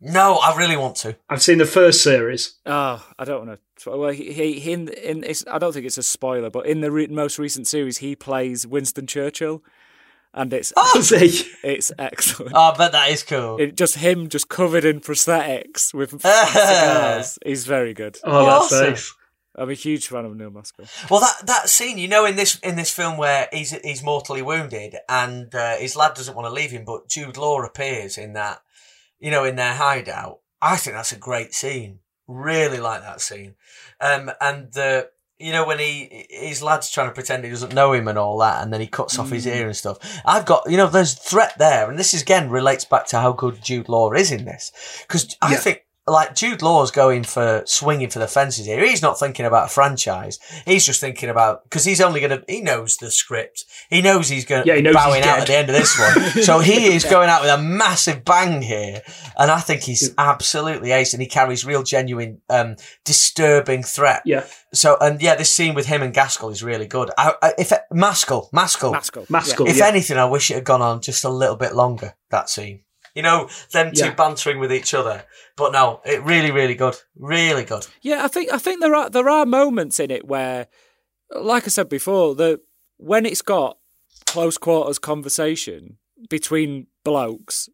[0.00, 1.16] no, I really want to.
[1.28, 2.54] I've seen the first series.
[2.66, 3.90] Oh, I don't want to.
[3.90, 6.80] Well, he, he, he in, in it's, I don't think it's a spoiler, but in
[6.80, 9.62] the re- most recent series, he plays Winston Churchill,
[10.34, 11.44] and it's oh, he?
[11.62, 12.52] it's excellent.
[12.54, 13.58] Oh, I bet that is cool.
[13.60, 17.38] It, just him, just covered in prosthetics with cigars.
[17.44, 18.18] He's very good.
[18.24, 18.90] Oh, that's Awesome.
[18.90, 19.14] nice.
[19.56, 20.86] I'm a huge fan of Neil Maskell.
[21.10, 24.40] Well, that that scene, you know, in this in this film where he's he's mortally
[24.42, 28.32] wounded and uh, his lad doesn't want to leave him, but Jude Law appears in
[28.32, 28.62] that,
[29.20, 30.38] you know, in their hideout.
[30.62, 31.98] I think that's a great scene.
[32.28, 33.56] Really like that scene,
[34.00, 37.92] um, and the you know when he his lad's trying to pretend he doesn't know
[37.92, 39.98] him and all that, and then he cuts off his ear and stuff.
[40.24, 43.32] I've got you know there's threat there, and this is, again relates back to how
[43.32, 44.70] good Jude Law is in this
[45.06, 45.58] because I Yeah.
[45.58, 48.84] think like Jude Law's going for swinging for the fences here.
[48.84, 50.40] He's not thinking about a franchise.
[50.66, 52.44] He's just thinking about because he's only going to.
[52.48, 53.64] He knows the script.
[53.88, 55.96] He knows he's going Yeah, he to knows bowing out at the end of this
[55.98, 56.42] one.
[56.42, 59.00] so he is going out with a massive bang here,
[59.38, 61.12] and I think he's absolutely ace.
[61.12, 64.22] And he carries real, genuine, um, disturbing threat.
[64.24, 67.10] Yeah, So and yeah, this scene with him and Gaskell is really good.
[67.16, 69.26] I, I, if Maskell, Maskell, Maskell.
[69.28, 69.68] Maskell.
[69.68, 69.86] if yeah.
[69.86, 72.14] anything, I wish it had gone on just a little bit longer.
[72.30, 72.80] That scene,
[73.14, 74.14] you know, them two Yeah.
[74.14, 75.24] bantering with each other.
[75.56, 77.86] But no, it really, really good, really good.
[78.00, 80.66] Yeah, I think I think there are there are moments in it where,
[81.34, 82.60] like I said before, the
[82.96, 83.78] when it's got
[84.26, 85.98] close quarters conversation
[86.30, 87.68] between blokes,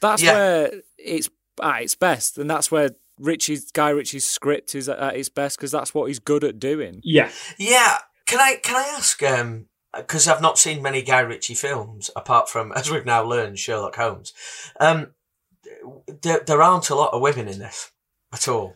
[0.00, 0.32] that's Yeah.
[0.34, 1.28] where it's
[1.62, 5.58] at its best, and that's where Ritchie's Guy Ritchie's script is at, at its best
[5.58, 7.00] because that's what he's good at doing.
[7.04, 7.30] yeah.
[7.58, 9.22] Yeah, can I can I ask?
[9.22, 9.66] Um,
[9.96, 13.96] because I've not seen many Guy Ritchie films apart from, as we've now learned, Sherlock
[13.96, 14.32] Holmes.
[14.80, 15.08] Um,
[16.22, 17.90] there, there aren't a lot of women in this
[18.32, 18.74] at all.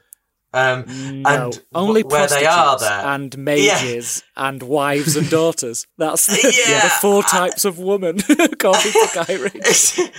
[0.53, 0.85] Um,
[1.23, 5.87] No, and only wh- where they are there, and mages and wives and daughters.
[5.99, 10.11] That's the, Yeah, the four types of woman according to Guy Ritchie.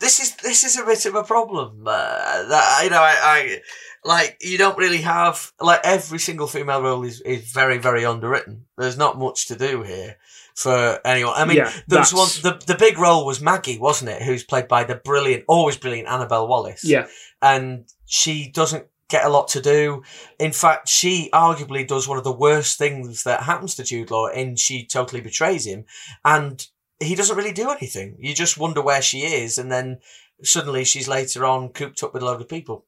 [0.00, 1.84] This is this is a bit of a problem.
[1.86, 3.60] Uh, that you know, I, I
[4.04, 8.66] like you don't really have like every single female role is, is very very underwritten.
[8.76, 10.16] There's not much to do here
[10.54, 11.34] for anyone.
[11.36, 12.28] I mean, Yeah, there was one.
[12.42, 14.22] The the big role was Maggie, wasn't it?
[14.22, 16.84] Who's played by the brilliant, always brilliant Annabelle Wallis.
[16.84, 17.06] Yeah,
[17.42, 20.02] and she doesn't get a lot to do.
[20.38, 24.28] In fact, she arguably does one of the worst things that happens to Jude Law,
[24.28, 25.84] and she totally betrays him,
[26.24, 26.66] and
[27.00, 28.16] he doesn't really do anything.
[28.18, 29.98] You just wonder where she is, and then
[30.42, 32.86] suddenly she's later on cooped up with a load of people.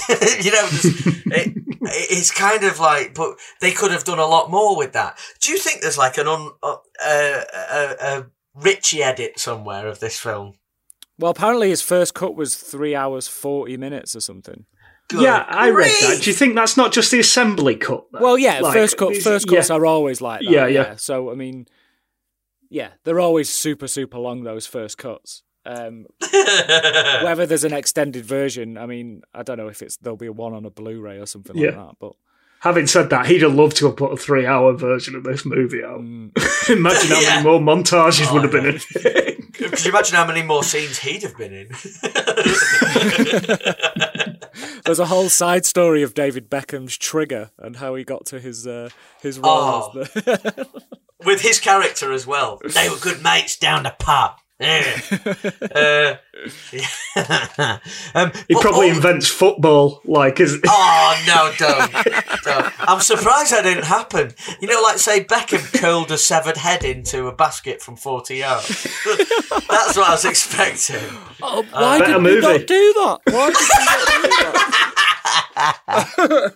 [0.08, 0.68] you know,
[1.36, 1.52] it,
[2.10, 5.18] it's kind of like, but they could have done a lot more with that.
[5.40, 10.00] Do you think there's like an un, uh, uh, a, a Ritchie edit somewhere of
[10.00, 10.54] this film?
[11.18, 14.66] Well, apparently his first cut was three hours forty minutes or something.
[15.08, 15.46] Good yeah.
[15.48, 16.20] I read that.
[16.22, 18.04] Do you think that's not just the assembly cut?
[18.12, 18.18] though?
[18.20, 19.58] Well, yeah, Like, first cut, it's- first yeah.
[19.58, 20.50] cuts are always like that.
[20.50, 20.96] Yeah, yeah.
[20.96, 21.66] So I mean,
[22.68, 24.42] yeah, they're always super, super long.
[24.42, 25.42] Those first cuts.
[25.66, 26.06] Um,
[27.24, 30.54] whether there's an extended version, I mean, I don't know if it's there'll be one
[30.54, 31.96] on a Blu-ray or something like that.
[32.00, 32.12] But
[32.60, 35.84] Having said that, he'd have loved to have put a three-hour version of this movie
[35.84, 36.00] out.
[36.00, 36.70] Mm.
[36.70, 37.28] Imagine how Yeah.
[37.30, 39.52] many more montages Oh, would have been in it.
[39.52, 41.68] Could you imagine how many more scenes he'd have been in?
[44.84, 48.66] there's a whole side story of David Beckham's trigger and how he got to his
[48.66, 48.90] uh,
[49.20, 49.50] his role.
[49.52, 49.90] Oh.
[50.04, 50.66] The...
[51.24, 52.60] With his character as well.
[52.74, 54.32] They were good mates down the pub.
[54.58, 55.00] Yeah.
[55.74, 56.16] uh,
[58.14, 61.92] um, He but probably all- invents football, like as Oh no, don't,
[62.44, 62.72] don't!
[62.88, 64.32] I'm surprised that didn't happen.
[64.60, 68.68] You know, like say Beckham curled a severed head into a basket from 40 yards.
[69.04, 71.04] That's what I was expecting.
[71.42, 72.40] oh, why better did we movie.
[72.40, 73.18] not do that?
[73.26, 74.52] Why did we not do
[75.56, 76.54] that?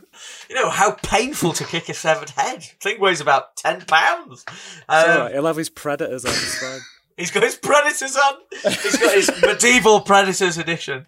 [0.49, 2.63] You know how painful to kick a severed head.
[2.81, 4.45] Thing weighs about 10 pounds.
[4.49, 6.31] It's Um, all right, He'll have his predators on.
[6.33, 6.81] It's fine.
[7.21, 8.35] He's got his Predators on.
[8.63, 11.07] He's got his medieval Predators edition.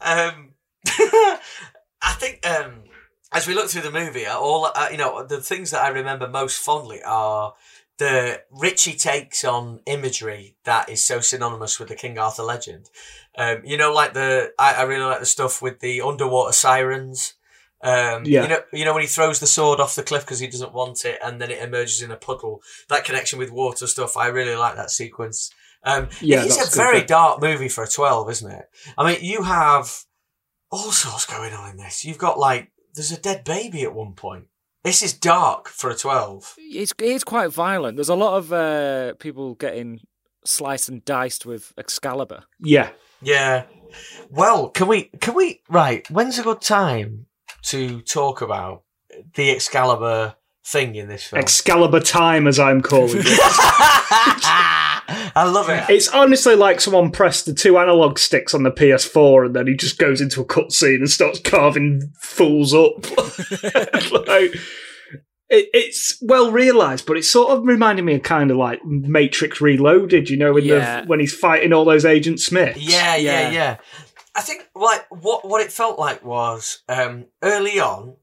[0.00, 0.50] um,
[2.02, 2.82] I think um,
[3.32, 6.28] as we look through the movie, all uh, you know, the things that I remember
[6.28, 7.54] most fondly are
[7.96, 12.90] the Ritchie takes on imagery that is so synonymous with the King Arthur legend.
[13.36, 17.32] Um, you know, like the I, I really like the stuff with the underwater sirens.
[17.82, 18.42] Um, Yeah.
[18.42, 20.72] You know, you know when he throws the sword off the cliff because he doesn't
[20.74, 22.62] want it, and then it emerges in a puddle.
[22.88, 25.50] That connection with water stuff, I really like that sequence.
[25.82, 27.06] Um, Yeah, it is a very yeah.
[27.06, 28.66] dark movie for a twelve, isn't it?
[28.98, 30.04] I mean, you have
[30.70, 32.04] all sorts going on in this.
[32.04, 34.46] You've got like there's a dead baby at one point.
[34.84, 36.54] This is dark for a twelve.
[36.58, 37.96] It's it's quite violent.
[37.96, 40.00] There's a lot of uh, people getting
[40.44, 42.44] sliced and diced with Excalibur.
[42.58, 42.90] Yeah.
[43.22, 43.64] Yeah.
[44.30, 46.08] Well, can we can we right?
[46.10, 47.26] When's a good time
[47.64, 48.82] to talk about
[49.34, 50.34] the Excalibur
[50.64, 51.40] thing in this film?
[51.40, 53.26] Excalibur time, as I'm calling it.
[55.32, 55.84] I love it.
[55.88, 59.74] It's honestly like someone pressed the two analog sticks on the PS4 and then he
[59.74, 63.10] just goes into a cutscene and starts carving fools up.
[64.12, 64.54] like,
[65.48, 69.60] it, it's well realised, but it's sort of reminding me of kind of like Matrix
[69.60, 71.00] Reloaded, you know, in Yeah.
[71.02, 72.78] the, when he's fighting all those Agent Smiths.
[72.78, 73.50] Yeah, yeah, Yeah.
[73.50, 73.76] yeah.
[74.34, 78.16] I think like what what it felt like was um, early on.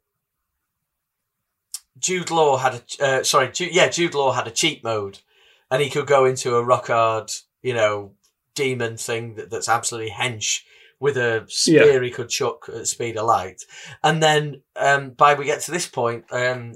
[1.99, 5.19] Jude Law had a uh, sorry, Ju- yeah, Jude Law had a cheat mode,
[5.71, 7.31] and he could go into a rock hard,
[7.61, 8.11] you know,
[8.55, 10.61] demon thing that, that's absolutely hench
[10.99, 13.63] with a spear he could chuck at speed of light,
[14.03, 16.75] and then um, by we get to this point, um,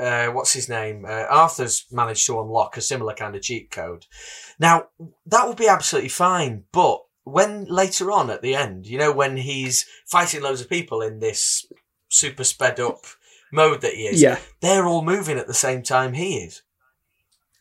[0.00, 1.04] uh, what's his name?
[1.04, 4.06] Uh, Arthur's managed to unlock a similar kind of cheat code.
[4.58, 4.88] Now
[5.26, 9.36] that would be absolutely fine, but when later on at the end, you know, when
[9.36, 11.66] he's fighting loads of people in this
[12.08, 13.04] super sped up
[13.52, 14.38] mode that he is, Yeah.
[14.60, 16.62] they're all moving at the same time he is.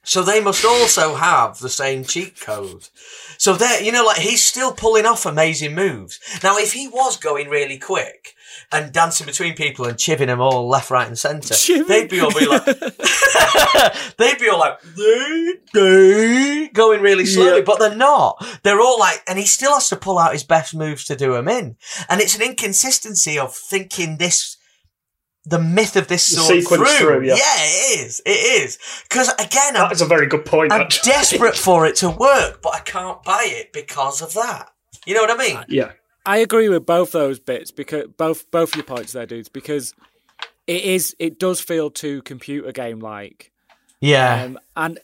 [0.04, 2.88] So they must also have the same cheat code.
[3.38, 6.20] So they're, you know, like he's still pulling off amazing moves.
[6.42, 8.34] Now, if he was going really quick
[8.72, 12.34] and dancing between people and chiving them all left, right, and centre, they'd be all
[12.38, 12.66] be like,
[14.18, 14.80] they'd be all like,
[16.74, 17.64] going really slowly, Yeah.
[17.66, 18.46] but they're not.
[18.64, 21.34] They're all like, and he still has to pull out his best moves to do
[21.34, 21.78] them in.
[22.10, 24.58] And it's an inconsistency of thinking this,
[25.46, 27.08] the myth of this sword sequence through.
[27.20, 27.36] through, yeah.
[27.38, 28.22] it is.
[28.26, 28.32] It
[28.64, 28.78] is.
[29.10, 31.12] Because again, I'm, That is a very good point, I'm actually.
[31.12, 34.70] desperate for it to work, but I can't buy it because of that.
[35.06, 35.58] You know what I mean?
[35.70, 35.92] Yeah.
[36.28, 39.50] I agree with both those bits because both both your points there, dudes.
[39.50, 39.94] Because
[40.68, 43.52] it is it does feel too computer game like.
[44.02, 44.44] Yeah.
[44.44, 45.00] Um, and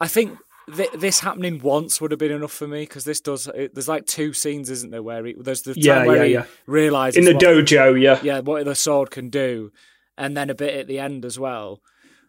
[0.00, 0.38] I think
[0.76, 3.46] th- this happening once would have been enough for me because this does.
[3.48, 5.02] It, there's like two scenes, isn't there?
[5.02, 6.44] Where he, there's the time Yeah, where yeah, he yeah.
[6.66, 8.20] realizes In the what- dojo, yeah.
[8.22, 9.72] yeah, what the sword can do,
[10.18, 11.80] and then a bit at the end as well.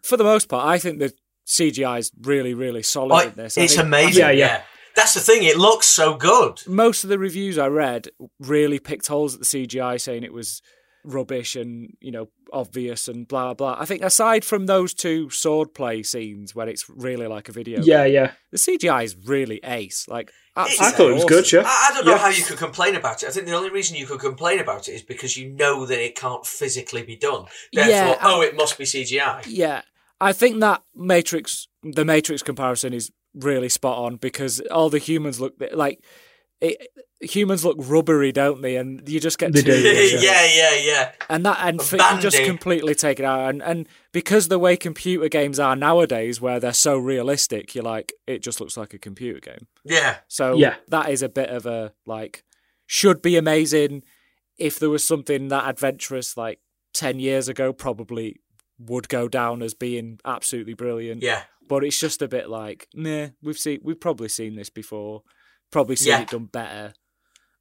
[0.02, 1.12] For the most part, I think the
[1.46, 3.58] CGI is really, really solid Oh, in this.
[3.58, 4.20] I it's think- amazing.
[4.22, 4.62] Yeah, Yeah, yeah.
[4.98, 5.42] That's the thing.
[5.44, 6.54] It looks so good.
[6.66, 8.08] most of the reviews I read
[8.40, 10.60] really picked holes at the CGI, saying it was
[11.04, 13.76] rubbish and you know obvious and blah blah.
[13.78, 18.04] I think aside from those two swordplay scenes where it's really like a video, Yeah,
[18.04, 18.30] game, yeah.
[18.50, 20.06] the CGI is really ace.
[20.08, 21.28] Like I I thought it was awesome.
[21.36, 21.62] good, yeah.
[21.64, 22.18] I, I don't know Yeah.
[22.18, 23.28] how you could complain about it.
[23.28, 25.98] I think the only reason you could complain about it is because you know that
[26.04, 27.44] it can't physically be done.
[27.72, 29.44] Therefore, Yeah, I- oh, it must be CGI.
[29.46, 29.82] Yeah,
[30.20, 35.40] I think that Matrix, the Matrix comparison is really spot on because all the humans
[35.40, 36.04] look like
[36.60, 36.88] it,
[37.20, 38.76] humans look rubbery, don't they?
[38.76, 40.18] And you just get They too, do, yeah.
[40.20, 41.12] yeah, yeah, yeah.
[41.28, 43.48] and that and f- you just completely take it out.
[43.50, 48.12] And and because the way computer games are nowadays, where they're so realistic, you're like,
[48.26, 49.68] it just looks like a computer game.
[49.84, 50.16] Yeah.
[50.26, 50.76] So Yeah.
[50.88, 52.42] that is a bit of a like
[52.86, 54.02] should be amazing.
[54.56, 56.58] If there was something that adventurous like
[56.92, 58.40] ten years ago, probably
[58.80, 61.22] would go down as being absolutely brilliant.
[61.22, 61.42] Yeah.
[61.68, 65.22] But it's just a bit like, nah, we've seen we've probably seen this before,
[65.70, 66.22] probably seen Yeah.
[66.22, 66.94] it done better.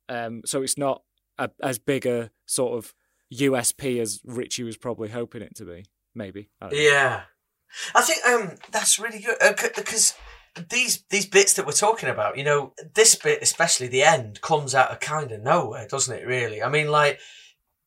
[0.09, 1.01] Um, so it's not
[1.38, 2.93] a, as big a sort of
[3.34, 5.85] USP as Ritchie was probably hoping it to be.
[6.15, 6.49] Maybe.
[6.61, 6.69] I.
[6.71, 7.23] Yeah,
[7.93, 9.35] I think um that's really good
[9.75, 10.15] because
[10.69, 14.73] these these bits that we're talking about, you know, this bit especially the end comes
[14.73, 16.25] out of kind of nowhere, doesn't it?
[16.25, 17.19] Really, I mean, like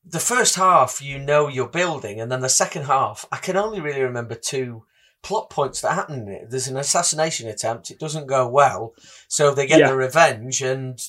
[0.05, 3.81] the first half, you know, you're building, and then the second half, I can only
[3.81, 4.85] really remember two
[5.21, 6.49] plot points that happen in it.
[6.49, 8.93] There's an assassination attempt; it doesn't go well,
[9.27, 9.89] so they get Yeah.
[9.89, 10.99] the revenge, and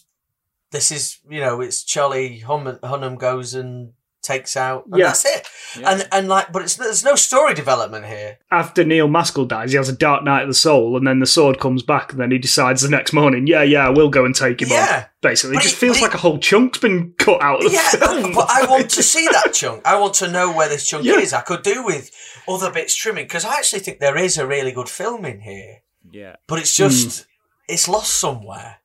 [0.70, 3.92] this is, you know, it's Charlie Hum- Hunnam goes and
[4.22, 5.06] takes out, and Yeah.
[5.08, 5.48] that's it.
[5.78, 5.90] Yeah.
[5.90, 8.38] And and like, but it's there's no story development here.
[8.50, 11.26] After Neil Maskell dies, he has a dark night of the soul, and then the
[11.26, 14.24] sword comes back, and then he decides the next morning, yeah, yeah, I will go
[14.24, 15.04] and take him Yeah.
[15.04, 15.04] on.
[15.22, 17.70] Basically, it just he- feels but he- like a whole chunk's been cut out of
[17.70, 18.32] the Yeah, film.
[18.32, 19.82] but I want to see that chunk.
[19.86, 21.18] I want to know where this chunk Yeah.
[21.18, 21.32] is.
[21.32, 22.10] I could do with
[22.48, 25.78] other bits trimming because I actually think there is a really good film in here,
[26.10, 26.36] Yeah.
[26.48, 27.24] but it's just Hmm.
[27.68, 28.78] it's lost somewhere.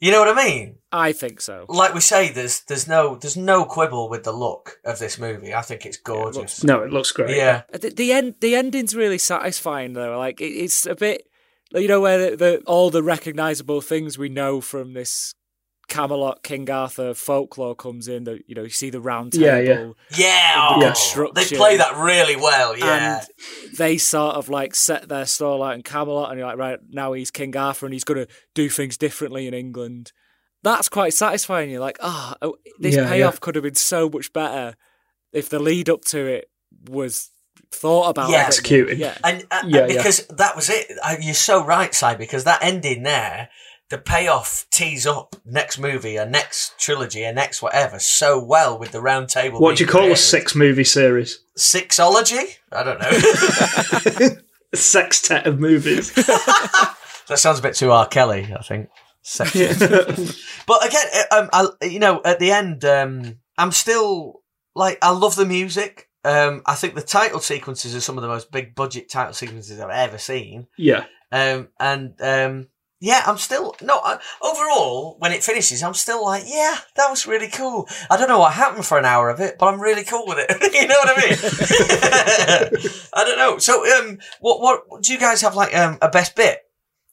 [0.00, 0.76] You know what I mean?
[0.94, 1.66] I think so.
[1.68, 5.52] like we say, there's there's no there's no quibble with the look of this movie.
[5.52, 6.62] I think it's gorgeous.
[6.62, 7.36] No, it looks great.
[7.36, 10.16] Yeah, uh, The, the end, the ending's really satisfying though.
[10.16, 11.26] Like it, it's a bit,
[11.72, 15.34] you know, where the, the all the recognizable things we know from this
[15.88, 18.22] Camelot King Arthur folklore comes in.
[18.22, 19.46] That you know, you see the round table.
[19.46, 19.90] Yeah, yeah.
[20.16, 20.78] yeah.
[20.78, 21.34] The oh, construction.
[21.34, 22.78] they play that really well.
[22.78, 26.56] Yeah, And they sort of like set their stall out in Camelot, and you're like,
[26.56, 30.12] right now he's King Arthur, and he's going to do things differently in England.
[30.64, 31.70] That's quite satisfying.
[31.70, 33.38] You're like, ah, oh, this Yeah, payoff yeah.
[33.40, 34.74] could have been so much better
[35.32, 36.50] if the lead up to it
[36.88, 37.30] was
[37.70, 38.30] thought about.
[38.30, 38.38] a Yeah.
[38.38, 38.46] bit more.
[38.48, 38.98] Executed.
[38.98, 39.96] Yeah, and, uh, Yeah, and yeah.
[39.98, 40.86] because that was it.
[41.20, 42.14] You're so right, Si.
[42.16, 43.50] Because that ending there,
[43.90, 48.92] the payoff tees up next movie, a next trilogy, a next whatever so well with
[48.92, 49.60] the round table.
[49.60, 51.40] What do you call a six movie series?
[51.58, 52.56] Sixology?
[52.72, 54.38] I don't know.
[54.72, 56.12] A sextet of movies.
[56.14, 56.96] that
[57.38, 58.06] sounds a bit too R.
[58.06, 58.48] Kelly.
[58.58, 58.88] I think.
[59.24, 59.52] Sex-
[60.66, 64.42] But again, um, I, you know, at the end, um, I'm still
[64.74, 66.08] like, I love the music.
[66.24, 69.80] Um, I think the title sequences are some of the most big budget title sequences
[69.80, 70.68] I've ever seen.
[70.78, 71.04] yeah.
[71.32, 72.68] Um, and um,
[73.00, 73.98] yeah, I'm still no.
[74.04, 77.88] I, overall, when it finishes, I'm still like, yeah, that was really cool.
[78.08, 80.38] I don't know what happened for an hour of it, but I'm really cool with
[80.38, 80.50] it.
[80.72, 82.70] you know what I mean?
[83.14, 83.58] I don't know.
[83.58, 86.60] So, um, what what do you guys have like um a best bit?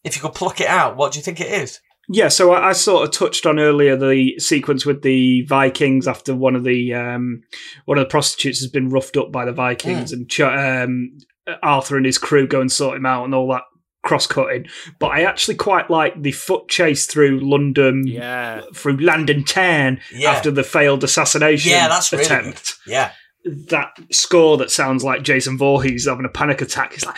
[0.03, 1.79] If you could pluck it out, what do you think it is?
[2.11, 6.35] Yeah, so I, I sort of touched on earlier the sequence with the Vikings after
[6.35, 7.41] one of the um,
[7.85, 11.17] one of the prostitutes has been roughed up by the Vikings, and Ch- um,
[11.63, 13.63] Arthur and his crew go and sort him out and all that
[14.03, 14.65] cross cutting.
[14.99, 18.61] But I actually quite like the foot chase through London, yeah.
[18.73, 20.31] through London town Yeah.
[20.31, 22.77] after the failed assassination Yeah, that's really attempt.
[22.85, 22.91] good.
[22.91, 23.11] Yeah,
[23.69, 27.15] That score that sounds like Jason Voorhees having a panic attack is like,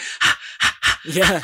[1.06, 1.42] Yeah,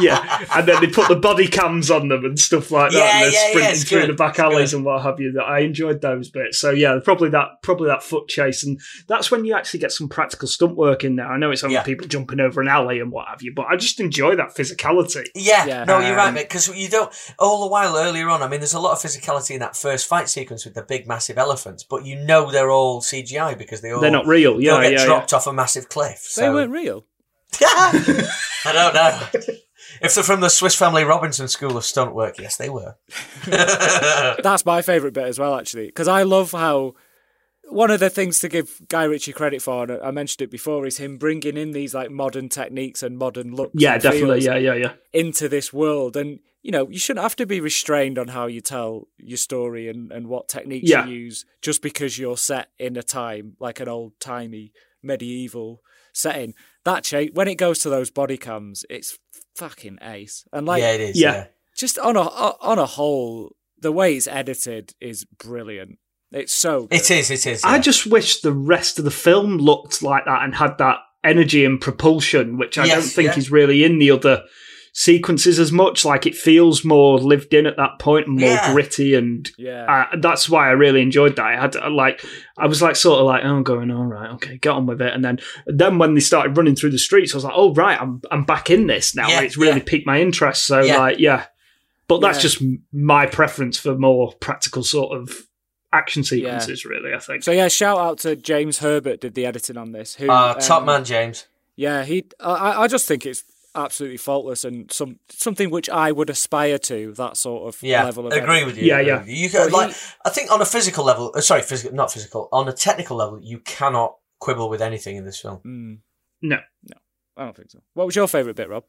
[0.00, 3.04] yeah, and then they put the body cams on them and stuff like that, Yeah,
[3.04, 5.32] and they're yeah, yeah, sprinting it's through good, the back alleys and what have you.
[5.32, 6.58] That I enjoyed those bits.
[6.58, 10.08] So yeah, probably that probably that foot chase, and that's when you actually get some
[10.08, 11.26] practical stunt work in there.
[11.26, 11.82] I know it's only Yeah.
[11.82, 15.24] people jumping over an alley and what have you, but I just enjoy that physicality.
[15.34, 15.84] Yeah, Yeah.
[15.84, 16.48] no, you're right, Um, mate.
[16.48, 18.42] Because you don't all the while earlier on.
[18.42, 21.06] I mean, there's a lot of physicality in that first fight sequence with the big,
[21.08, 24.56] massive elephants, but you know they're all CGI because they all They're not real.
[24.58, 25.06] they Yeah, all get yeah, yeah.
[25.06, 26.18] dropped off a massive cliff.
[26.20, 26.40] So.
[26.42, 26.83] they weren't real.
[27.60, 29.20] I don't know.
[30.00, 32.96] If they're from the Swiss Family Robinson School of Stunt Work, yes, they were.
[33.46, 36.94] That's my favourite bit as well, actually, because I love how
[37.68, 40.86] one of the things to give Guy Ritchie credit for, and I mentioned it before,
[40.86, 43.72] is him bringing in these like modern techniques and modern looks.
[43.74, 44.40] Yeah, and definitely.
[44.40, 44.92] Yeah, yeah, yeah.
[45.12, 48.60] Into this world, and you know, you shouldn't have to be restrained on how you
[48.62, 51.06] tell your story and, and what techniques Yeah.
[51.06, 55.82] you use just because you're set in a time like an old timey medieval
[56.14, 56.54] setting.
[56.84, 59.18] That cha- when it goes to those body cams, it's
[59.56, 60.44] fucking ace.
[60.52, 61.20] And like, yeah, it is.
[61.20, 61.32] yeah.
[61.34, 61.46] Yeah.
[61.76, 65.98] just on a on a whole, the way it's edited is brilliant.
[66.32, 66.96] It's so good.
[67.00, 67.30] It is.
[67.30, 67.62] It is.
[67.64, 71.64] I just wish the rest of the film looked like that and had that energy
[71.64, 73.38] and propulsion, which I Yes, don't think yeah.
[73.38, 74.42] is really in the other
[74.96, 76.04] sequences as much.
[76.04, 78.72] Like it feels more lived in at that point and more Yeah.
[78.72, 80.06] gritty, and Yeah.
[80.12, 81.44] uh, that's why I really enjoyed that.
[81.44, 82.24] I had uh, like
[82.56, 85.12] I was like sort of like oh, going all right, okay, get on with it,
[85.12, 88.00] and then then when they started running through the streets, I was like, oh right,
[88.00, 89.28] I'm I'm back in this now.
[89.28, 89.84] Yeah, and it's really yeah.
[89.84, 90.64] piqued my interest.
[90.64, 90.98] So Yeah.
[90.98, 91.46] like yeah.
[92.06, 92.42] But that's Yeah.
[92.42, 92.62] just
[92.92, 95.42] my preference for more practical sort of
[95.92, 97.12] action sequences, really.
[97.14, 97.42] I think.
[97.42, 100.14] So yeah, shout out to James Herbert did the editing on this.
[100.14, 101.46] Who Uh, top um, man, James.
[101.76, 102.26] Yeah, he.
[102.38, 103.42] I, I just think it's
[103.74, 107.12] absolutely faultless and some something which I would aspire to.
[107.14, 108.66] That sort of Yeah, level of agree editing.
[108.66, 108.84] with you.
[108.86, 109.24] Yeah, yeah.
[109.24, 111.94] You, You can, Well, he- like, I think on a physical level, uh, sorry, physical,
[111.96, 115.58] not physical, on a technical level, you cannot quibble with anything in this film.
[115.64, 115.98] Mm,
[116.42, 116.58] No.
[117.36, 117.80] I don't think so.
[117.94, 118.84] What was your favourite bit, Rob?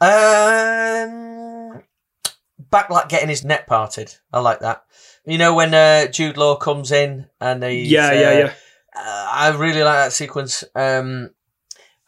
[0.00, 1.82] Um,
[2.70, 4.14] Backlack getting his neck parted.
[4.32, 4.84] I like that.
[5.24, 8.52] You know when uh, Jude Law comes in and they Yeah, yeah, yeah.
[8.94, 10.64] Uh, I really like that sequence.
[10.74, 11.30] Um,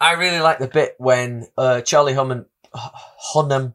[0.01, 2.47] I really like the bit when uh, Charlie Hunnam,
[3.35, 3.75] Hunnam,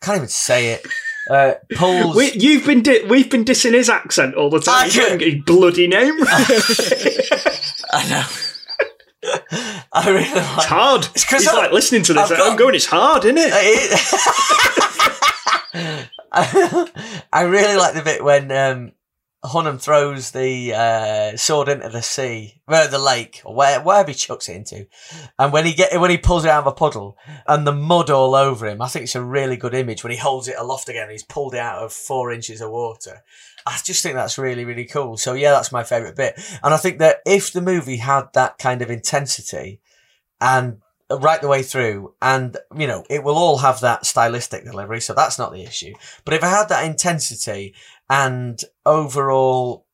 [0.00, 0.86] can't even say it,
[1.30, 2.16] uh, pulls.
[2.16, 4.88] We, you've been di- we've been dissing his accent all the time.
[4.90, 6.46] You got his bloody name right.
[7.92, 8.24] I know.
[9.92, 10.56] I really like.
[10.56, 11.06] It's hard.
[11.14, 12.28] It's 'cause He's I'm, like listening to this.
[12.30, 12.74] Got- I'm going.
[12.74, 13.52] It's hard, isn't it?
[16.32, 18.92] I really like the bit when um,
[19.42, 24.14] Hunnam throws the uh, sword into the sea, well, the lake, or where, wherever he
[24.14, 24.86] chucks it into,
[25.38, 28.10] and when he get when he pulls it out of a puddle and the mud
[28.10, 30.90] all over him, I think it's a really good image when he holds it aloft
[30.90, 31.04] again.
[31.04, 33.22] and He's pulled it out of four inches of water.
[33.66, 35.16] I just think that's really really cool.
[35.16, 38.58] So yeah, that's my favourite bit, and I think that if the movie had that
[38.58, 39.80] kind of intensity
[40.38, 40.82] and
[41.18, 45.14] right the way through, and you know it will all have that stylistic delivery, so
[45.14, 45.94] that's not the issue.
[46.24, 47.74] But if it had that intensity
[48.10, 49.86] and overall,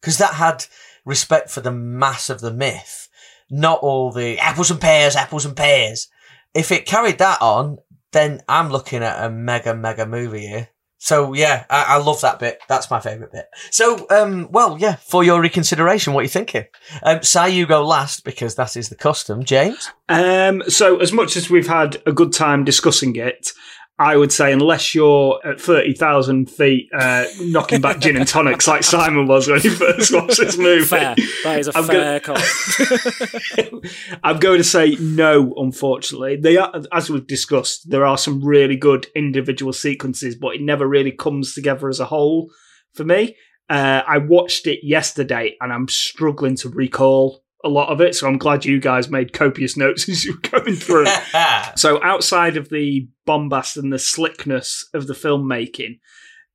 [0.00, 0.66] because that had
[1.04, 3.08] respect for the mass of the myth,
[3.48, 6.08] not all the apples and pears, apples and pears.
[6.52, 7.78] If it carried that on,
[8.12, 10.68] then I'm looking at a mega mega movie here.
[11.02, 12.60] So yeah, I, I love that bit.
[12.68, 13.46] That's my favourite bit.
[13.70, 16.64] So, um, well, yeah, for your reconsideration, what are you thinking?
[17.02, 19.42] Um, Sai, you go last because that is the custom.
[19.42, 19.90] James?
[20.10, 23.52] Um, so as much as we've had a good time discussing it,
[24.00, 28.82] I would say unless you're at 30,000 feet uh, knocking back gin and tonics like
[28.82, 30.86] Simon was when he first watched this movie.
[30.86, 31.14] Fair.
[31.44, 33.80] That is a I'm fair go- call.
[34.24, 36.36] I'm going to say no, unfortunately.
[36.36, 40.88] They are, as we've discussed, there are some really good individual sequences, but it never
[40.88, 42.50] really comes together as a whole
[42.94, 43.36] for me.
[43.68, 48.26] Uh, I watched it yesterday and I'm struggling to recall a lot of it, so
[48.26, 51.06] I'm glad you guys made copious notes as you were going through.
[51.76, 55.98] so outside of the bombast and the slickness of the filmmaking,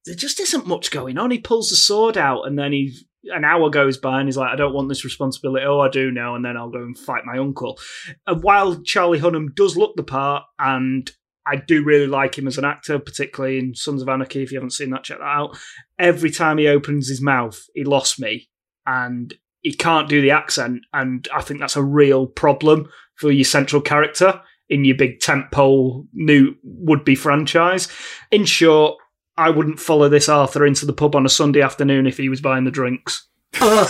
[0.05, 1.31] there just isn't much going on.
[1.31, 2.95] He pulls the sword out and then he
[3.27, 5.65] an hour goes by and he's like, I don't want this responsibility.
[5.65, 7.79] Oh, I do now, and then I'll go and fight my uncle.
[8.27, 11.09] And while Charlie Hunnam does look the part, and
[11.45, 14.43] I do really like him as an actor, particularly in Sons of Anarchy.
[14.43, 15.57] If you haven't seen that, check that out.
[15.99, 18.49] Every time he opens his mouth, he lost me,
[18.85, 19.33] and
[19.65, 23.81] he can't do the accent, and I think that's a real problem for your central
[23.81, 24.39] character
[24.69, 27.87] in your big tentpole new would-be franchise.
[28.29, 28.95] In short,
[29.37, 32.41] I wouldn't follow this Arthur into the pub on a Sunday afternoon if he was
[32.41, 33.27] buying the drinks.
[33.59, 33.89] Well,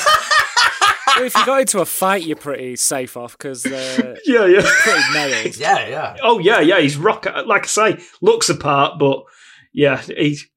[1.17, 4.61] if you got into a fight, you're pretty safe off because they're Yeah, yeah.
[4.63, 5.57] pretty nailed.
[5.57, 6.17] yeah, yeah.
[6.23, 6.79] Oh yeah, yeah.
[6.79, 7.25] He's rock.
[7.45, 9.23] Like I say, looks apart, but
[9.73, 10.47] yeah, he's.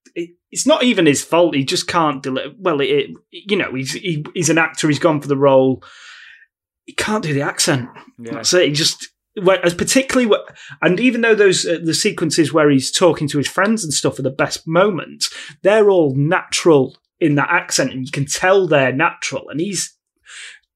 [0.50, 1.54] It- It's not even his fault.
[1.54, 2.54] He just can't deliver.
[2.58, 4.88] Well, it, it, you know, he's he, he's an actor.
[4.88, 5.82] He's gone for the role.
[6.86, 7.88] He can't do the accent.
[8.18, 8.32] Yeah.
[8.32, 8.68] That's it.
[8.68, 9.08] He just,
[9.62, 10.34] as particularly,
[10.80, 14.18] and even though those uh, the sequences where he's talking to his friends and stuff
[14.18, 18.92] are the best moments, they're all natural in that accent, and you can tell they're
[18.92, 19.48] natural.
[19.50, 19.94] And he's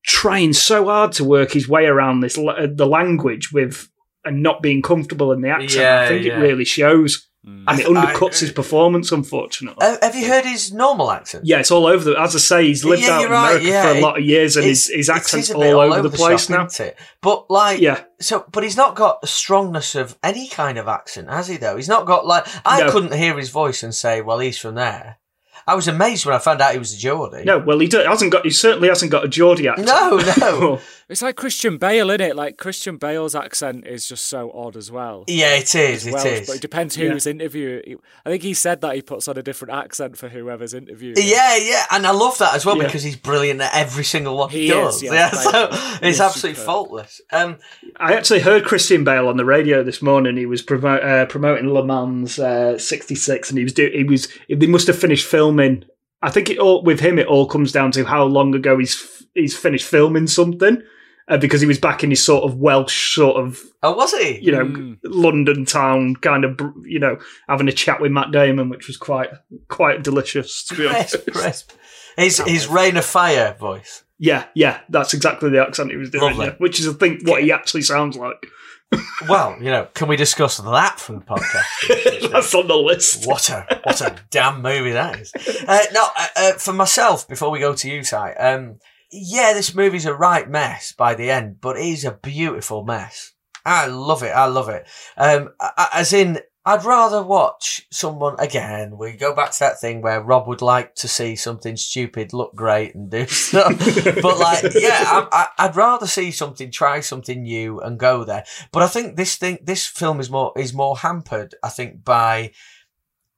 [0.04, 3.88] trying so hard to work his way around this uh, the language with
[4.24, 5.72] and not being comfortable in the accent.
[5.74, 6.38] Yeah, I think yeah.
[6.38, 9.10] it really shows, and it undercuts I- his performance.
[9.10, 11.44] Unfortunately, Uh, have you heard his normal accent?
[11.46, 12.20] yeah, it's all over the.
[12.20, 14.18] As I say, he's lived Yeah, out you're in right, America yeah, for a lot
[14.18, 16.50] of years, and his It's- his it accent's is all, bit over, the place shop,
[16.50, 16.66] now.
[16.66, 16.98] isn't it?
[17.20, 18.00] But like, Yeah.
[18.20, 21.56] So, but he's not got a strongness of any kind of accent, has he?
[21.56, 22.90] Though he's not got like I No.
[22.92, 25.16] couldn't hear his voice and say, "Well, he's from there."
[25.64, 27.44] I was amazed when I found out he was a Geordie.
[27.44, 28.44] No, well, he do- hasn't got.
[28.44, 29.86] He certainly hasn't got a Geordie accent.
[29.86, 30.80] No, no.
[31.12, 32.34] It's like Christian Bale, isn't it?
[32.36, 35.24] Like Christian Bale's accent is just so odd as well.
[35.28, 36.06] Yeah, it is.
[36.06, 36.46] It Welsh, is.
[36.46, 37.10] But it depends Yeah.
[37.10, 37.98] who's interviewing.
[38.24, 41.16] I think he said that he puts on a different accent for whoever's interviewing.
[41.18, 42.84] Yeah, yeah, and I love that as well Yeah.
[42.86, 44.96] because he's brilliant at every single one he, He does.
[44.96, 45.68] is, yeah, yeah, so
[46.02, 46.66] it's absolutely superb.
[46.66, 47.20] faultless.
[47.30, 47.58] Um,
[47.98, 50.38] I actually heard Christian Bale on the radio this morning.
[50.38, 54.28] He was promo- uh, promoting Le Mans uh, '66, and he was do- he was
[54.48, 55.84] they must have finished filming.
[56.22, 57.18] I think it all with him.
[57.18, 60.82] It all comes down to how long ago he's f- he's finished filming something,
[61.28, 64.38] uh, because he was back in his sort of Welsh sort of oh, was he?
[64.40, 64.98] you know Mm.
[65.04, 67.18] London town kind of you know
[67.48, 69.30] having a chat with Matt Damon, which was quite
[69.68, 71.14] quite delicious to be honest.
[71.24, 71.72] Crisp, crisp.
[72.16, 74.04] His his Reign of Fire voice.
[74.18, 76.36] Yeah, yeah, that's exactly the accent he was doing.
[76.36, 78.46] Yeah, which is I think what he actually sounds like.
[79.26, 82.30] Well, you know, can we discuss that from the podcast?
[82.30, 83.26] that's on the list.
[83.26, 85.32] What a what a damn movie that is.
[85.66, 88.80] Uh, no, uh, uh, for myself, before we go to you, Ty, um,
[89.12, 93.34] yeah, this movie's a right mess by the end, but it is a beautiful mess.
[93.64, 94.30] I love it.
[94.30, 94.86] I love it.
[95.16, 95.50] Um,
[95.92, 98.96] as in, I'd rather watch someone again.
[98.96, 102.54] We go back to that thing where Rob would like to see something stupid look
[102.54, 103.76] great and do stuff.
[104.22, 108.44] but like, yeah, I, I'd rather see something, try something new, and go there.
[108.72, 111.54] But I think this thing, this film is more is more hampered.
[111.62, 112.52] I think by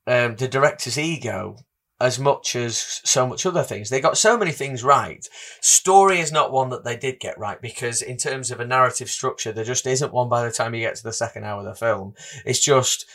[0.07, 1.57] um, the director's ego
[2.05, 3.89] as much as so much other things.
[3.89, 5.27] They got so many things right.
[5.63, 9.09] Story is not one that they did get right because in terms of a narrative
[9.09, 11.65] structure, there just isn't one by the time you get to the second hour of
[11.65, 12.13] the film.
[12.45, 13.07] It's just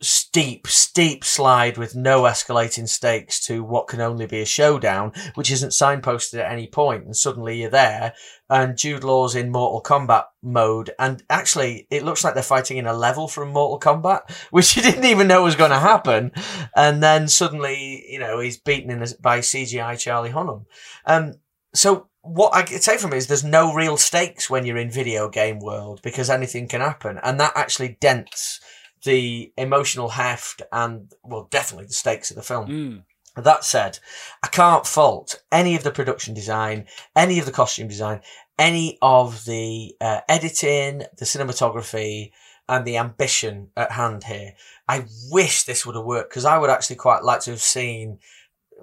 [0.00, 5.50] steep, steep slide with no escalating stakes to what can only be a showdown, which
[5.50, 8.14] isn't signposted at any point, and suddenly you're there.
[8.50, 12.86] And Jude Law's in Mortal Kombat mode, and actually, it looks like they're fighting in
[12.86, 16.32] a level from Mortal Kombat, which you didn't even know was going to happen.
[16.76, 20.66] And then suddenly, you know, he's beaten in a, by CGI Charlie Hunnam.
[21.06, 21.34] Um,
[21.74, 25.28] so what I say from it is there's no real stakes when you're in video
[25.28, 28.60] game world because anything can happen, and that actually dents
[29.04, 32.66] the emotional heft and well, definitely the stakes of the film.
[32.66, 33.02] Mm.
[33.36, 33.98] That said,
[34.42, 36.86] I can't fault any of the production design,
[37.16, 38.20] any of the costume design,
[38.58, 42.30] any of the uh, editing, the cinematography,
[42.68, 44.54] and the ambition at hand here.
[44.88, 48.18] I wish this would have worked because I would actually quite like to have seen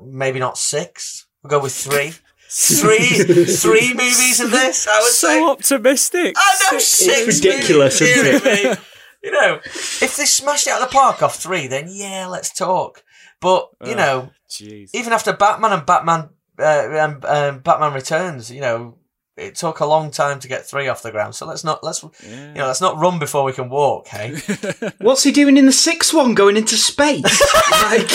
[0.03, 1.27] maybe not six.
[1.41, 2.13] We'll go with three.
[2.53, 3.07] three,
[3.45, 4.85] three movies of this.
[4.85, 5.41] I would so say.
[5.41, 6.35] optimistic.
[6.37, 7.21] I know six.
[7.21, 8.79] It's ridiculous, movies, isn't it?
[9.23, 9.37] Dear me.
[9.37, 12.51] You know, if they smashed it out of the park off three, then yeah, let's
[12.53, 13.03] talk.
[13.39, 14.89] But you Oh, know, Jeez.
[14.93, 16.29] even after Batman and Batman
[16.59, 18.97] uh, and um, Batman Returns, you know,
[19.37, 21.33] it took a long time to get three off the ground.
[21.33, 22.09] So let's not let's you
[22.53, 24.07] know let's not run before we can walk.
[24.09, 24.35] Hey,
[24.99, 26.35] What's he doing in the sixth one?
[26.35, 27.23] Going into space?
[27.71, 28.11] like,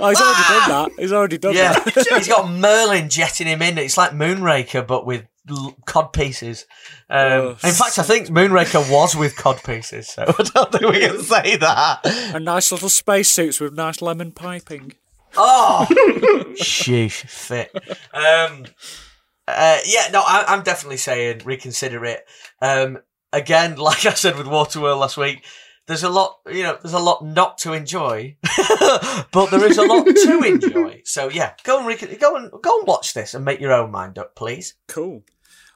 [0.00, 0.90] Oh, he's already done that.
[0.98, 2.06] He's already done yeah, that.
[2.18, 3.78] he's got Merlin jetting him in.
[3.78, 5.28] It's like Moonraker, but with l-
[5.86, 6.66] cod pieces.
[7.10, 10.92] Um, Oh, in fact, I think Moonraker was with cod pieces, so I don't think
[10.92, 12.00] we can say that.
[12.34, 14.94] and nice little spacesuits with nice lemon piping.
[15.36, 15.86] Oh,
[16.60, 17.70] sheesh, fit.
[18.12, 18.64] Um,
[19.48, 22.24] uh, yeah, no, I, I'm definitely saying reconsider it.
[22.60, 22.98] Um,
[23.32, 25.44] again, like I said with Waterworld last week,
[25.92, 28.36] there's a lot, you know, there's a lot not to enjoy,
[29.32, 31.02] but there is a lot to enjoy.
[31.04, 33.90] So yeah, go and recon- go and go and watch this and make your own
[33.90, 34.74] mind up, please.
[34.88, 35.22] Cool.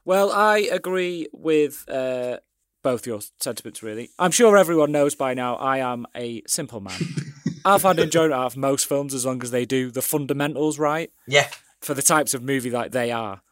[0.04, 2.38] Well, I agree with uh,
[2.82, 4.10] both your sentiments, really.
[4.18, 6.98] I'm sure everyone knows by now I am a simple man.
[7.64, 11.10] I've had enjoyment out of most films as long as they do the fundamentals right
[11.26, 11.48] Yeah,
[11.80, 13.42] for the types of movie that they are.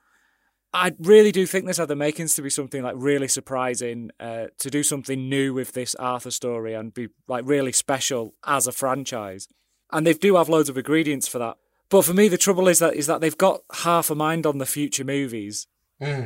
[0.74, 4.46] I really do think this had the makings to be something like really surprising, uh,
[4.58, 8.72] to do something new with this Arthur story and be like really special as a
[8.72, 9.46] franchise.
[9.92, 11.56] And they do have loads of ingredients for that.
[11.90, 14.58] But for me, the trouble is that is that they've got half a mind on
[14.58, 15.66] the future movies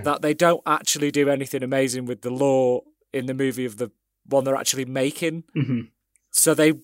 [0.05, 2.81] that they don't actually do anything amazing with the law
[3.13, 3.91] in the movie of the
[4.25, 5.45] one they're actually making.
[5.55, 5.89] Mhm.
[6.31, 6.81] So they they-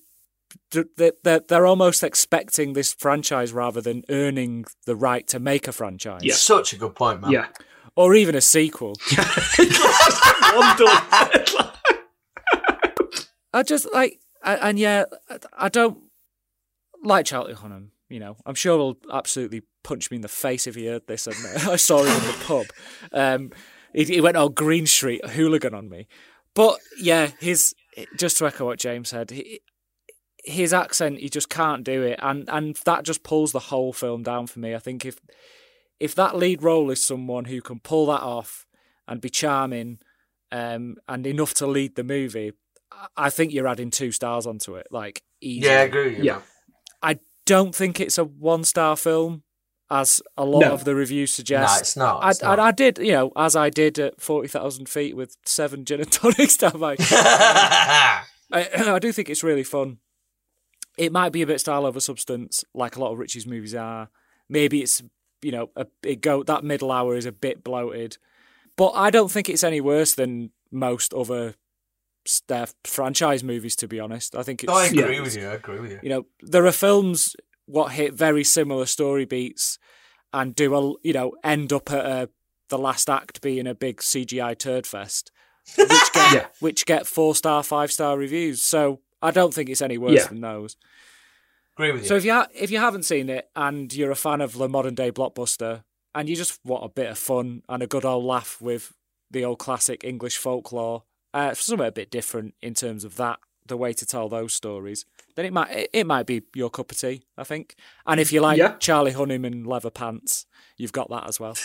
[0.97, 6.21] they're, they're almost expecting this franchise rather than earning the right to make a franchise
[6.25, 6.35] Yeah.
[6.35, 7.31] such a good point, man.
[7.31, 7.47] yeah.
[7.97, 8.95] or even a sequel.
[13.53, 15.05] I just like, and yeah,
[15.57, 15.99] I don't
[17.03, 17.89] like Charlie Hunnam.
[18.09, 21.27] You know, I'm sure he'll absolutely punch me in the face if he heard this.
[21.27, 21.37] And
[21.69, 22.67] I saw him in the pub.
[23.13, 23.51] Um,
[23.93, 26.07] he, he went all Green Street hooligan on me.
[26.55, 27.75] But yeah, his
[28.17, 29.61] just to echo what James said, he,
[30.45, 34.23] his accent, he just can't do it, and and that just pulls the whole film
[34.23, 34.75] down for me.
[34.75, 35.19] I think if
[36.01, 38.67] if that lead role is someone who can pull that off
[39.09, 39.99] and be charming,
[40.53, 42.53] um, and enough to lead the movie,
[42.93, 44.87] I- I think you're adding two stars onto it.
[44.91, 45.73] Like easily.
[45.73, 46.25] Yeah, I agree with.
[46.25, 46.41] Yeah.
[47.03, 49.43] I don't think it's a one star film,
[49.91, 50.73] as a lot No.
[50.73, 51.75] of the reviews suggest.
[51.75, 52.59] No, it's not, I, it's I, not.
[52.59, 56.11] I did, you know, as I did at forty thousand feet with seven gin and
[56.13, 56.97] tonics down my.
[57.11, 59.99] I, I do think it's really fun.
[60.97, 64.11] It might be a bit style over substance, like a lot of Ritchie's movies are.
[64.49, 65.03] Maybe it's
[65.43, 68.19] you know a it go that middle hour is a bit bloated,
[68.77, 71.55] but I don't think it's any worse than most other
[72.49, 73.77] uh, franchise movies.
[73.77, 75.49] To be honest, I think it's I agree with you.
[75.49, 76.01] I agree with you.
[76.03, 77.35] you know, there are films
[77.67, 79.79] what hit very similar story beats
[80.33, 82.29] and do a you know end up at a,
[82.69, 85.31] the last act being a big CGI turd fest,
[85.77, 86.47] which get Yeah.
[86.61, 88.63] which get four star, five star reviews.
[88.63, 90.27] So I don't think it's any worse Yeah.
[90.29, 90.77] than those.
[91.77, 92.09] Agree with you.
[92.09, 94.69] So if you ha- if you haven't seen it and you're a fan of the
[94.69, 95.83] modern day blockbuster
[96.15, 98.93] and you just want a bit of fun and a good old laugh with
[99.31, 101.03] the old classic English folklore,
[101.33, 105.07] uh, something a bit different in terms of that, the way to tell those stories,
[105.37, 107.75] then it might it, it might be your cup of tea, I think.
[108.07, 108.75] And if you like Yeah.
[108.79, 110.47] Charlie Hunnam and leather pants,
[110.77, 111.55] you've got that as well.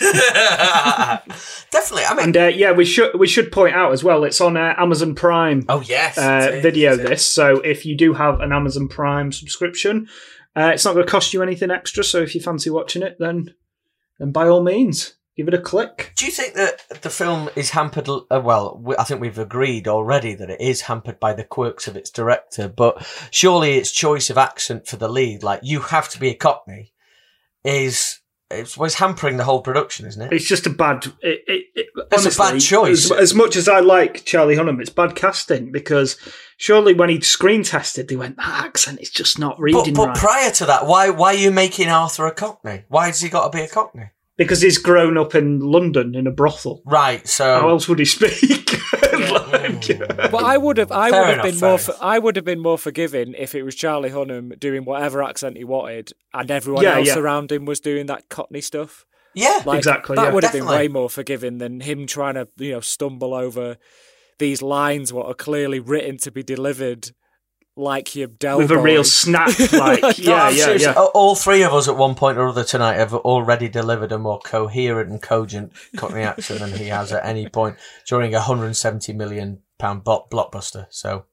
[1.70, 2.04] Definitely.
[2.04, 4.24] I mean, And uh, yeah, we should we should point out as well.
[4.24, 5.64] It's on uh, Amazon Prime.
[5.68, 7.24] oh yes, uh, it is, video this.
[7.26, 10.08] So if you do have an Amazon Prime subscription,
[10.56, 12.02] uh, it's not going to cost you anything extra.
[12.04, 13.54] So if you fancy watching it, then
[14.18, 16.12] then by all means, give it a click.
[16.16, 18.08] Do you think that the film is hampered?
[18.08, 21.88] Uh, well, we- I think we've agreed already that it is hampered by the quirks
[21.88, 26.08] of its director, but surely its choice of accent for the lead, like you have
[26.10, 26.92] to be a Cockney,
[27.64, 30.32] is it's was hampering the whole production, isn't it?
[30.32, 31.06] It's just a bad.
[31.22, 33.10] It, it, it, It's a bad choice.
[33.10, 36.16] As, as much as I like Charlie Hunnam, it's bad casting because
[36.56, 40.08] surely when he'd screen tested, they went that accent is just not But, reading but
[40.08, 42.84] right prior to that, why why are you making Arthur a Cockney?
[42.88, 44.10] Why has he got to be a Cockney?
[44.40, 46.82] Because he's grown up in London in a brothel.
[46.86, 47.26] Right.
[47.28, 48.78] So How else would he speak?
[49.20, 51.78] Like- uh, But I would have, I Fair would have enough, been fair more.
[51.78, 55.56] For, I would have been more forgiving if it was Charlie Hunnam doing whatever accent
[55.58, 57.18] he wanted, and everyone Yeah, else yeah.
[57.18, 59.04] around him was doing that Cockney stuff.
[59.34, 60.32] yeah, Like, Exactly, That yeah.
[60.32, 63.76] would have been way more forgiving than him trying to, you know, stumble over
[64.38, 67.10] these lines what are clearly written to be delivered
[67.76, 69.48] like your Del with a real snap.
[69.72, 70.82] Like, No, yeah, yeah, serious.
[70.82, 70.92] yeah.
[70.92, 74.18] All- All three of us at one point or other tonight have already delivered a
[74.18, 77.76] more coherent and cogent cut reaction than he has at any point
[78.06, 80.86] during a 170 million pound bo- blockbuster.
[80.90, 81.24] So,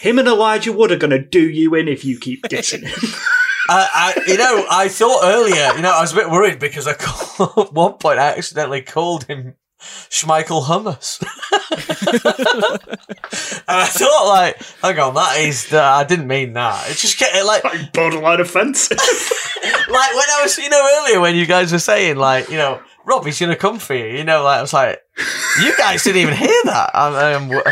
[0.00, 3.10] Him and Elijah Wood are going to do you in if you keep dissing him.
[3.68, 6.86] I, I, you know, I thought earlier, you know, I was a bit worried because
[6.86, 11.20] I called, at one point I accidentally called him Schmeichel Hummus.
[13.68, 16.90] and I thought, like, hang on, that is, uh, I didn't mean that.
[16.90, 18.98] It's just getting like, like borderline offensive.
[18.98, 22.80] like when I was, you know, earlier when you guys were saying, like, you know,
[23.04, 24.06] Rob, he's gonna come for you.
[24.06, 25.00] You know, like I was like,
[25.62, 26.90] you guys didn't even hear that.
[26.92, 27.62] I'm, I'm,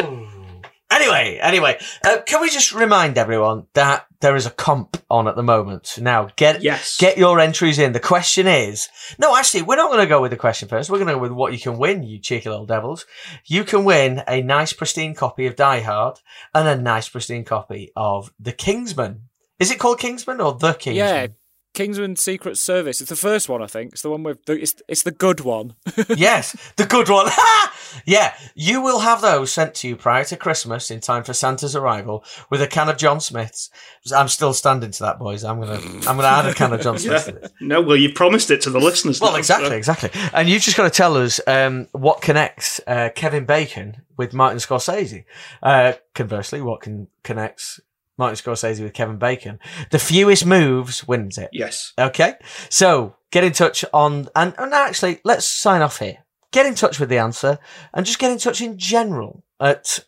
[0.90, 5.36] anyway, anyway, uh, can we just remind everyone that there is a comp on at
[5.36, 5.98] the moment?
[6.00, 6.96] Now, get Yes.
[6.96, 7.92] get your entries in.
[7.92, 8.88] The question is,
[9.18, 10.88] no, actually, we're not going to go with the question first.
[10.88, 13.04] We're going to go with what you can win, you cheeky little devils.
[13.44, 16.18] You can win a nice pristine copy of Die Hard
[16.54, 19.28] and a nice pristine copy of The Kingsman.
[19.58, 20.96] Is it called Kingsman or The Kingsman?
[20.96, 21.26] Yeah,
[21.74, 23.00] Kingsman Secret Service.
[23.00, 23.92] It's the first one, I think.
[23.92, 24.60] It's the one with the.
[24.60, 25.74] It's, it's the good one.
[26.16, 27.28] yes, the good one.
[28.04, 31.74] yeah, you will have those sent to you prior to Christmas in time for Santa's
[31.74, 33.70] arrival with a can of John Smith's.
[34.14, 35.44] I'm still standing to that, boys.
[35.44, 37.24] I'm gonna, I'm gonna add a can of John Smith's.
[37.26, 37.38] to yeah.
[37.40, 37.52] this.
[37.60, 39.20] No, well, you promised it to the listeners.
[39.20, 40.10] Well, now, exactly, so- exactly.
[40.34, 44.58] And you've just got to tell us um, what connects uh, Kevin Bacon with Martin
[44.58, 45.24] Scorsese.
[45.62, 47.80] Uh, conversely, what can connects
[48.22, 49.58] Martin Scorsese with Kevin Bacon?
[49.90, 51.50] The fewest moves wins it.
[51.52, 51.92] Yes.
[51.98, 52.34] Okay.
[52.68, 56.18] So get in touch on, and, and actually, let's sign off here.
[56.52, 57.58] Get in touch with the answer
[57.92, 60.04] and just get in touch in general at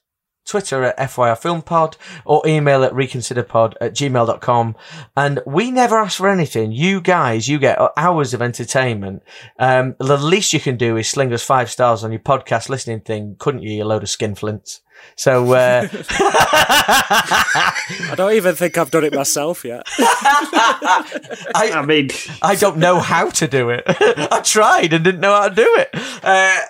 [0.47, 4.77] Twitter at FYR Film Pod or email at reconsiderpod at gmail.com.
[5.17, 6.71] And we never ask for anything.
[6.71, 9.23] You guys, you get hours of entertainment.
[9.59, 13.01] Um, the least you can do is sling us five stars on your podcast listening
[13.01, 14.81] thing, couldn't you, you load of skinflints?
[15.17, 19.83] So, uh, I don't even think I've done it myself yet.
[19.99, 22.11] I, I mean,
[22.43, 23.85] I don't know how to do it.
[23.87, 25.91] I tried and didn't know how to do it.
[26.23, 26.61] Uh,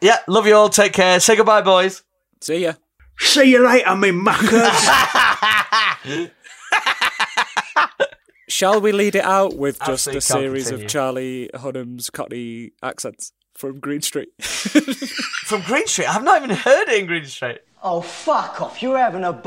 [0.00, 0.68] yeah, love you all.
[0.68, 1.20] Take care.
[1.20, 2.02] Say goodbye, boys.
[2.40, 2.74] See ya.
[3.18, 4.68] see you later, me muckers.
[8.48, 10.84] Shall we lead it out with just Absolutely a series continue.
[10.84, 14.28] of Charlie Hunnam's Cockney accents from Green Street?
[14.42, 16.14] From Green Street.
[16.14, 17.60] I've not even heard it in Green Street.
[17.86, 18.80] Oh, fuck off.
[18.82, 19.34] You're having a